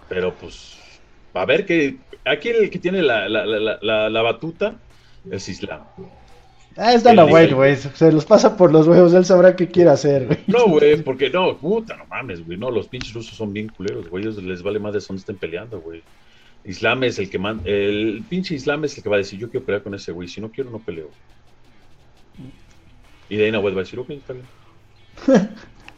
pero 0.09 0.35
pues, 0.35 0.77
a 1.35 1.45
ver 1.45 1.65
que 1.65 1.97
aquí 2.25 2.49
el 2.51 2.71
que 2.71 2.79
tiene 2.79 3.03
la, 3.03 3.29
la, 3.29 3.47
la, 3.47 3.79
la, 3.81 4.11
la 4.11 4.23
batuta 4.23 4.81
es 5.31 5.49
Islam. 5.49 5.87
Ah, 6.77 6.95
es 6.95 7.03
Dana 7.03 7.25
White, 7.25 7.55
güey. 7.55 7.77
Se 7.77 8.13
los 8.13 8.25
pasa 8.25 8.57
por 8.57 8.73
los 8.73 8.87
huevos, 8.87 9.13
él 9.15 9.25
sabrá 9.25 9.55
qué 9.57 9.69
quiere 9.69 9.91
hacer, 9.91 10.27
güey. 10.27 10.39
No, 10.47 10.67
güey, 10.69 11.03
porque 11.03 11.31
no, 11.31 11.57
puta, 11.57 11.97
no 11.97 12.07
mames, 12.07 12.45
güey, 12.45 12.59
no, 12.59 12.71
los 12.71 12.89
pinches 12.89 13.13
rusos 13.13 13.37
son 13.37 13.53
bien 13.53 13.69
culeros, 13.69 14.09
güey, 14.09 14.25
ellos 14.25 14.43
les 14.43 14.63
vale 14.63 14.79
más 14.79 14.93
de 14.93 15.01
dónde 15.01 15.21
estén 15.21 15.37
peleando, 15.37 15.81
güey. 15.81 16.03
Islam 16.65 17.03
es 17.05 17.19
el 17.19 17.29
que 17.29 17.39
man, 17.39 17.61
el 17.65 18.23
pinche 18.29 18.55
Islam 18.55 18.85
es 18.85 18.97
el 18.97 19.03
que 19.03 19.09
va 19.09 19.17
a 19.17 19.19
decir, 19.19 19.39
yo 19.39 19.51
quiero 19.51 19.67
pelear 19.67 19.83
con 19.83 19.95
ese 19.95 20.13
güey, 20.13 20.29
si 20.29 20.41
no 20.41 20.51
quiero, 20.51 20.71
no 20.71 20.79
peleo. 20.79 21.11
Y 23.29 23.37
Dana 23.37 23.59
White 23.59 23.75
va 23.75 23.81
a 23.81 23.85
decir, 23.85 23.99
ok, 23.99 24.11
está 24.11 24.33
bien. 24.33 24.47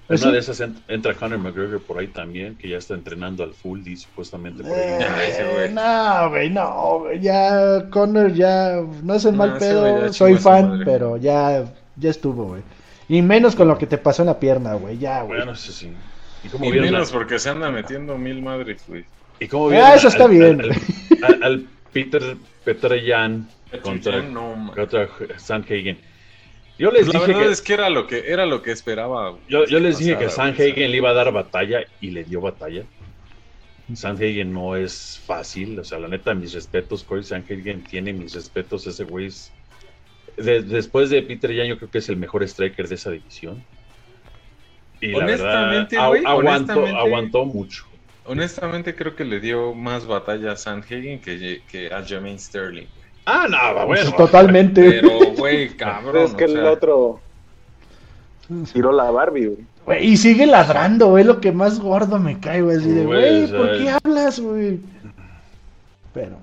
En 0.04 0.08
Pues 0.08 0.20
una 0.20 0.30
sí. 0.32 0.34
de 0.34 0.38
esas 0.40 0.60
en- 0.60 0.76
entra 0.86 1.14
Conor 1.14 1.38
McGregor 1.38 1.80
por 1.80 1.98
ahí 1.98 2.08
también, 2.08 2.56
que 2.56 2.68
ya 2.68 2.76
está 2.76 2.92
entrenando 2.92 3.42
al 3.42 3.54
full, 3.54 3.80
y 3.88 3.96
supuestamente 3.96 4.62
por 4.62 4.72
ahí. 4.72 4.98
Eh, 5.38 5.70
no, 5.72 6.28
güey, 6.28 6.50
no, 6.50 6.98
güey, 6.98 7.20
ya 7.20 7.86
Connor 7.88 8.32
ya 8.34 8.82
no 9.02 9.14
es 9.14 9.24
el 9.24 9.32
No, 9.32 9.38
mal 9.38 9.56
pedo, 9.58 10.12
soy 10.12 10.36
fan, 10.36 10.68
madre. 10.68 10.84
pero 10.84 11.16
ya 11.16 11.64
ya 11.96 12.10
estuvo, 12.10 12.44
güey. 12.48 12.62
Y 13.08 13.22
menos 13.22 13.56
con 13.56 13.66
lo 13.66 13.78
que 13.78 13.86
te 13.86 13.96
pasó 13.96 14.22
en 14.22 14.26
la 14.26 14.38
pierna, 14.38 14.74
güey, 14.74 14.98
ya, 14.98 15.22
güey. 15.22 15.38
Bueno, 15.38 15.52
eso 15.52 15.72
sí. 15.72 15.90
¿Y 16.44 16.48
cómo 16.48 16.66
Y 16.66 16.72
vieron, 16.72 16.90
menos 16.92 17.10
la- 17.10 17.18
porque 17.18 17.38
se 17.38 17.48
anda 17.48 17.70
metiendo 17.70 18.18
mil 18.18 18.42
madres, 18.42 18.84
güey. 18.86 19.06
y 19.40 19.48
cómo 19.48 19.70
Ah, 19.70 19.94
eso 19.94 20.08
está 20.08 20.24
al- 20.24 20.30
bien, 20.30 20.60
Al, 20.60 21.34
al- 21.34 21.42
al 21.42 21.66
Peter, 21.94 22.36
Jan 23.06 23.48
contra, 23.82 24.20
No, 24.22 24.70
contra 24.74 25.08
Sanhagen. 25.38 25.96
Yo 26.78 26.90
les 26.90 27.04
Pues 27.04 27.14
la 27.14 27.20
dije 27.20 27.32
verdad 27.32 27.46
que, 27.46 27.52
es 27.52 27.62
que 27.62 27.74
era 27.74 27.90
lo 27.90 28.06
que 28.06 28.24
era 28.32 28.46
lo 28.46 28.62
que 28.62 28.72
esperaba. 28.72 29.38
yo, 29.48 29.64
yo 29.66 29.78
les 29.78 29.98
dije 29.98 30.18
que 30.18 30.28
Sanhagen 30.28 30.90
le 30.90 30.96
iba 30.96 31.10
a 31.10 31.14
dar 31.14 31.32
batalla 31.32 31.84
y 32.00 32.10
le 32.10 32.24
dio 32.24 32.40
batalla. 32.40 32.82
Sanhagen 33.94 34.52
no 34.52 34.74
es 34.76 35.20
fácil, 35.26 35.78
o 35.78 35.84
sea, 35.84 35.98
la 35.98 36.08
neta, 36.08 36.34
mis 36.34 36.52
respetos, 36.54 37.04
Corey 37.04 37.22
Sanhagen 37.22 37.84
tiene 37.84 38.12
mis 38.12 38.32
respetos, 38.34 38.86
ese 38.86 39.04
güey 39.04 39.26
es... 39.26 39.52
de- 40.38 40.62
después 40.62 41.10
de 41.10 41.22
Peter 41.22 41.54
Jan, 41.54 41.66
yo 41.66 41.76
creo 41.76 41.90
que 41.90 41.98
es 41.98 42.08
el 42.08 42.16
mejor 42.16 42.42
striker 42.44 42.88
de 42.88 42.94
esa 42.94 43.10
división. 43.10 43.62
Y 45.00 45.08
la 45.08 45.26
verdad, 45.26 45.68
Honestamente, 45.68 45.96
güey, 45.98 46.22
aguantó, 46.24 46.72
honestamente- 46.72 46.98
aguantó 46.98 47.44
mucho. 47.44 47.84
Honestamente 48.26 48.94
creo 48.96 49.14
que 49.14 49.24
le 49.26 49.38
dio 49.38 49.74
más 49.74 50.06
batalla 50.06 50.52
a 50.52 50.56
Sanhagen 50.56 51.20
que, 51.20 51.60
que 51.70 51.92
a 51.92 52.02
Jermaine 52.02 52.38
Sterling. 52.38 52.86
Ah, 53.26 53.46
no, 53.48 53.86
bueno. 53.86 54.12
Totalmente. 54.12 54.82
Pero, 55.00 55.10
güey, 55.36 55.68
cabrón. 55.76 56.24
es 56.24 56.34
que 56.34 56.44
o 56.44 56.48
el 56.48 56.64
otro 56.66 57.20
tiró 58.72 58.92
la 58.92 59.10
Barbie, 59.10 59.46
güey. 59.46 59.58
Güey, 59.86 60.06
y 60.12 60.16
sigue 60.16 60.46
ladrando, 60.46 61.08
güey, 61.08 61.24
lo 61.24 61.40
que 61.40 61.52
más 61.52 61.78
gordo 61.80 62.18
me 62.18 62.38
cae, 62.40 62.62
güey, 62.62 62.78
así 62.78 62.88
de, 62.90 63.04
Güey, 63.04 63.46
¿por 63.52 63.78
qué 63.78 63.90
hablas, 63.90 64.40
güey? 64.40 64.78
Pero 66.14 66.36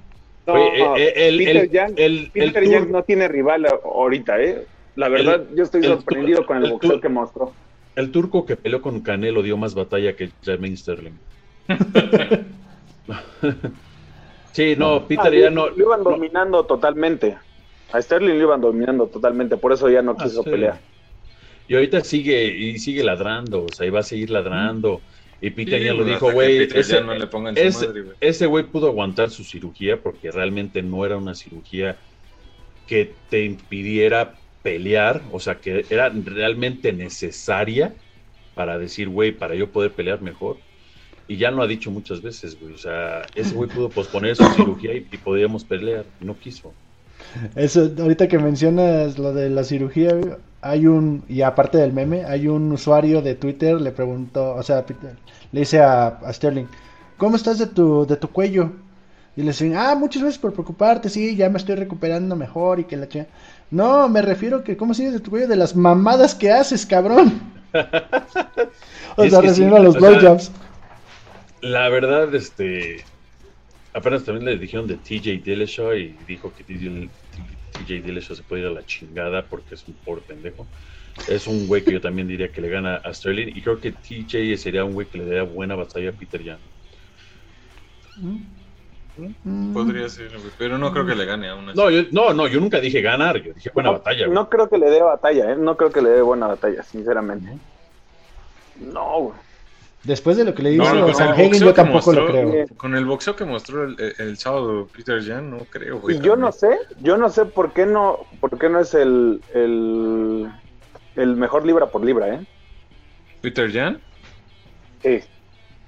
No, 0.48 0.54
Oye, 0.54 0.64
eh, 0.80 0.88
eh, 0.98 1.28
el, 1.28 1.38
Peter 1.38 1.70
el- 1.74 2.00
el- 2.00 2.32
el 2.34 2.52
Peter 2.52 2.68
Yan 2.70 2.92
no 2.92 3.04
tiene 3.04 3.28
rival 3.28 3.66
a- 3.66 3.80
ahorita, 3.84 4.40
¿eh? 4.42 4.66
La 4.96 5.08
verdad, 5.08 5.44
yo 5.56 5.64
estoy 5.64 5.84
sorprendido 5.84 6.46
con 6.46 6.58
el, 6.58 6.66
el 6.66 6.72
boxeo 6.72 7.00
que 7.00 7.10
mostró. 7.10 7.54
el 7.96 8.12
turco 8.12 8.46
que 8.46 8.58
peleó 8.58 8.82
con 8.82 9.02
Canelo 9.02 9.42
dio 9.44 9.56
más 9.58 9.74
batalla 9.76 10.16
que 10.16 10.30
Jermaine 10.44 10.76
Sterling. 10.78 11.14
sí, 14.52 14.76
no, 14.78 15.08
Peter 15.08 15.28
Ah, 15.28 15.36
ya 15.36 15.50
lo- 15.50 15.52
no. 15.52 15.70
Lo 15.70 15.86
iban 15.86 16.04
no- 16.04 16.12
dominando 16.12 16.66
totalmente. 16.66 17.38
A 17.92 18.02
Sterling 18.02 18.36
lo 18.36 18.42
iban 18.44 18.62
dominando 18.62 19.08
totalmente, 19.08 19.58
por 19.58 19.74
eso 19.74 19.90
ya 19.90 20.02
no 20.02 20.12
Ah, 20.18 20.24
quiso 20.24 20.44
sí. 20.44 20.50
pelear. 20.50 20.80
Y 21.68 21.76
ahorita 21.76 22.02
sigue 22.04 22.46
y 22.48 22.80
sigue 22.80 23.04
ladrando, 23.04 23.66
o 23.66 23.72
sea, 23.72 23.86
y 23.86 23.90
va 23.90 24.00
a 24.00 24.04
seguir 24.04 24.30
ladrando. 24.30 25.02
Y 25.42 25.50
Peter 25.50 25.80
sí, 25.80 25.86
ya 25.86 25.94
lo 25.94 26.04
dijo, 26.04 26.32
güey, 26.32 26.60
Peter 26.60 26.78
ese, 26.80 26.94
ya 26.96 27.02
no 27.02 27.14
le 27.16 27.28
pongan 27.28 27.56
su 27.56 27.62
ese- 27.62 27.88
ese 28.20 28.46
güey 28.46 28.64
pudo 28.66 28.88
aguantar 28.88 29.30
su 29.30 29.44
cirugía 29.44 30.02
porque 30.02 30.32
realmente 30.32 30.82
no 30.84 31.06
era 31.06 31.18
una 31.18 31.34
cirugía 31.34 31.98
que 32.88 33.14
te 33.30 33.44
impidiera 33.46 34.36
pelear, 34.62 35.22
o 35.32 35.40
sea, 35.40 35.56
que 35.56 35.86
era 35.90 36.10
realmente 36.10 36.94
necesaria 36.94 37.94
para 38.54 38.78
decir, 38.78 39.10
güey, 39.10 39.32
para 39.32 39.56
yo 39.56 39.72
poder 39.72 39.92
pelear 39.94 40.22
mejor. 40.22 40.58
Y 41.32 41.38
ya 41.38 41.50
lo 41.50 41.64
ha 41.64 41.68
dicho 41.68 41.90
muchas 41.92 42.22
veces, 42.22 42.60
güey, 42.60 42.74
o 42.74 42.78
sea, 42.78 43.22
ese 43.36 43.56
güey 43.56 43.70
pudo 43.70 43.88
posponer 43.88 44.36
su 44.36 44.44
cirugía 44.50 44.94
y, 44.94 45.08
y 45.10 45.18
podíamos 45.18 45.64
pelear, 45.64 46.04
no 46.20 46.38
quiso. 46.38 46.74
eso, 47.56 47.90
ahorita 47.98 48.28
que 48.28 48.38
mencionas 48.38 49.18
lo 49.18 49.34
de 49.34 49.50
la 49.50 49.64
cirugía, 49.64 50.14
hay 50.62 50.88
un, 50.88 51.24
y 51.30 51.42
aparte 51.42 51.78
del 51.78 51.94
meme, 51.94 52.26
hay 52.26 52.50
un 52.50 52.70
usuario 52.74 53.22
de 53.22 53.36
Twitter, 53.36 53.80
le 53.80 53.94
preguntó, 53.94 54.56
o 54.56 54.62
sea, 54.62 54.84
le 55.54 55.60
dice 55.62 55.80
a, 55.80 56.08
a 56.08 56.34
Sterling, 56.34 56.66
¿cómo 57.16 57.38
estás 57.38 57.60
de 57.60 57.68
tu, 57.68 58.06
de 58.06 58.18
tu 58.18 58.28
cuello? 58.28 58.70
Y 59.38 59.44
le 59.44 59.52
dicen, 59.52 59.74
ah, 59.78 59.96
muchas 59.96 60.24
gracias 60.24 60.42
por 60.42 60.52
preocuparte, 60.52 61.08
sí, 61.08 61.38
ya 61.38 61.50
me 61.50 61.60
estoy 61.60 61.76
recuperando 61.76 62.36
mejor 62.36 62.82
y 62.82 62.84
que 62.84 62.98
la 62.98 63.08
chica. 63.08 63.28
No, 63.70 64.10
me 64.10 64.22
refiero 64.22 64.66
que, 64.66 64.76
¿cómo 64.76 64.94
sigues 64.94 65.14
de 65.14 65.22
tu 65.22 65.30
cuello? 65.30 65.48
De 65.48 65.56
las 65.56 65.78
mamadas 65.78 66.36
que 66.36 66.52
haces, 66.52 66.86
cabrón. 66.86 67.40
o 69.16 69.30
sea, 69.30 69.40
recibiendo 69.40 69.78
sí, 69.78 69.84
los 69.84 69.94
sea, 69.94 70.10
blowjobs. 70.10 70.52
La 71.62 71.90
verdad, 71.90 72.34
este, 72.34 73.04
apenas 73.94 74.24
también 74.24 74.46
le 74.46 74.58
dijeron 74.58 74.88
de 74.88 74.98
TJ 74.98 75.44
Dillashaw 75.44 75.94
y 75.94 76.16
dijo 76.28 76.52
que 76.56 76.64
TJ, 76.64 78.02
Dillashaw 78.04 78.36
se 78.36 78.44
puede 78.44 78.64
ir 78.64 78.68
a 78.68 78.72
la 78.72 78.86
chingada 78.86 79.46
porque 79.46 79.76
es 79.76 79.88
un 79.88 79.94
pobre 79.94 80.22
pendejo. 80.22 80.66
Es 81.28 81.46
un 81.46 81.68
güey 81.68 81.84
que 81.84 81.92
yo 81.92 82.02
también 82.02 82.28
diría 82.28 82.52
que 82.52 82.62
le 82.62 82.70
gana 82.70 82.96
a 82.96 83.14
Sterling 83.14 83.50
y 83.56 83.62
creo 83.62 83.80
que 83.80 83.92
TJ 83.92 84.58
sería 84.58 84.84
un 84.84 84.94
güey 84.94 85.08
que 85.08 85.18
le 85.18 85.26
daría 85.26 85.44
buena 85.44 85.76
batalla 85.76 86.10
a 86.10 86.14
Peter 86.14 86.42
Yan. 86.42 86.58
Mm. 89.44 89.74
Podría 89.74 90.08
ser, 90.08 90.32
pero 90.58 90.78
no 90.78 90.92
creo 90.92 91.06
que 91.06 91.16
le 91.16 91.26
gane 91.26 91.50
a 91.50 91.56
una. 91.56 91.74
No, 91.74 91.90
yo, 91.90 92.04
no, 92.12 92.34
no, 92.34 92.48
yo 92.48 92.60
nunca 92.60 92.80
dije 92.80 93.02
ganar, 93.02 93.42
yo 93.42 93.54
dije 93.54 93.70
buena 93.74 93.92
batalla. 93.92 94.28
No 94.28 94.50
creo 94.50 94.70
que 94.70 94.78
le 94.78 94.90
dé 94.90 95.02
batalla, 95.02 95.52
¿eh? 95.52 95.56
No 95.58 95.76
creo 95.76 95.92
que 95.92 96.02
le 96.02 96.10
dé 96.10 96.22
buena 96.22 96.48
batalla, 96.48 96.82
sinceramente. 96.82 97.58
No, 98.80 99.20
güey. 99.20 99.51
Después 100.04 100.36
de 100.36 100.46
lo 100.46 100.56
que 100.56 100.64
le 100.64 100.74
hizo 100.74 100.96
no, 100.96 101.14
San 101.14 101.36
yo 101.54 101.74
tampoco 101.74 102.12
lo 102.12 102.26
creo. 102.26 102.66
Con 102.76 102.96
el 102.96 103.06
boxeo 103.06 103.36
que 103.36 103.46
mostró 103.46 103.84
el, 103.84 104.38
sábado 104.38 104.88
Peter 104.96 105.24
Jan, 105.24 105.52
no 105.52 105.60
creo, 105.70 106.00
güey. 106.00 106.18
Y 106.18 106.20
yo 106.22 106.36
no 106.36 106.52
sé, 106.52 106.70
yo 107.02 107.18
no 107.18 107.30
sé 107.30 107.46
por 107.46 107.72
qué 107.74 107.86
no, 107.86 108.20
por 108.40 108.58
qué 108.58 108.68
no 108.68 108.80
es 108.80 108.96
el, 108.96 109.42
el, 109.54 110.52
el 111.16 111.36
mejor 111.36 111.68
libra 111.68 111.88
por 111.88 112.04
libra, 112.04 112.34
¿eh? 112.34 112.46
¿Peter 113.42 113.72
Jan? 113.72 114.02
Sí, 115.04 115.20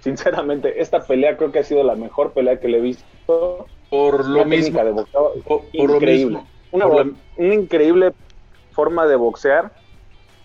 sinceramente, 0.01 0.80
esta 0.80 1.03
pelea 1.03 1.36
creo 1.36 1.51
que 1.51 1.59
ha 1.59 1.64
sido 1.64 1.84
la 1.84 1.95
mejor 1.95 2.34
pelea 2.34 2.59
que 2.59 2.68
le 2.68 2.78
he 2.78 2.82
visto. 2.82 3.66
Por 3.89 4.28
lo 4.28 4.45
mismo. 4.45 4.84
De 4.84 4.91
boxeo 4.91 5.64
increíble. 5.74 6.39
Una, 6.72 6.86
una 6.88 7.14
increíble 7.38 8.14
forma 8.72 9.07
de 9.07 9.16
boxear. 9.16 9.74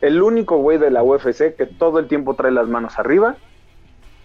El 0.00 0.22
único 0.22 0.58
güey 0.58 0.78
de 0.78 0.90
la 0.90 1.02
UFC 1.02 1.56
que 1.56 1.66
todo 1.66 1.98
el 1.98 2.08
tiempo 2.08 2.34
trae 2.34 2.52
las 2.52 2.68
manos 2.68 2.98
arriba 2.98 3.36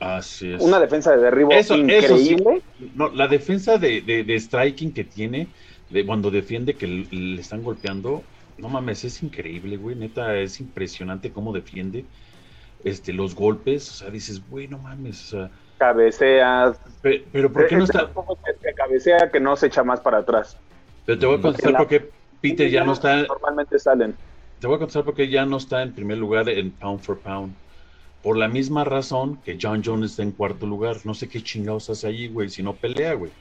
Así 0.03 0.51
es. 0.51 0.61
Una 0.61 0.81
defensa 0.81 1.15
de 1.15 1.23
derribo 1.23 1.51
increíble. 1.53 2.61
No, 2.93 3.07
la 3.09 3.29
defensa 3.29 3.77
de, 3.77 4.01
de, 4.01 4.39
striking 4.39 4.93
que 4.93 5.05
tiene, 5.05 5.47
de 5.89 6.05
cuando 6.05 6.29
defiende 6.29 6.73
que 6.73 6.87
le, 6.87 7.39
están 7.39 7.63
golpeando, 7.63 8.21
no 8.57 8.67
mames, 8.67 9.05
es 9.05 9.23
increíble, 9.23 9.77
güey. 9.77 9.95
Neta, 9.95 10.35
es 10.35 10.59
impresionante 10.59 11.31
cómo 11.31 11.53
defiende 11.53 12.03
este, 12.83 13.13
los 13.13 13.33
golpes. 13.33 13.89
O 13.89 13.93
sea, 13.93 14.09
dices, 14.09 14.41
güey, 14.49 14.67
no 14.67 14.77
mames, 14.77 15.33
o 15.33 15.37
sea. 15.37 15.51
Cabeceas. 15.77 16.77
Pero, 17.01 17.51
¿por 17.53 17.67
qué 17.67 17.77
no 17.77 17.85
está? 17.85 18.11
Que 18.61 18.73
cabecea 18.73 19.31
que 19.31 19.39
no 19.39 19.55
se 19.55 19.67
echa 19.67 19.85
más 19.85 20.01
para 20.01 20.17
atrás. 20.17 20.57
Pero 21.05 21.17
te 21.17 21.25
voy 21.25 21.37
a 21.37 21.41
contestar 21.41 21.77
por 21.77 21.87
qué 21.87 22.09
Peter 22.41 22.69
ya 22.69 22.83
no 22.83 22.91
está. 22.91 23.23
Normalmente 23.23 23.79
salen. 23.79 24.17
Te 24.59 24.67
voy 24.67 24.75
a 24.75 24.79
contestar 24.79 25.05
por 25.05 25.15
qué 25.15 25.29
ya 25.29 25.45
no 25.45 25.55
está 25.55 25.81
en 25.81 25.93
primer 25.93 26.17
lugar 26.17 26.49
en 26.49 26.71
pound 26.71 26.99
for 26.99 27.17
pound. 27.19 27.53
Por 28.23 28.37
la 28.37 28.47
misma 28.47 28.85
razón 28.85 29.37
que 29.43 29.57
John 29.61 29.83
Jones 29.83 30.11
está 30.11 30.23
en 30.23 30.31
cuarto 30.31 30.65
lugar. 30.65 30.97
No 31.03 31.13
sé 31.13 31.27
qué 31.27 31.43
chingados 31.43 31.89
hace 31.89 32.07
allí, 32.07 32.29
güey, 32.29 32.49
si 32.49 32.63
no 32.63 32.73
pelea, 32.73 33.13
güey. 33.13 33.31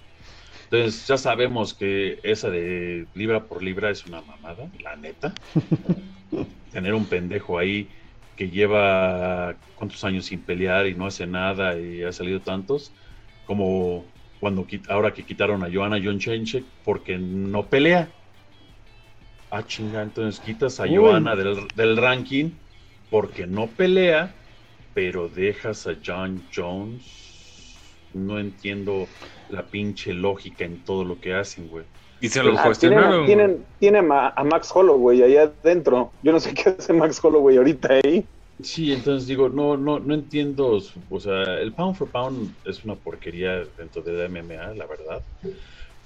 Entonces 0.65 1.07
ya 1.07 1.17
sabemos 1.17 1.73
que 1.73 2.19
esa 2.23 2.51
de 2.51 3.07
libra 3.15 3.45
por 3.45 3.63
libra 3.63 3.91
es 3.91 4.05
una 4.07 4.23
mamada, 4.23 4.69
la 4.83 4.97
neta. 4.97 5.33
Tener 6.73 6.95
un 6.95 7.05
pendejo 7.05 7.59
ahí 7.59 7.89
que 8.37 8.49
lleva 8.49 9.55
cuántos 9.77 10.03
años 10.05 10.27
sin 10.27 10.41
pelear 10.41 10.87
y 10.87 10.95
no 10.95 11.07
hace 11.07 11.27
nada 11.27 11.79
y 11.79 12.03
ha 12.03 12.11
salido 12.11 12.41
tantos, 12.41 12.91
como 13.47 14.05
cuando 14.41 14.67
ahora 14.89 15.13
que 15.13 15.23
quitaron 15.23 15.63
a 15.63 15.71
Joanna 15.73 16.01
John 16.03 16.19
Chenchek 16.19 16.65
porque 16.85 17.19
no 17.19 17.67
pelea. 17.67 18.09
Ah, 19.51 19.63
chinga, 19.65 20.03
entonces 20.03 20.41
quitas 20.41 20.81
a 20.81 20.89
Joanna 20.89 21.37
del, 21.37 21.69
del 21.77 21.97
ranking 21.99 22.51
porque 23.11 23.47
no 23.47 23.67
pelea 23.67 24.35
pero 24.95 25.29
dejas 25.29 25.87
a 25.87 25.95
John 26.05 26.43
Jones. 26.55 27.03
No 28.15 28.39
entiendo 28.39 29.07
la 29.49 29.63
pinche 29.63 30.13
lógica 30.13 30.65
en 30.65 30.85
todo 30.85 31.05
lo 31.05 31.21
que 31.21 31.35
hacen, 31.35 31.69
güey. 31.69 31.85
Y 32.21 32.29
se 32.29 32.43
lo 32.43 32.57
ah, 32.59 32.63
cuestionaron. 32.63 33.27
Tienen, 33.27 33.65
tienen, 33.81 34.13
a, 34.13 34.45
Max 34.45 34.71
Holloway 34.73 35.23
allá 35.23 35.53
adentro. 35.65 36.13
Yo 36.23 36.33
no 36.33 36.41
sé 36.41 36.55
qué 36.55 36.71
hace 36.71 36.93
Max 36.93 37.19
Holloway 37.23 37.57
ahorita 37.57 37.95
ahí. 38.05 38.25
Sí, 38.63 38.93
entonces 38.93 39.27
digo, 39.27 39.49
no, 39.49 39.77
no, 39.77 39.99
no 39.99 40.15
entiendo. 40.15 40.81
O 41.11 41.21
sea, 41.21 41.59
el 41.61 41.73
pound 41.73 41.97
for 41.97 42.09
pound 42.09 42.55
es 42.65 42.85
una 42.85 42.95
porquería 42.95 43.65
dentro 43.77 44.03
de 44.03 44.13
la 44.13 44.29
MMA, 44.29 44.75
la 44.75 44.87
verdad. 44.87 45.23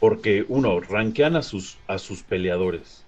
Porque, 0.01 0.45
uno, 0.49 0.80
rankean 0.80 1.37
a 1.37 1.43
sus, 1.43 1.76
a 1.87 1.99
sus 1.99 2.22
peleadores 2.22 3.05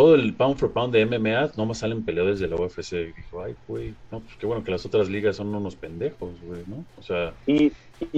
todo 0.00 0.14
el 0.14 0.32
pound 0.32 0.56
for 0.56 0.72
pound 0.72 0.94
de 0.94 1.04
MMA, 1.04 1.50
nomás 1.58 1.80
salen 1.80 2.02
peleadores 2.02 2.40
de 2.40 2.48
la 2.48 2.56
UFC. 2.56 2.92
Y 2.94 3.12
dijo, 3.12 3.42
ay, 3.42 3.54
güey, 3.68 3.94
no, 4.10 4.20
pues 4.20 4.34
qué 4.38 4.46
bueno 4.46 4.64
que 4.64 4.70
las 4.70 4.86
otras 4.86 5.10
ligas 5.10 5.36
son 5.36 5.54
unos 5.54 5.76
pendejos, 5.76 6.30
güey, 6.42 6.62
¿no? 6.66 6.86
O 6.98 7.02
sea. 7.02 7.34
Y, 7.46 7.70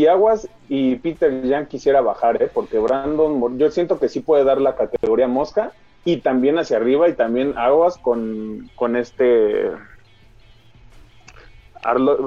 Aguas 0.06 0.48
y 0.68 0.94
Peter 0.94 1.42
Jan 1.44 1.66
quisiera 1.66 2.00
bajar, 2.00 2.40
¿eh? 2.40 2.48
Porque 2.54 2.78
Brandon, 2.78 3.58
yo 3.58 3.68
siento 3.72 3.98
que 3.98 4.08
sí 4.08 4.20
puede 4.20 4.44
dar 4.44 4.60
la 4.60 4.76
categoría 4.76 5.26
mosca 5.26 5.72
y 6.04 6.18
también 6.18 6.56
hacia 6.56 6.76
arriba 6.76 7.08
y 7.08 7.14
también 7.14 7.58
Aguas 7.58 7.98
con, 7.98 8.70
con 8.76 8.94
este. 8.94 9.72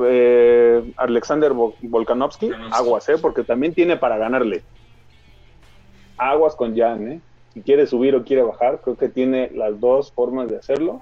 Eh, 0.10 0.94
Alexander 0.98 1.54
Volkanovski, 1.54 2.52
aguas, 2.74 3.08
¿eh? 3.08 3.18
Porque 3.22 3.46
también 3.46 3.74
tiene 3.74 3.96
para 3.96 4.18
ganarle. 4.18 4.64
Aguas 6.18 6.58
con 6.58 6.76
Jan, 6.76 7.08
¿eh? 7.10 7.22
Si 7.56 7.62
quiere 7.62 7.88
subir 7.88 8.14
o 8.16 8.26
quiere 8.26 8.42
bajar, 8.42 8.82
creo 8.84 8.98
que 8.98 9.08
tiene 9.08 9.50
las 9.56 9.80
dos 9.80 10.12
formas 10.12 10.50
de 10.50 10.58
hacerlo 10.58 11.02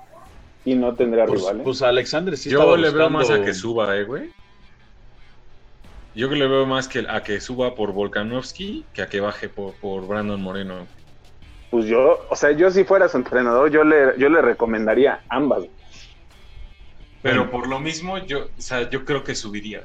y 0.63 0.75
no 0.75 0.93
tendrá 0.93 1.25
pues, 1.25 1.41
rivales. 1.41 1.63
Pues 1.63 1.81
Alexander 1.81 2.37
sí 2.37 2.51
Yo 2.51 2.77
le 2.77 2.91
veo 2.91 3.09
más 3.09 3.31
a 3.31 3.43
que 3.43 3.55
suba, 3.55 3.97
eh, 3.97 4.03
güey. 4.03 4.29
Yo 6.13 6.29
que 6.29 6.35
le 6.35 6.47
veo 6.47 6.67
más 6.67 6.87
que 6.87 7.07
a 7.09 7.23
que 7.23 7.41
suba 7.41 7.73
por 7.73 7.91
Volkanovski 7.91 8.85
que 8.93 9.01
a 9.01 9.09
que 9.09 9.19
baje 9.19 9.49
por, 9.49 9.73
por 9.73 10.07
Brandon 10.07 10.39
Moreno. 10.39 10.85
Pues 11.71 11.85
yo, 11.85 12.19
o 12.29 12.35
sea, 12.35 12.51
yo 12.51 12.69
si 12.69 12.83
fuera 12.83 13.09
su 13.09 13.17
entrenador, 13.17 13.71
yo 13.71 13.83
le, 13.83 14.15
yo 14.19 14.29
le 14.29 14.43
recomendaría 14.43 15.23
ambas. 15.29 15.63
Pero 17.23 17.49
por 17.49 17.67
lo 17.67 17.79
mismo, 17.79 18.19
yo, 18.19 18.43
o 18.43 18.61
sea, 18.61 18.87
yo 18.91 19.03
creo 19.05 19.23
que 19.23 19.33
subiría. 19.33 19.81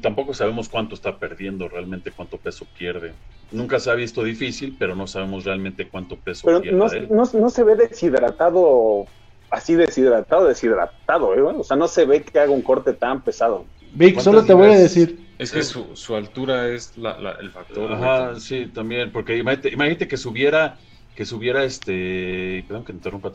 Tampoco 0.00 0.34
sabemos 0.34 0.68
cuánto 0.68 0.94
está 0.94 1.18
perdiendo, 1.18 1.68
realmente 1.68 2.10
cuánto 2.10 2.38
peso 2.38 2.66
pierde. 2.76 3.12
Nunca 3.52 3.78
se 3.78 3.90
ha 3.90 3.94
visto 3.94 4.24
difícil, 4.24 4.76
pero 4.78 4.96
no 4.96 5.06
sabemos 5.06 5.44
realmente 5.44 5.88
cuánto 5.88 6.16
peso 6.16 6.46
pero 6.46 6.60
no, 6.60 7.24
no, 7.32 7.50
se 7.50 7.62
ve 7.62 7.76
deshidratado, 7.76 9.06
así 9.50 9.74
deshidratado, 9.74 10.48
deshidratado, 10.48 11.34
¿eh? 11.34 11.42
O 11.42 11.62
sea, 11.62 11.76
no 11.76 11.86
se 11.86 12.04
ve 12.04 12.22
que 12.22 12.38
haga 12.38 12.50
un 12.50 12.62
corte 12.62 12.92
tan 12.92 13.22
pesado. 13.22 13.64
Vic, 13.92 14.18
solo 14.20 14.44
te 14.44 14.54
voy 14.54 14.72
a 14.72 14.78
decir. 14.78 15.24
Es 15.38 15.52
que 15.52 15.62
su, 15.62 15.96
su 15.96 16.14
altura 16.14 16.68
es 16.68 16.92
el 16.96 17.50
factor. 17.50 17.92
Ajá, 17.92 18.38
sí, 18.38 18.66
también, 18.72 19.10
porque 19.12 19.36
imagínate, 19.36 20.08
que 20.08 20.16
subiera, 20.16 20.78
que 21.14 21.24
subiera 21.24 21.64
este, 21.64 22.64
perdón 22.66 22.84
que 22.84 22.92
te 22.92 22.98
interrumpa, 22.98 23.32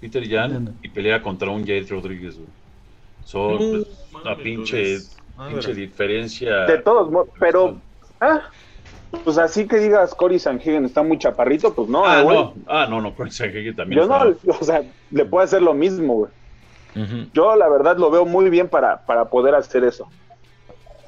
Peter 0.00 0.28
Jan 0.28 0.76
y 0.82 0.88
pelea 0.88 1.22
contra 1.22 1.50
un 1.50 1.62
Jade 1.62 1.86
Rodríguez, 1.88 2.36
güey. 2.36 2.48
Son 3.24 3.86
una 4.14 4.36
pinche, 4.36 4.98
pinche 5.48 5.74
diferencia. 5.74 6.66
De 6.66 6.78
todos 6.78 7.10
modos, 7.10 7.28
pero, 7.38 7.78
ah, 8.20 8.42
pues 9.24 9.38
así 9.38 9.66
que 9.66 9.78
digas 9.78 10.14
Cory 10.14 10.38
Sanhagen 10.38 10.84
está 10.84 11.02
muy 11.02 11.18
chaparrito, 11.18 11.74
pues 11.74 11.88
no, 11.88 12.04
ah, 12.04 12.22
no, 12.22 12.54
ah, 12.66 12.86
no, 12.88 13.00
no, 13.00 13.14
Cory 13.14 13.30
Sanhagen 13.30 13.76
también. 13.76 14.02
Yo 14.02 14.06
no, 14.06 14.36
o 14.60 14.64
sea, 14.64 14.82
le 15.10 15.24
puede 15.24 15.44
hacer 15.44 15.62
lo 15.62 15.74
mismo, 15.74 16.14
güey. 16.14 16.32
Yo 17.32 17.54
la 17.54 17.68
verdad 17.68 17.96
lo 17.98 18.10
veo 18.10 18.26
muy 18.26 18.50
bien 18.50 18.68
para, 18.68 19.06
para 19.06 19.26
poder 19.26 19.54
hacer 19.54 19.84
eso. 19.84 20.08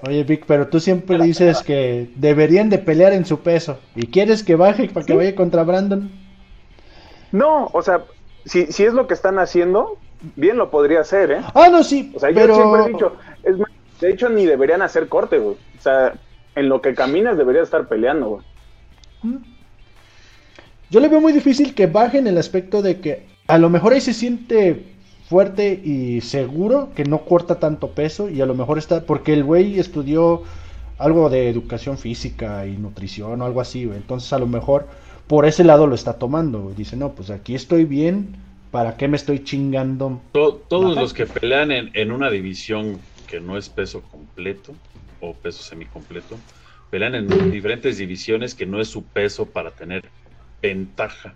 Oye, 0.07 0.25
Vic, 0.25 0.45
pero 0.47 0.69
tú 0.69 0.81
siempre 0.81 1.19
dices 1.19 1.63
que 1.63 2.11
deberían 2.17 2.71
de 2.71 2.79
pelear 2.79 3.13
en 3.13 3.25
su 3.25 3.41
peso. 3.41 3.79
¿Y 3.95 4.07
quieres 4.07 4.43
que 4.43 4.57
baje 4.57 4.89
para 4.89 5.07
que 5.07 5.15
vaya 5.15 5.35
contra 5.35 5.63
Brandon? 5.63 6.11
No, 7.31 7.69
o 7.73 7.83
sea, 7.83 8.03
si, 8.45 8.67
si 8.67 8.85
es 8.85 8.95
lo 8.95 9.07
que 9.07 9.15
están 9.15 9.39
haciendo, 9.39 9.97
bien 10.37 10.57
lo 10.57 10.71
podría 10.71 11.01
hacer, 11.01 11.31
¿eh? 11.31 11.41
Ah, 11.55 11.69
no, 11.71 11.83
sí. 11.83 12.13
O 12.17 12.21
sea, 12.21 12.31
yo 12.31 12.55
siempre 12.55 12.83
he 12.83 12.89
dicho, 12.89 13.17
es, 13.45 13.57
de 14.03 14.11
hecho, 14.11 14.29
ni 14.29 14.47
deberían 14.47 14.83
hacer 14.83 15.07
corte, 15.07 15.39
güey. 15.39 15.55
O 15.55 15.81
sea, 15.81 16.15
en 16.57 16.69
lo 16.69 16.83
que 16.83 16.93
caminas 16.93 17.39
debería 17.39 17.63
estar 17.63 17.87
peleando, 17.87 18.31
güey. 18.31 18.43
Mm. 19.23 19.37
Yo 20.91 20.99
le 20.99 21.07
veo 21.07 21.21
muy 21.21 21.33
difícil 21.33 21.73
que 21.73 21.87
baje 21.87 22.19
en 22.19 22.27
el 22.27 22.37
aspecto 22.37 22.83
de 22.83 22.99
que 22.99 23.29
a 23.47 23.59
lo 23.59 23.71
mejor 23.71 23.93
ahí 23.93 24.01
se 24.01 24.13
siente 24.13 24.87
fuerte 25.29 25.81
y 25.85 26.21
seguro 26.21 26.91
que 26.97 27.05
no 27.05 27.25
corta 27.25 27.61
tanto 27.61 27.93
peso 27.93 28.29
y 28.29 28.41
a 28.41 28.47
lo 28.47 28.55
mejor 28.55 28.77
está 28.77 29.07
porque 29.07 29.33
el 29.35 29.45
güey 29.45 29.79
estudió 29.79 30.43
algo 30.99 31.31
de 31.31 31.49
educación 31.49 31.97
física 31.97 32.67
y 32.67 32.77
nutrición 32.77 33.41
o 33.41 33.45
algo 33.45 33.61
así, 33.61 33.85
güey. 33.85 33.99
Entonces 33.99 34.33
a 34.33 34.39
lo 34.41 34.49
mejor 34.49 34.89
por 35.29 35.47
ese 35.47 35.63
lado 35.63 35.87
lo 35.87 35.95
está 35.95 36.15
tomando, 36.15 36.73
Dice, 36.77 36.97
no, 36.97 37.13
pues 37.13 37.31
aquí 37.31 37.55
estoy 37.55 37.85
bien, 37.85 38.35
¿para 38.73 38.97
qué 38.97 39.07
me 39.07 39.17
estoy 39.17 39.45
chingando? 39.45 40.21
todos 40.33 40.97
los 40.97 41.15
que 41.15 41.25
pelean 41.27 41.71
en, 41.71 41.91
en 41.95 42.11
una 42.11 42.31
división 42.31 42.99
que 43.33 43.41
no 43.41 43.57
es 43.57 43.71
peso 43.71 44.03
completo, 44.03 44.75
o 45.23 45.33
peso 45.33 45.63
semicompleto, 45.63 46.37
pelean 46.91 47.15
en 47.15 47.51
diferentes 47.51 47.97
divisiones 47.97 48.55
que 48.55 48.67
no 48.67 48.79
es 48.79 48.89
su 48.89 49.05
peso 49.05 49.47
para 49.47 49.71
tener 49.71 50.05
ventaja, 50.61 51.33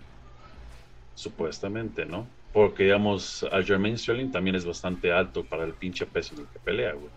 supuestamente, 1.15 2.05
¿no? 2.05 2.27
Porque, 2.53 2.83
digamos, 2.83 3.43
a 3.51 3.63
Jermaine 3.63 3.97
Sterling 3.97 4.29
también 4.29 4.55
es 4.55 4.63
bastante 4.63 5.11
alto 5.11 5.43
para 5.43 5.63
el 5.63 5.73
pinche 5.73 6.05
peso 6.05 6.35
en 6.35 6.41
el 6.41 6.47
que 6.47 6.59
pelea, 6.59 6.93
güey. 6.93 7.09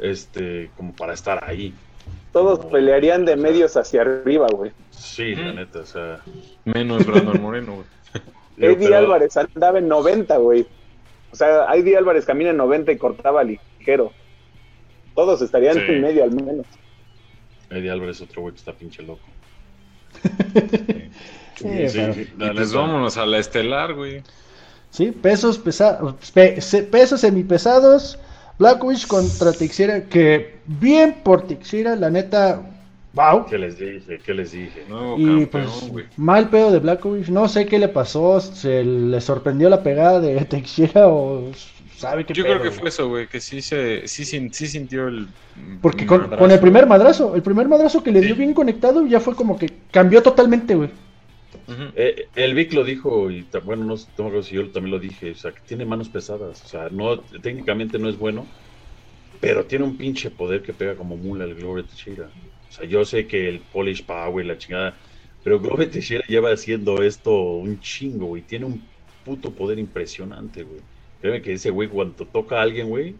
Este, 0.00 0.72
como 0.76 0.92
para 0.96 1.12
estar 1.12 1.44
ahí. 1.44 1.72
Todos 2.32 2.66
pelearían 2.66 3.24
de 3.24 3.36
medios 3.36 3.76
hacia 3.76 4.00
arriba, 4.00 4.48
güey. 4.50 4.72
Sí, 4.90 5.36
la 5.36 5.52
neta, 5.52 5.78
o 5.78 5.86
sea. 5.86 6.18
Menos 6.64 7.06
Brandon 7.06 7.40
Moreno, 7.40 7.74
güey. 7.76 7.86
Eddie 8.74 8.96
Álvarez 8.96 9.36
andaba 9.36 9.78
en 9.78 9.86
90, 9.86 10.36
güey. 10.38 10.66
O 11.30 11.36
sea, 11.36 11.72
Eddie 11.72 11.96
Álvarez 11.96 12.26
camina 12.26 12.50
en 12.50 12.56
90 12.56 12.90
y 12.90 12.96
cortaba 12.96 13.44
ligero. 13.44 13.67
Todos 15.14 15.42
estarían 15.42 15.78
en 15.78 16.02
medio 16.02 16.24
al 16.24 16.32
menos. 16.32 16.66
Eddie 17.70 17.90
Álvarez, 17.90 18.20
otro 18.20 18.42
güey 18.42 18.54
que 18.54 18.58
está 18.58 18.72
pinche 18.72 19.02
loco. 19.02 19.20
sí, 21.56 21.88
sí, 21.88 22.28
pues 22.38 22.72
vámonos 22.72 23.16
a 23.16 23.26
la 23.26 23.38
estelar, 23.38 23.94
güey. 23.94 24.22
Sí, 24.90 25.12
pesos 25.12 25.58
pesados, 25.58 26.14
pesos 26.90 27.20
semipesados. 27.20 28.18
Blackwitch 28.58 29.06
contra 29.06 29.52
Teixeira, 29.52 30.04
que 30.04 30.58
bien 30.66 31.18
por 31.22 31.46
Teixeira, 31.46 31.94
la 31.94 32.10
neta, 32.10 32.60
wow. 33.12 33.46
¿Qué 33.46 33.56
les 33.56 33.78
dije? 33.78 34.18
¿Qué 34.24 34.34
les 34.34 34.50
dije? 34.50 34.84
y 35.16 35.46
pues, 35.46 35.68
mal 36.16 36.48
pedo 36.50 36.72
de 36.72 36.80
Blackwitch, 36.80 37.28
no 37.28 37.46
sé 37.48 37.66
qué 37.66 37.78
le 37.78 37.88
pasó, 37.88 38.40
se 38.40 38.82
le 38.82 39.20
sorprendió 39.20 39.68
la 39.68 39.82
pegada 39.82 40.20
de 40.20 40.44
Teixeira 40.44 41.06
o 41.06 41.52
sabe 41.98 42.24
qué 42.24 42.32
Yo 42.32 42.44
creo 42.44 42.62
que 42.62 42.70
fue 42.70 42.88
eso, 42.88 43.08
güey, 43.08 43.26
que 43.26 43.40
sí, 43.40 43.60
se, 43.60 44.06
sí, 44.06 44.24
sí 44.24 44.66
sintió 44.66 45.08
el... 45.08 45.26
Porque 45.82 46.06
con, 46.06 46.28
con, 46.30 46.50
el 46.50 46.60
primer 46.60 46.86
madrazo, 46.86 47.34
el 47.34 47.42
primer 47.42 47.68
madrazo 47.68 48.02
que 48.02 48.12
le 48.12 48.20
dio 48.20 48.36
bien 48.36 48.54
conectado 48.54 49.06
ya 49.06 49.20
fue 49.20 49.34
como 49.34 49.58
que 49.58 49.68
cambió 49.90 50.22
totalmente, 50.22 50.74
güey. 50.74 50.90
Eh, 51.96 52.28
el 52.34 52.54
Vic 52.54 52.72
lo 52.72 52.82
dijo, 52.84 53.30
y 53.30 53.46
bueno, 53.64 53.84
no 53.84 53.96
sé 53.96 54.08
si 54.42 54.54
yo 54.54 54.70
también 54.70 54.90
lo 54.90 54.98
dije, 54.98 55.32
o 55.32 55.34
sea, 55.34 55.52
que 55.52 55.60
tiene 55.60 55.84
manos 55.84 56.08
pesadas, 56.08 56.62
o 56.64 56.68
sea, 56.68 56.88
no, 56.90 57.20
técnicamente 57.20 57.98
no 57.98 58.08
es 58.08 58.18
bueno, 58.18 58.46
pero 59.40 59.66
tiene 59.66 59.84
un 59.84 59.96
pinche 59.96 60.30
poder 60.30 60.62
que 60.62 60.72
pega 60.72 60.94
como 60.94 61.16
mula 61.16 61.44
el 61.44 61.54
Glover 61.54 61.84
Teixeira. 61.84 62.30
O 62.68 62.72
sea, 62.72 62.86
yo 62.86 63.04
sé 63.04 63.26
que 63.26 63.48
el 63.48 63.60
Polish 63.60 64.04
Power, 64.04 64.46
la 64.46 64.56
chingada, 64.56 64.94
pero 65.44 65.60
Glover 65.60 65.90
Teixeira 65.90 66.24
lleva 66.26 66.52
haciendo 66.52 67.02
esto 67.02 67.32
un 67.32 67.80
chingo, 67.80 68.36
y 68.36 68.42
tiene 68.42 68.64
un 68.64 68.82
puto 69.24 69.50
poder 69.50 69.78
impresionante, 69.78 70.62
güey. 70.62 70.80
Créeme 71.20 71.42
que 71.42 71.54
ese 71.54 71.70
güey 71.70 71.88
cuando 71.88 72.24
toca 72.26 72.58
a 72.58 72.62
alguien, 72.62 72.88
güey, 72.88 73.14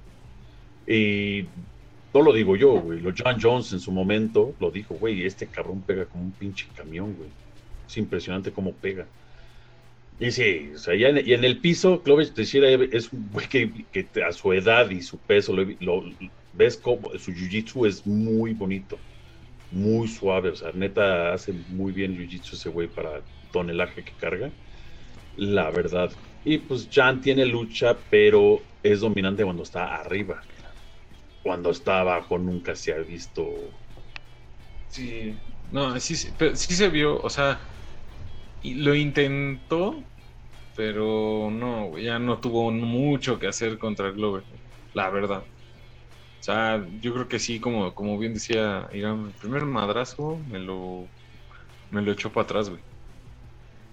y 0.87 1.47
no 2.15 2.23
lo 2.23 2.33
digo 2.33 2.57
yo, 2.57 2.81
güey, 2.81 3.01
lo 3.01 3.13
John 3.17 3.39
Jones 3.41 3.73
en 3.73 3.81
su 3.81 3.93
momento 3.93 4.55
lo 4.61 4.71
dijo, 4.71 4.95
güey, 4.95 5.25
este 5.25 5.47
cabrón 5.47 5.83
pega 5.83 6.07
como 6.07 6.25
un 6.25 6.33
pinche 6.33 6.67
camión, 6.75 7.15
güey. 7.15 7.29
Es 7.87 7.97
impresionante 7.97 8.53
cómo 8.53 8.73
pega. 8.73 9.07
Y 10.21 10.33
sí, 10.33 10.73
o 10.75 10.79
sea, 10.79 10.95
y 10.95 11.05
en 11.05 11.45
el 11.45 11.59
piso, 11.59 12.03
Clovis 12.03 12.35
Teixeira 12.35 12.69
es 12.71 13.13
un 13.13 13.31
güey 13.31 13.47
que, 13.49 14.07
a 14.27 14.33
su 14.33 14.53
edad 14.53 14.91
y 14.91 15.01
su 15.01 15.17
peso, 15.19 15.55
lo, 15.55 16.05
ves 16.55 16.77
como 16.77 17.17
su 17.19 17.33
jiu-jitsu 17.33 17.87
es 17.87 18.05
muy 18.05 18.53
bonito, 18.53 18.99
muy 19.71 20.09
suave, 20.09 20.49
o 20.49 20.57
sea, 20.57 20.73
neta 20.75 21.33
hace 21.33 21.53
muy 21.69 21.93
bien 21.93 22.19
jiu-jitsu 22.19 22.55
ese 22.55 22.69
güey 22.69 22.89
para 22.89 23.21
tonelaje 23.53 24.03
que 24.03 24.13
carga, 24.19 24.51
la 25.39 25.71
verdad. 25.71 26.11
Y 26.45 26.59
pues 26.59 26.89
Jan 26.91 27.21
tiene 27.21 27.47
lucha, 27.47 28.03
pero 28.11 28.69
es 28.83 29.01
dominante 29.01 29.45
cuando 29.45 29.63
está 29.63 29.95
arriba. 29.97 30.47
Cuando 31.43 31.71
está 31.71 32.01
abajo 32.01 32.39
nunca 32.39 32.77
se 32.77 32.93
ha 32.95 32.99
visto. 32.99 33.45
Sí, 34.87 35.39
no, 35.71 35.99
sí, 36.01 36.17
sí, 36.17 36.35
sí 36.55 36.75
se 36.75 36.89
vio, 36.89 37.21
o 37.21 37.29
sea, 37.31 37.61
lo 38.63 38.95
intentó, 38.95 40.11
pero 40.75 41.51
no, 41.51 41.99
ya 41.99 42.19
no 42.19 42.41
tuvo 42.41 42.71
mucho 42.73 43.39
que 43.39 43.49
hacer 43.49 43.79
contra 43.79 44.11
Glover, 44.13 44.45
la 44.95 45.11
verdad. 45.11 45.45
O 45.45 45.49
sea, 46.45 46.87
yo 47.01 47.15
creo 47.15 47.29
que 47.29 47.39
sí, 47.41 47.61
como, 47.61 47.95
como 47.95 48.19
bien 48.19 48.35
decía 48.35 48.89
Irán, 48.93 49.27
el 49.29 49.35
primer 49.35 49.65
madrazo 49.67 50.45
me 50.47 50.59
lo, 50.61 51.13
me 51.91 52.03
lo 52.03 52.13
echó 52.13 52.33
para 52.33 52.45
atrás, 52.45 52.71
güey. 52.71 52.83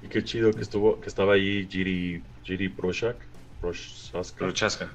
Y 0.05 0.07
qué 0.07 0.23
chido 0.23 0.53
que 0.53 0.61
estuvo, 0.61 1.01
que 1.01 1.09
estaba 1.09 1.33
ahí 1.33 1.67
Giri, 1.67 2.21
Giri 2.43 2.69
Prochak, 2.69 3.17
Prochaska. 3.59 4.93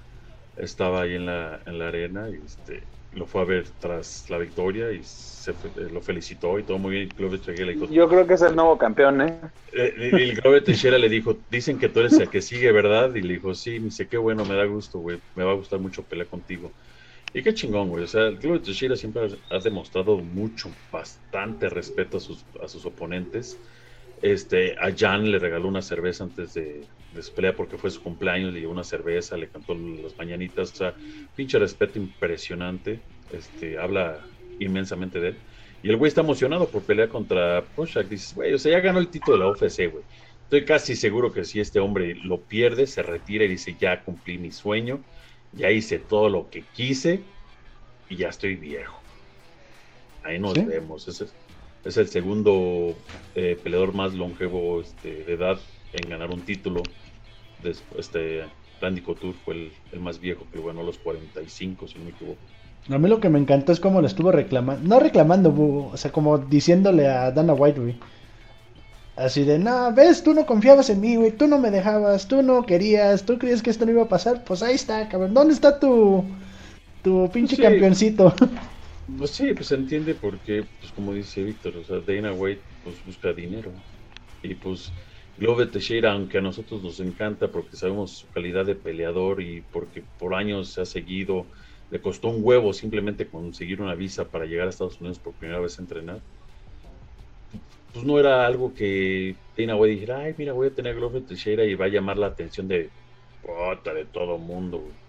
Estaba 0.57 1.03
ahí 1.03 1.17
en 1.17 1.27
la, 1.27 1.61
en 1.67 1.81
la 1.81 1.89
arena 1.89 2.29
y 2.29 2.35
este, 2.45 2.85
lo 3.13 3.27
fue 3.27 3.41
a 3.41 3.45
ver 3.45 3.69
tras 3.81 4.31
la 4.31 4.39
victoria 4.39 4.93
y 4.93 5.03
se 5.03 5.53
lo 5.91 6.01
felicitó 6.01 6.61
y 6.61 6.63
todo 6.63 6.79
muy 6.79 6.93
bien. 6.93 7.15
le 7.19 7.73
dijo, 7.75 7.89
Yo 7.91 8.09
creo 8.09 8.25
que 8.25 8.35
es 8.35 8.43
el 8.43 8.55
nuevo 8.55 8.79
campeón, 8.79 9.21
¿eh? 9.23 9.41
eh 9.73 10.11
y 10.13 10.23
el 10.31 10.37
Glover 10.37 10.63
Teixeira 10.63 10.97
le 10.97 11.09
dijo, 11.09 11.37
dicen 11.51 11.77
que 11.77 11.89
tú 11.89 12.01
eres 12.01 12.13
el 12.21 12.31
que 12.31 12.41
sigue, 12.41 12.71
¿verdad? 12.71 13.13
Y 13.17 13.23
le 13.23 13.35
dijo, 13.35 13.53
sí, 13.53 13.81
dice, 13.81 14.07
qué 14.07 14.17
bueno, 14.17 14.45
me 14.45 14.55
da 14.55 14.65
gusto, 14.65 15.01
güey, 15.01 15.19
me 15.35 15.43
va 15.43 15.51
a 15.51 15.57
gustar 15.57 15.81
mucho 15.81 16.05
pelear 16.05 16.29
contigo. 16.29 16.73
Y 17.35 17.43
qué 17.43 17.53
chingón, 17.53 17.89
güey. 17.89 18.05
O 18.05 18.09
sea, 18.09 18.29
el 18.29 18.39
Glover 18.39 18.63
Teixeira 18.63 18.95
siempre 18.95 19.23
ha, 19.51 19.59
demostrado 19.59 20.19
mucho, 20.19 20.71
bastante 20.93 21.69
respeto 21.69 22.19
a 22.19 22.21
sus, 22.21 22.45
a 22.63 22.69
sus 22.69 22.87
oponentes. 22.87 23.59
Este, 24.23 24.77
a 24.79 24.95
Jan 24.97 25.31
le 25.31 25.39
regaló 25.39 25.69
una 25.69 25.83
cerveza 25.83 26.25
antes 26.25 26.55
de, 26.55 26.85
de 27.15 27.23
su 27.23 27.33
pelea 27.33 27.55
porque 27.55 27.79
fue 27.79 27.91
su 27.91 28.03
cumpleaños, 28.03 28.53
le 28.53 28.61
dio 28.61 28.71
una 28.71 28.85
cerveza, 28.85 29.37
le 29.37 29.49
cantó 29.49 29.75
las 29.75 30.17
mañanitas, 30.17 30.73
o 30.73 30.77
sea, 30.77 30.95
pinche 31.35 31.59
respeto 31.59 31.99
impresionante, 31.99 33.01
este, 33.33 33.79
habla 33.79 34.21
inmensamente 34.59 35.21
de 35.21 35.29
él. 35.29 35.37
Y 35.83 35.89
el 35.89 35.97
güey 35.97 36.09
está 36.09 36.21
emocionado 36.21 36.69
por 36.69 36.83
pelear 36.83 37.09
contra 37.09 37.65
Proshak, 37.75 38.09
dices, 38.09 38.35
güey, 38.35 38.53
o 38.53 38.59
sea, 38.59 38.73
ya 38.73 38.81
ganó 38.81 38.99
el 38.99 39.09
título 39.09 39.39
de 39.39 39.45
la 39.45 39.51
UFC, 39.51 39.91
güey. 39.91 40.05
Estoy 40.45 40.65
casi 40.65 40.97
seguro 40.97 41.33
que 41.33 41.45
si 41.45 41.61
este 41.61 41.81
hombre 41.81 42.15
lo 42.17 42.41
pierde, 42.41 42.87
se 42.87 43.03
retira 43.03 43.45
y 43.45 43.49
dice, 43.49 43.77
ya 43.79 44.03
cumplí 44.03 44.37
mi 44.37 44.51
sueño, 44.51 45.01
ya 45.53 45.71
hice 45.71 45.99
todo 45.99 46.29
lo 46.29 46.51
que 46.51 46.63
quise 46.75 47.21
y 48.09 48.17
ya 48.17 48.29
estoy 48.29 48.57
viejo. 48.57 49.01
Ahí 50.23 50.39
nos 50.39 50.55
vemos. 50.55 51.09
Es, 51.09 51.33
es 51.85 51.97
el 51.97 52.09
segundo 52.09 52.95
eh, 53.35 53.59
peleador 53.63 53.95
más 53.95 54.15
longevo 54.15 54.81
este, 54.81 55.25
de 55.25 55.35
edad 55.35 55.59
en 55.93 56.09
ganar 56.09 56.31
un 56.31 56.43
título 56.43 56.83
este 57.99 58.45
Randy 58.81 59.03
Couture 59.03 59.35
fue 59.45 59.71
el, 59.93 60.01
más 60.01 60.19
viejo 60.19 60.47
que 60.53 60.61
ganó 60.61 60.83
los 60.83 60.99
45, 60.99 61.89
si 61.89 61.99
no 61.99 62.05
me 62.05 62.11
equivoco. 62.11 62.39
A 62.89 62.99
mí 62.99 63.09
lo 63.09 63.21
que 63.21 63.29
me 63.29 63.39
encantó 63.39 63.73
es 63.73 63.81
cómo 63.81 64.01
le 64.01 64.07
estuvo 64.07 64.33
reclamando, 64.33 64.89
no 64.89 65.01
reclamando, 65.01 65.53
o 65.93 65.97
sea, 65.97 66.11
como 66.11 66.39
diciéndole 66.39 67.07
a 67.09 67.31
Dana 67.31 67.53
White, 67.53 67.81
güey. 67.81 67.97
Así 69.17 69.45
de, 69.45 69.59
no, 69.59 69.93
ves, 69.93 70.23
tú 70.23 70.33
no 70.33 70.47
confiabas 70.47 70.89
en 70.89 71.01
mí, 71.01 71.17
güey, 71.17 71.33
tú 71.33 71.47
no 71.47 71.59
me 71.59 71.71
dejabas, 71.71 72.27
tú 72.27 72.43
no 72.43 72.65
querías, 72.65 73.25
tú 73.25 73.39
creías 73.39 73.61
que 73.61 73.69
esto 73.69 73.85
no 73.85 73.93
iba 73.93 74.05
a 74.05 74.09
pasar, 74.09 74.45
pues 74.45 74.63
ahí 74.63 74.75
está, 74.75 75.07
cabrón, 75.09 75.35
¿dónde 75.35 75.53
está 75.53 75.79
tu, 75.79 76.25
tu 77.03 77.31
pinche 77.31 77.59
campeoncito? 77.59 78.35
Pues 79.17 79.33
sí, 79.33 79.53
pues 79.55 79.69
se 79.69 79.75
entiende 79.77 80.15
porque, 80.15 80.65
pues 80.79 80.93
como 80.93 81.13
dice 81.15 81.43
Víctor, 81.45 81.77
o 81.77 81.85
sea, 81.85 82.01
Dana 82.01 82.33
White, 82.33 82.67
pues 82.83 83.03
busca 83.03 83.33
dinero, 83.35 83.85
y 84.43 84.57
pues 84.57 84.95
Glover 85.37 85.71
Teixeira, 85.71 86.13
aunque 86.13 86.39
a 86.39 86.43
nosotros 86.43 86.83
nos 86.83 87.01
encanta 87.01 87.51
porque 87.53 87.77
sabemos 87.77 88.19
su 88.19 88.31
calidad 88.31 88.67
de 88.67 88.77
peleador 88.77 89.43
y 89.43 89.63
porque 89.63 90.09
por 90.19 90.35
años 90.35 90.73
se 90.75 90.83
ha 90.83 90.87
seguido, 90.87 91.51
le 91.91 92.01
costó 92.03 92.29
un 92.29 92.41
huevo 92.45 92.73
simplemente 92.75 93.31
conseguir 93.31 93.83
una 93.83 93.95
visa 93.97 94.31
para 94.31 94.47
llegar 94.47 94.67
a 94.69 94.71
Estados 94.71 95.01
Unidos 95.01 95.21
por 95.21 95.37
primera 95.37 95.61
vez 95.61 95.79
a 95.79 95.83
entrenar. 95.83 96.25
Pues 97.93 98.05
no 98.05 98.19
era 98.21 98.47
algo 98.47 98.73
que 98.75 99.41
Dana 99.57 99.77
White 99.77 99.95
dijera, 99.95 100.21
ay, 100.21 100.35
mira, 100.39 100.53
voy 100.53 100.69
a 100.69 100.75
tener 100.75 100.93
a 100.93 100.97
Glover 100.97 101.25
Teixeira 101.25 101.65
y 101.65 101.75
va 101.75 101.87
a 101.87 101.89
llamar 101.89 102.19
la 102.19 102.27
atención 102.29 102.69
de, 102.69 102.93
puta, 103.41 103.93
de 103.95 104.07
todo 104.07 104.39
mundo. 104.39 105.00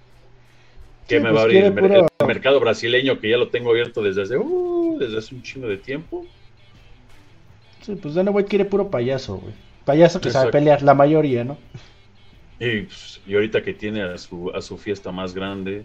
¿Qué 1.12 1.20
me 1.20 1.32
va 1.32 1.41
a 1.41 1.43
pues 1.43 1.55
abrir 1.55 1.66
el, 1.66 2.28
mercado 2.28 2.59
brasileño 2.62 3.20
que 3.20 3.30
ya 3.30 3.38
lo 3.38 3.49
tengo 3.49 3.72
abierto 3.72 4.01
desde 4.01 4.22
hace, 4.22 4.38
uh, 4.38 4.97
desde 4.97 5.18
hace 5.18 5.36
un 5.36 5.43
chingo 5.43 5.68
de 5.68 5.78
tiempo? 5.78 6.26
Sí, 7.82 7.95
pues 7.95 8.14
Dana 8.14 8.32
White 8.32 8.47
quiere 8.47 8.64
puro 8.64 8.89
payaso, 8.89 9.36
güey. 9.36 9.53
Payaso 9.84 10.22
que 10.22 10.30
sabe 10.30 10.51
pelear, 10.51 10.82
la 10.84 10.93
mayoría, 10.93 11.43
¿no? 11.43 11.57
Pues, 12.59 13.20
y, 13.28 13.34
ahorita 13.34 13.62
que 13.62 13.74
tiene 13.74 14.03
a 14.03 14.18
su, 14.18 14.51
a 14.51 14.62
su 14.62 14.78
fiesta 14.78 15.12
más 15.12 15.34
grande, 15.34 15.84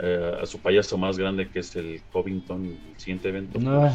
eh, 0.00 0.32
a 0.40 0.46
su 0.46 0.60
payaso 0.60 0.96
más 0.96 1.18
grande 1.18 1.48
que 1.48 1.58
es 1.58 1.74
el 1.74 2.00
Covington, 2.12 2.64
el 2.66 3.00
siguiente 3.00 3.30
evento. 3.30 3.58
No. 3.58 3.80
Pues, 3.80 3.94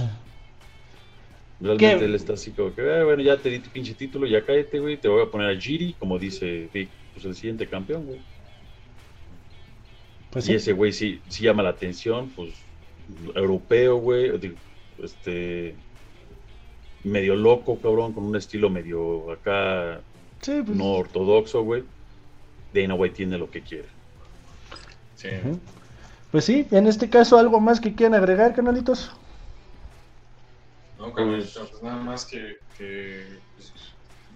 realmente 1.80 2.05
él 2.05 2.15
está 2.15 2.34
así 2.34 2.51
como 2.51 2.76
que, 2.76 2.82
ah, 2.82 3.05
bueno, 3.05 3.22
ya 3.24 3.38
te 3.38 3.49
di 3.49 3.59
tu 3.59 3.70
pinche 3.70 3.93
título, 3.93 4.28
ya 4.28 4.43
cállate, 4.43 4.80
güey, 4.80 4.97
te 4.97 5.07
voy 5.07 5.24
a 5.24 5.32
poner 5.32 5.55
a 5.55 5.59
Giri, 5.59 5.93
como 5.93 6.20
dice 6.20 6.68
Vic, 6.74 6.89
pues 7.13 7.26
el 7.26 7.36
siguiente 7.36 7.68
campeón, 7.68 8.05
güey. 8.05 8.20
Pues 10.38 10.50
y 10.50 10.54
ese 10.54 10.74
güey 10.74 10.94
sí, 10.94 11.20
sí 11.30 11.46
llama 11.46 11.64
la 11.64 11.70
atención, 11.70 12.30
pues 12.36 12.54
europeo, 13.34 13.98
güey, 13.98 14.32
este 15.02 15.74
medio 17.04 17.36
loco, 17.36 17.80
cabrón, 17.80 18.14
con 18.14 18.24
un 18.24 18.36
estilo 18.36 18.70
medio 18.70 19.32
acá 19.32 20.00
pues. 20.46 20.68
no 20.68 20.92
ortodoxo, 20.92 21.64
güey. 21.64 21.84
Dana 22.72 22.94
White 22.94 23.16
tiene 23.16 23.40
lo 23.40 23.50
que 23.50 23.64
quiere. 23.64 23.88
Sí. 25.16 25.30
Pues 26.30 26.46
sí, 26.46 26.68
en 26.70 26.86
este 26.86 27.10
caso, 27.10 27.40
¿algo 27.40 27.60
más 27.60 27.82
que 27.82 27.96
quieran 27.96 28.14
agregar, 28.14 28.54
canalitos? 28.54 29.10
No, 31.00 31.14
pues, 31.14 31.58
pues 31.58 31.82
nada 31.82 31.98
más 32.04 32.26
que, 32.26 32.60
pues, 32.78 33.26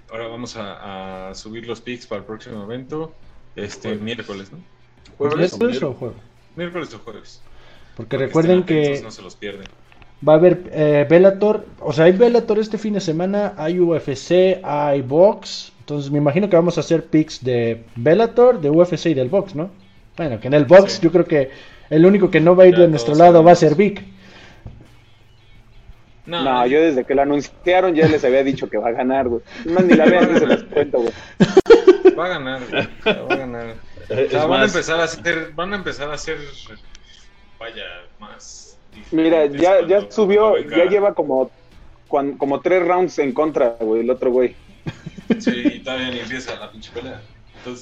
ahora 0.10 0.30
vamos 0.30 0.56
a, 0.58 1.32
subir 1.36 1.68
los 1.68 1.80
pics 1.80 2.08
para 2.08 2.22
el 2.22 2.26
próximo 2.26 2.64
evento, 2.64 3.14
este 3.56 3.94
miércoles, 3.98 4.52
¿no? 4.52 4.81
¿Jueves? 5.18 5.38
¿Miércoles 5.38 5.84
o 5.84 5.94
jueves? 5.94 6.18
Miércoles 6.56 6.94
o 6.94 7.00
jueves. 7.00 7.42
Porque, 7.96 8.18
recuerden 8.18 8.64
que... 8.64 9.02
No 9.04 9.12
se 9.12 9.22
los 9.22 9.36
pierden. 9.36 9.68
Va 10.28 10.34
a 10.34 10.36
haber 10.36 10.70
eh, 10.72 11.08
Bellator, 11.10 11.66
o 11.80 11.92
sea, 11.94 12.06
hay 12.06 12.12
Bellator 12.12 12.60
este 12.60 12.78
fin 12.78 12.94
de 12.94 13.02
semana, 13.02 13.54
hay 13.58 13.80
UFC, 13.80 14.64
hay 14.64 15.02
Box. 15.02 15.74
Entonces 15.80 16.12
me 16.12 16.20
imagino 16.20 16.48
que 16.48 16.56
vamos 16.56 16.78
a 16.78 16.82
hacer 16.82 17.06
picks 17.06 17.44
de 17.44 17.84
Bellator, 17.96 18.62
de 18.62 18.70
UFC 18.70 19.08
y 19.08 19.14
del 19.16 19.30
Box, 19.30 19.56
¿no? 19.56 19.72
Bueno, 20.18 20.40
que 20.40 20.48
en 20.48 20.54
el 20.54 20.66
Box 20.66 21.02
yo 21.02 21.12
creo 21.12 21.26
que 21.26 21.50
el 21.90 22.06
único 22.06 22.30
que 22.30 22.40
no 22.40 22.56
va 22.56 22.66
a 22.66 22.68
ir 22.68 22.78
de 22.78 22.88
nuestro 22.88 23.16
lado 23.16 23.44
va 23.44 23.52
a 23.52 23.56
ser 23.56 23.76
Vic. 23.76 24.04
No, 26.26 26.66
yo 26.68 26.82
desde 26.82 27.04
que 27.04 27.16
lo 27.16 27.24
anunciaron 27.24 27.96
ya 27.96 28.08
les 28.08 28.24
había 28.24 28.44
dicho 28.44 28.70
que 28.70 28.78
va 28.78 28.90
a 28.90 28.92
ganar, 28.92 29.28
güey. 29.28 29.42
No, 29.66 29.80
ni 29.82 29.96
la 29.96 30.06
vean, 30.06 30.32
ni 30.32 30.40
se 30.40 30.48
las 30.48 30.64
cuento, 30.64 31.00
güey. 31.00 31.14
Va 32.18 32.26
a 32.26 32.30
ganar, 32.30 32.62
güey. 32.70 32.88
Va 33.06 33.34
a 33.34 33.38
ganar. 33.38 33.76
O 34.12 34.30
sea, 34.30 34.46
van 34.46 34.62
a 34.62 34.66
empezar 34.66 35.00
a 35.00 35.04
hacer, 35.04 35.52
van 35.56 35.74
a 35.74 35.76
empezar 35.78 36.10
a 36.10 36.14
hacer, 36.14 36.38
vaya, 37.60 37.84
más. 38.20 38.78
Mira, 39.12 39.46
ya, 39.46 39.86
ya 39.88 40.12
subió, 40.12 40.58
ya 40.58 40.86
lleva 40.86 41.14
como, 41.14 41.50
como 42.08 42.60
tres 42.62 42.86
rounds 42.86 43.20
en 43.20 43.34
contra, 43.34 43.78
güey, 43.80 44.02
el 44.02 44.10
otro 44.10 44.32
güey. 44.32 44.56
Sí, 45.40 45.64
y 45.76 45.80
todavía 45.80 46.12
ni 46.12 46.20
empieza 46.20 46.60
la 46.60 46.72
pinche 46.72 46.92
pelea. 46.92 47.22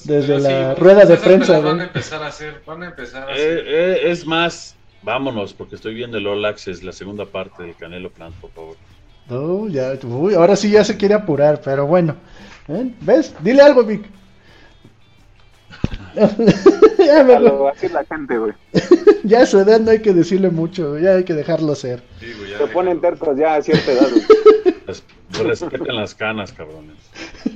Desde 0.04 0.38
la 0.38 0.74
rueda 0.74 1.04
de 1.04 1.16
prensa, 1.16 1.58
güey. 1.58 1.72
Van 1.72 1.80
a 1.80 1.84
empezar 1.84 2.22
a 2.22 2.28
hacer, 2.28 2.62
van 2.64 2.82
a 2.82 2.86
empezar 2.86 3.28
a 3.28 3.32
hacer. 3.32 3.58
Eh, 3.58 3.64
eh, 3.66 4.10
es 4.10 4.26
más, 4.26 4.76
vámonos, 5.02 5.52
porque 5.52 5.74
estoy 5.74 5.94
viendo 5.94 6.18
el 6.18 6.26
All 6.26 6.44
Access, 6.44 6.84
la 6.84 6.92
segunda 6.92 7.24
parte 7.24 7.64
del 7.64 7.74
Canelo 7.74 8.10
Plant, 8.10 8.34
por 8.36 8.50
favor. 8.50 8.76
No, 9.28 9.68
ya, 9.68 9.94
uy, 10.04 10.34
ahora 10.34 10.54
sí 10.54 10.70
ya 10.70 10.84
se 10.84 10.96
quiere 10.96 11.14
apurar, 11.14 11.60
pero 11.64 11.86
bueno. 11.86 12.14
¿Eh? 12.68 12.92
¿Ves? 13.00 13.34
Dile 13.40 13.62
algo, 13.62 13.82
Vic. 13.82 14.02
ya 16.98 17.24
me 17.24 17.40
lo 17.40 17.66
la 17.66 18.04
gente, 18.04 18.38
güey. 18.38 18.52
ya 19.24 19.42
a 19.42 19.46
su 19.46 19.58
edad 19.58 19.80
no 19.80 19.90
hay 19.90 20.00
que 20.00 20.12
decirle 20.12 20.50
mucho, 20.50 20.98
ya 20.98 21.12
hay 21.16 21.24
que 21.24 21.34
dejarlo 21.34 21.74
ser. 21.74 22.02
Se 22.20 22.66
ponen 22.68 23.00
tercos 23.00 23.36
ya 23.38 23.54
a 23.54 23.62
cierta 23.62 23.92
edad. 23.92 24.08
Respeten 25.30 25.94
las 25.94 26.14
canas, 26.14 26.52
cabrones. 26.52 26.96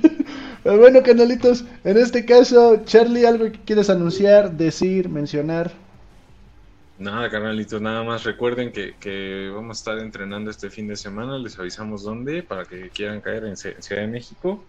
bueno, 0.64 1.02
canalitos, 1.02 1.64
en 1.84 1.98
este 1.98 2.24
caso, 2.24 2.82
Charlie, 2.84 3.26
algo 3.26 3.44
que 3.46 3.60
quieres 3.60 3.90
anunciar, 3.90 4.52
decir, 4.52 5.08
mencionar. 5.08 5.72
Nada, 6.98 7.28
carnalitos, 7.28 7.82
nada 7.82 8.04
más 8.04 8.22
recuerden 8.22 8.70
que, 8.70 8.94
que, 9.00 9.50
vamos 9.52 9.78
a 9.78 9.80
estar 9.80 9.98
entrenando 9.98 10.50
este 10.50 10.70
fin 10.70 10.86
de 10.86 10.94
semana, 10.94 11.38
les 11.38 11.58
avisamos 11.58 12.04
dónde 12.04 12.44
para 12.44 12.64
que 12.64 12.88
quieran 12.90 13.20
caer 13.20 13.44
en 13.44 13.56
Ciudad 13.56 14.02
de 14.02 14.06
México. 14.06 14.64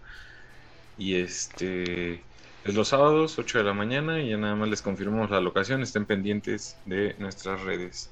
Y 0.98 1.14
este 1.14 2.22
es 2.66 2.74
los 2.74 2.88
sábados, 2.88 3.38
8 3.38 3.58
de 3.58 3.64
la 3.64 3.74
mañana, 3.74 4.20
y 4.20 4.30
ya 4.30 4.36
nada 4.36 4.54
más 4.54 4.68
les 4.68 4.82
confirmamos 4.82 5.30
la 5.30 5.40
locación, 5.40 5.82
estén 5.82 6.04
pendientes 6.04 6.76
de 6.84 7.14
nuestras 7.18 7.62
redes. 7.62 8.10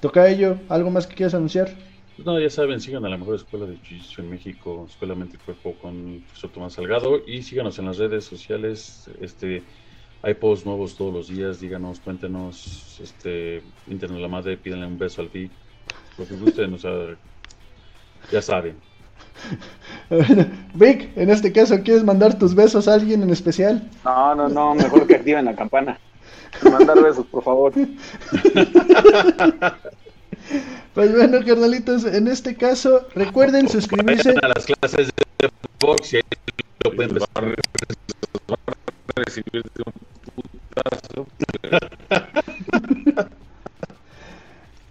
Toca 0.00 0.28
ello, 0.28 0.58
¿algo 0.68 0.90
más 0.90 1.06
que 1.06 1.14
quieras 1.14 1.34
anunciar? 1.34 1.74
Pues 2.16 2.26
no, 2.26 2.38
ya 2.38 2.50
saben, 2.50 2.80
sigan 2.80 3.04
a 3.04 3.08
la 3.08 3.16
mejor 3.16 3.36
escuela 3.36 3.66
de 3.66 3.76
jiu 3.78 4.00
en 4.18 4.30
México, 4.30 4.86
Escuela 4.88 5.14
Mente 5.14 5.36
y 5.36 5.44
Cuerpo 5.44 5.74
con 5.80 6.22
Profesor 6.26 6.50
Tomás 6.50 6.72
Salgado, 6.74 7.20
y 7.26 7.42
síganos 7.42 7.78
en 7.78 7.86
las 7.86 7.98
redes 7.98 8.24
sociales, 8.24 9.10
este 9.20 9.62
hay 10.22 10.34
posts 10.34 10.66
nuevos 10.66 10.96
todos 10.96 11.14
los 11.14 11.28
días, 11.28 11.60
díganos, 11.60 11.98
cuéntenos, 12.00 13.00
este, 13.00 13.62
internet 13.86 14.20
la 14.20 14.28
madre, 14.28 14.56
pídanle 14.58 14.86
un 14.86 14.98
beso 14.98 15.22
al 15.22 15.28
Vic, 15.28 15.50
lo 16.18 16.26
que 16.26 16.34
gusten, 16.34 16.74
o 16.74 16.78
sea, 16.78 17.16
ya 18.30 18.42
saben. 18.42 18.76
Vic, 20.74 21.10
en 21.16 21.30
este 21.30 21.52
caso, 21.52 21.80
¿quieres 21.82 22.04
mandar 22.04 22.38
tus 22.38 22.54
besos 22.54 22.88
a 22.88 22.94
alguien 22.94 23.22
en 23.22 23.30
especial? 23.30 23.88
No, 24.04 24.34
no, 24.34 24.48
no, 24.48 24.74
mejor 24.74 25.06
que 25.06 25.16
activen 25.16 25.44
la 25.44 25.54
campana. 25.54 25.98
Mandar 26.62 27.02
besos, 27.02 27.26
por 27.26 27.42
favor. 27.42 27.72
Pues 30.94 31.12
bueno, 31.14 31.38
carnalitos, 31.46 32.04
en 32.04 32.26
este 32.26 32.56
caso, 32.56 33.06
recuerden 33.14 33.68
suscribirse. 33.68 34.34
a 34.42 34.48
las 34.48 34.66
clases 34.66 35.12
de 35.38 35.48
box 35.78 36.14
y 36.14 36.20
lo 36.84 36.96
pueden 36.96 37.16
recibir 39.14 39.62
de 39.62 39.84
un 39.86 39.92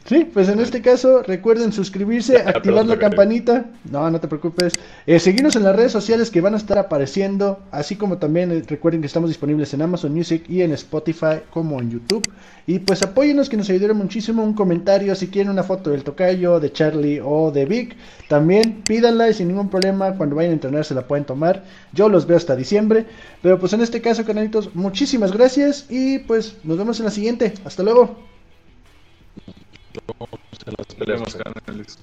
Sí, 0.10 0.26
pues 0.26 0.50
en 0.50 0.60
este 0.60 0.82
caso 0.82 1.22
recuerden 1.22 1.72
suscribirse, 1.72 2.38
activar 2.38 2.84
la 2.88 2.98
campanita, 2.98 3.68
no, 3.92 4.10
no 4.10 4.20
te 4.20 4.28
preocupes, 4.28 4.74
eh, 5.06 5.20
seguirnos 5.20 5.56
en 5.56 5.62
las 5.62 5.76
redes 5.76 5.92
sociales 5.92 6.32
que 6.32 6.42
van 6.42 6.56
a 6.56 6.58
estar 6.58 6.80
apareciendo, 6.80 7.60
así 7.70 7.96
como 7.96 8.18
también 8.18 8.52
eh, 8.52 8.64
recuerden 8.68 9.02
que 9.02 9.06
estamos 9.06 9.30
disponibles 9.30 9.72
en 9.76 9.84
Amazon 9.84 10.12
Music 10.12 10.46
y 10.50 10.64
en 10.64 10.72
Spotify 10.72 11.42
como 11.52 11.80
en 11.80 11.92
YouTube. 11.92 12.28
Y 12.66 12.80
pues 12.80 13.04
apóyenos 13.04 13.50
que 13.50 13.58
nos 13.58 13.70
ayudaron 13.70 13.98
muchísimo, 13.98 14.44
un 14.44 14.56
comentario, 14.56 15.14
si 15.14 15.28
quieren 15.28 15.52
una 15.52 15.62
foto 15.62 15.92
del 15.92 16.04
tocayo, 16.04 16.60
de 16.60 16.72
Charlie 16.72 17.22
o 17.24 17.52
de 17.52 17.66
Vic, 17.66 17.96
también 18.28 18.82
pídanla 18.88 19.30
y 19.30 19.36
sin 19.36 19.50
ningún 19.50 19.70
problema, 19.70 20.16
cuando 20.16 20.36
vayan 20.36 20.54
a 20.54 20.56
entrenar 20.56 20.86
se 20.86 20.96
la 20.96 21.08
pueden 21.08 21.26
tomar. 21.26 21.66
Yo 21.94 22.10
los 22.10 22.26
veo 22.26 22.38
hasta 22.38 22.56
diciembre, 22.56 23.06
pero 23.44 23.60
pues 23.60 23.74
en 23.74 23.82
este 23.82 24.02
caso, 24.02 24.26
canalitos, 24.26 24.74
muchísimas 24.74 25.32
gracias 25.32 25.86
y 25.88 26.18
pues 26.18 26.58
nos 26.64 26.80
vemos 26.80 26.98
en 27.00 27.06
la 27.06 27.12
siguiente. 27.12 27.54
Hasta 27.64 27.84
luego. 27.84 28.29
Se 29.92 30.72
las 30.72 30.96
peleamos 30.96 31.36
canales. 31.36 31.98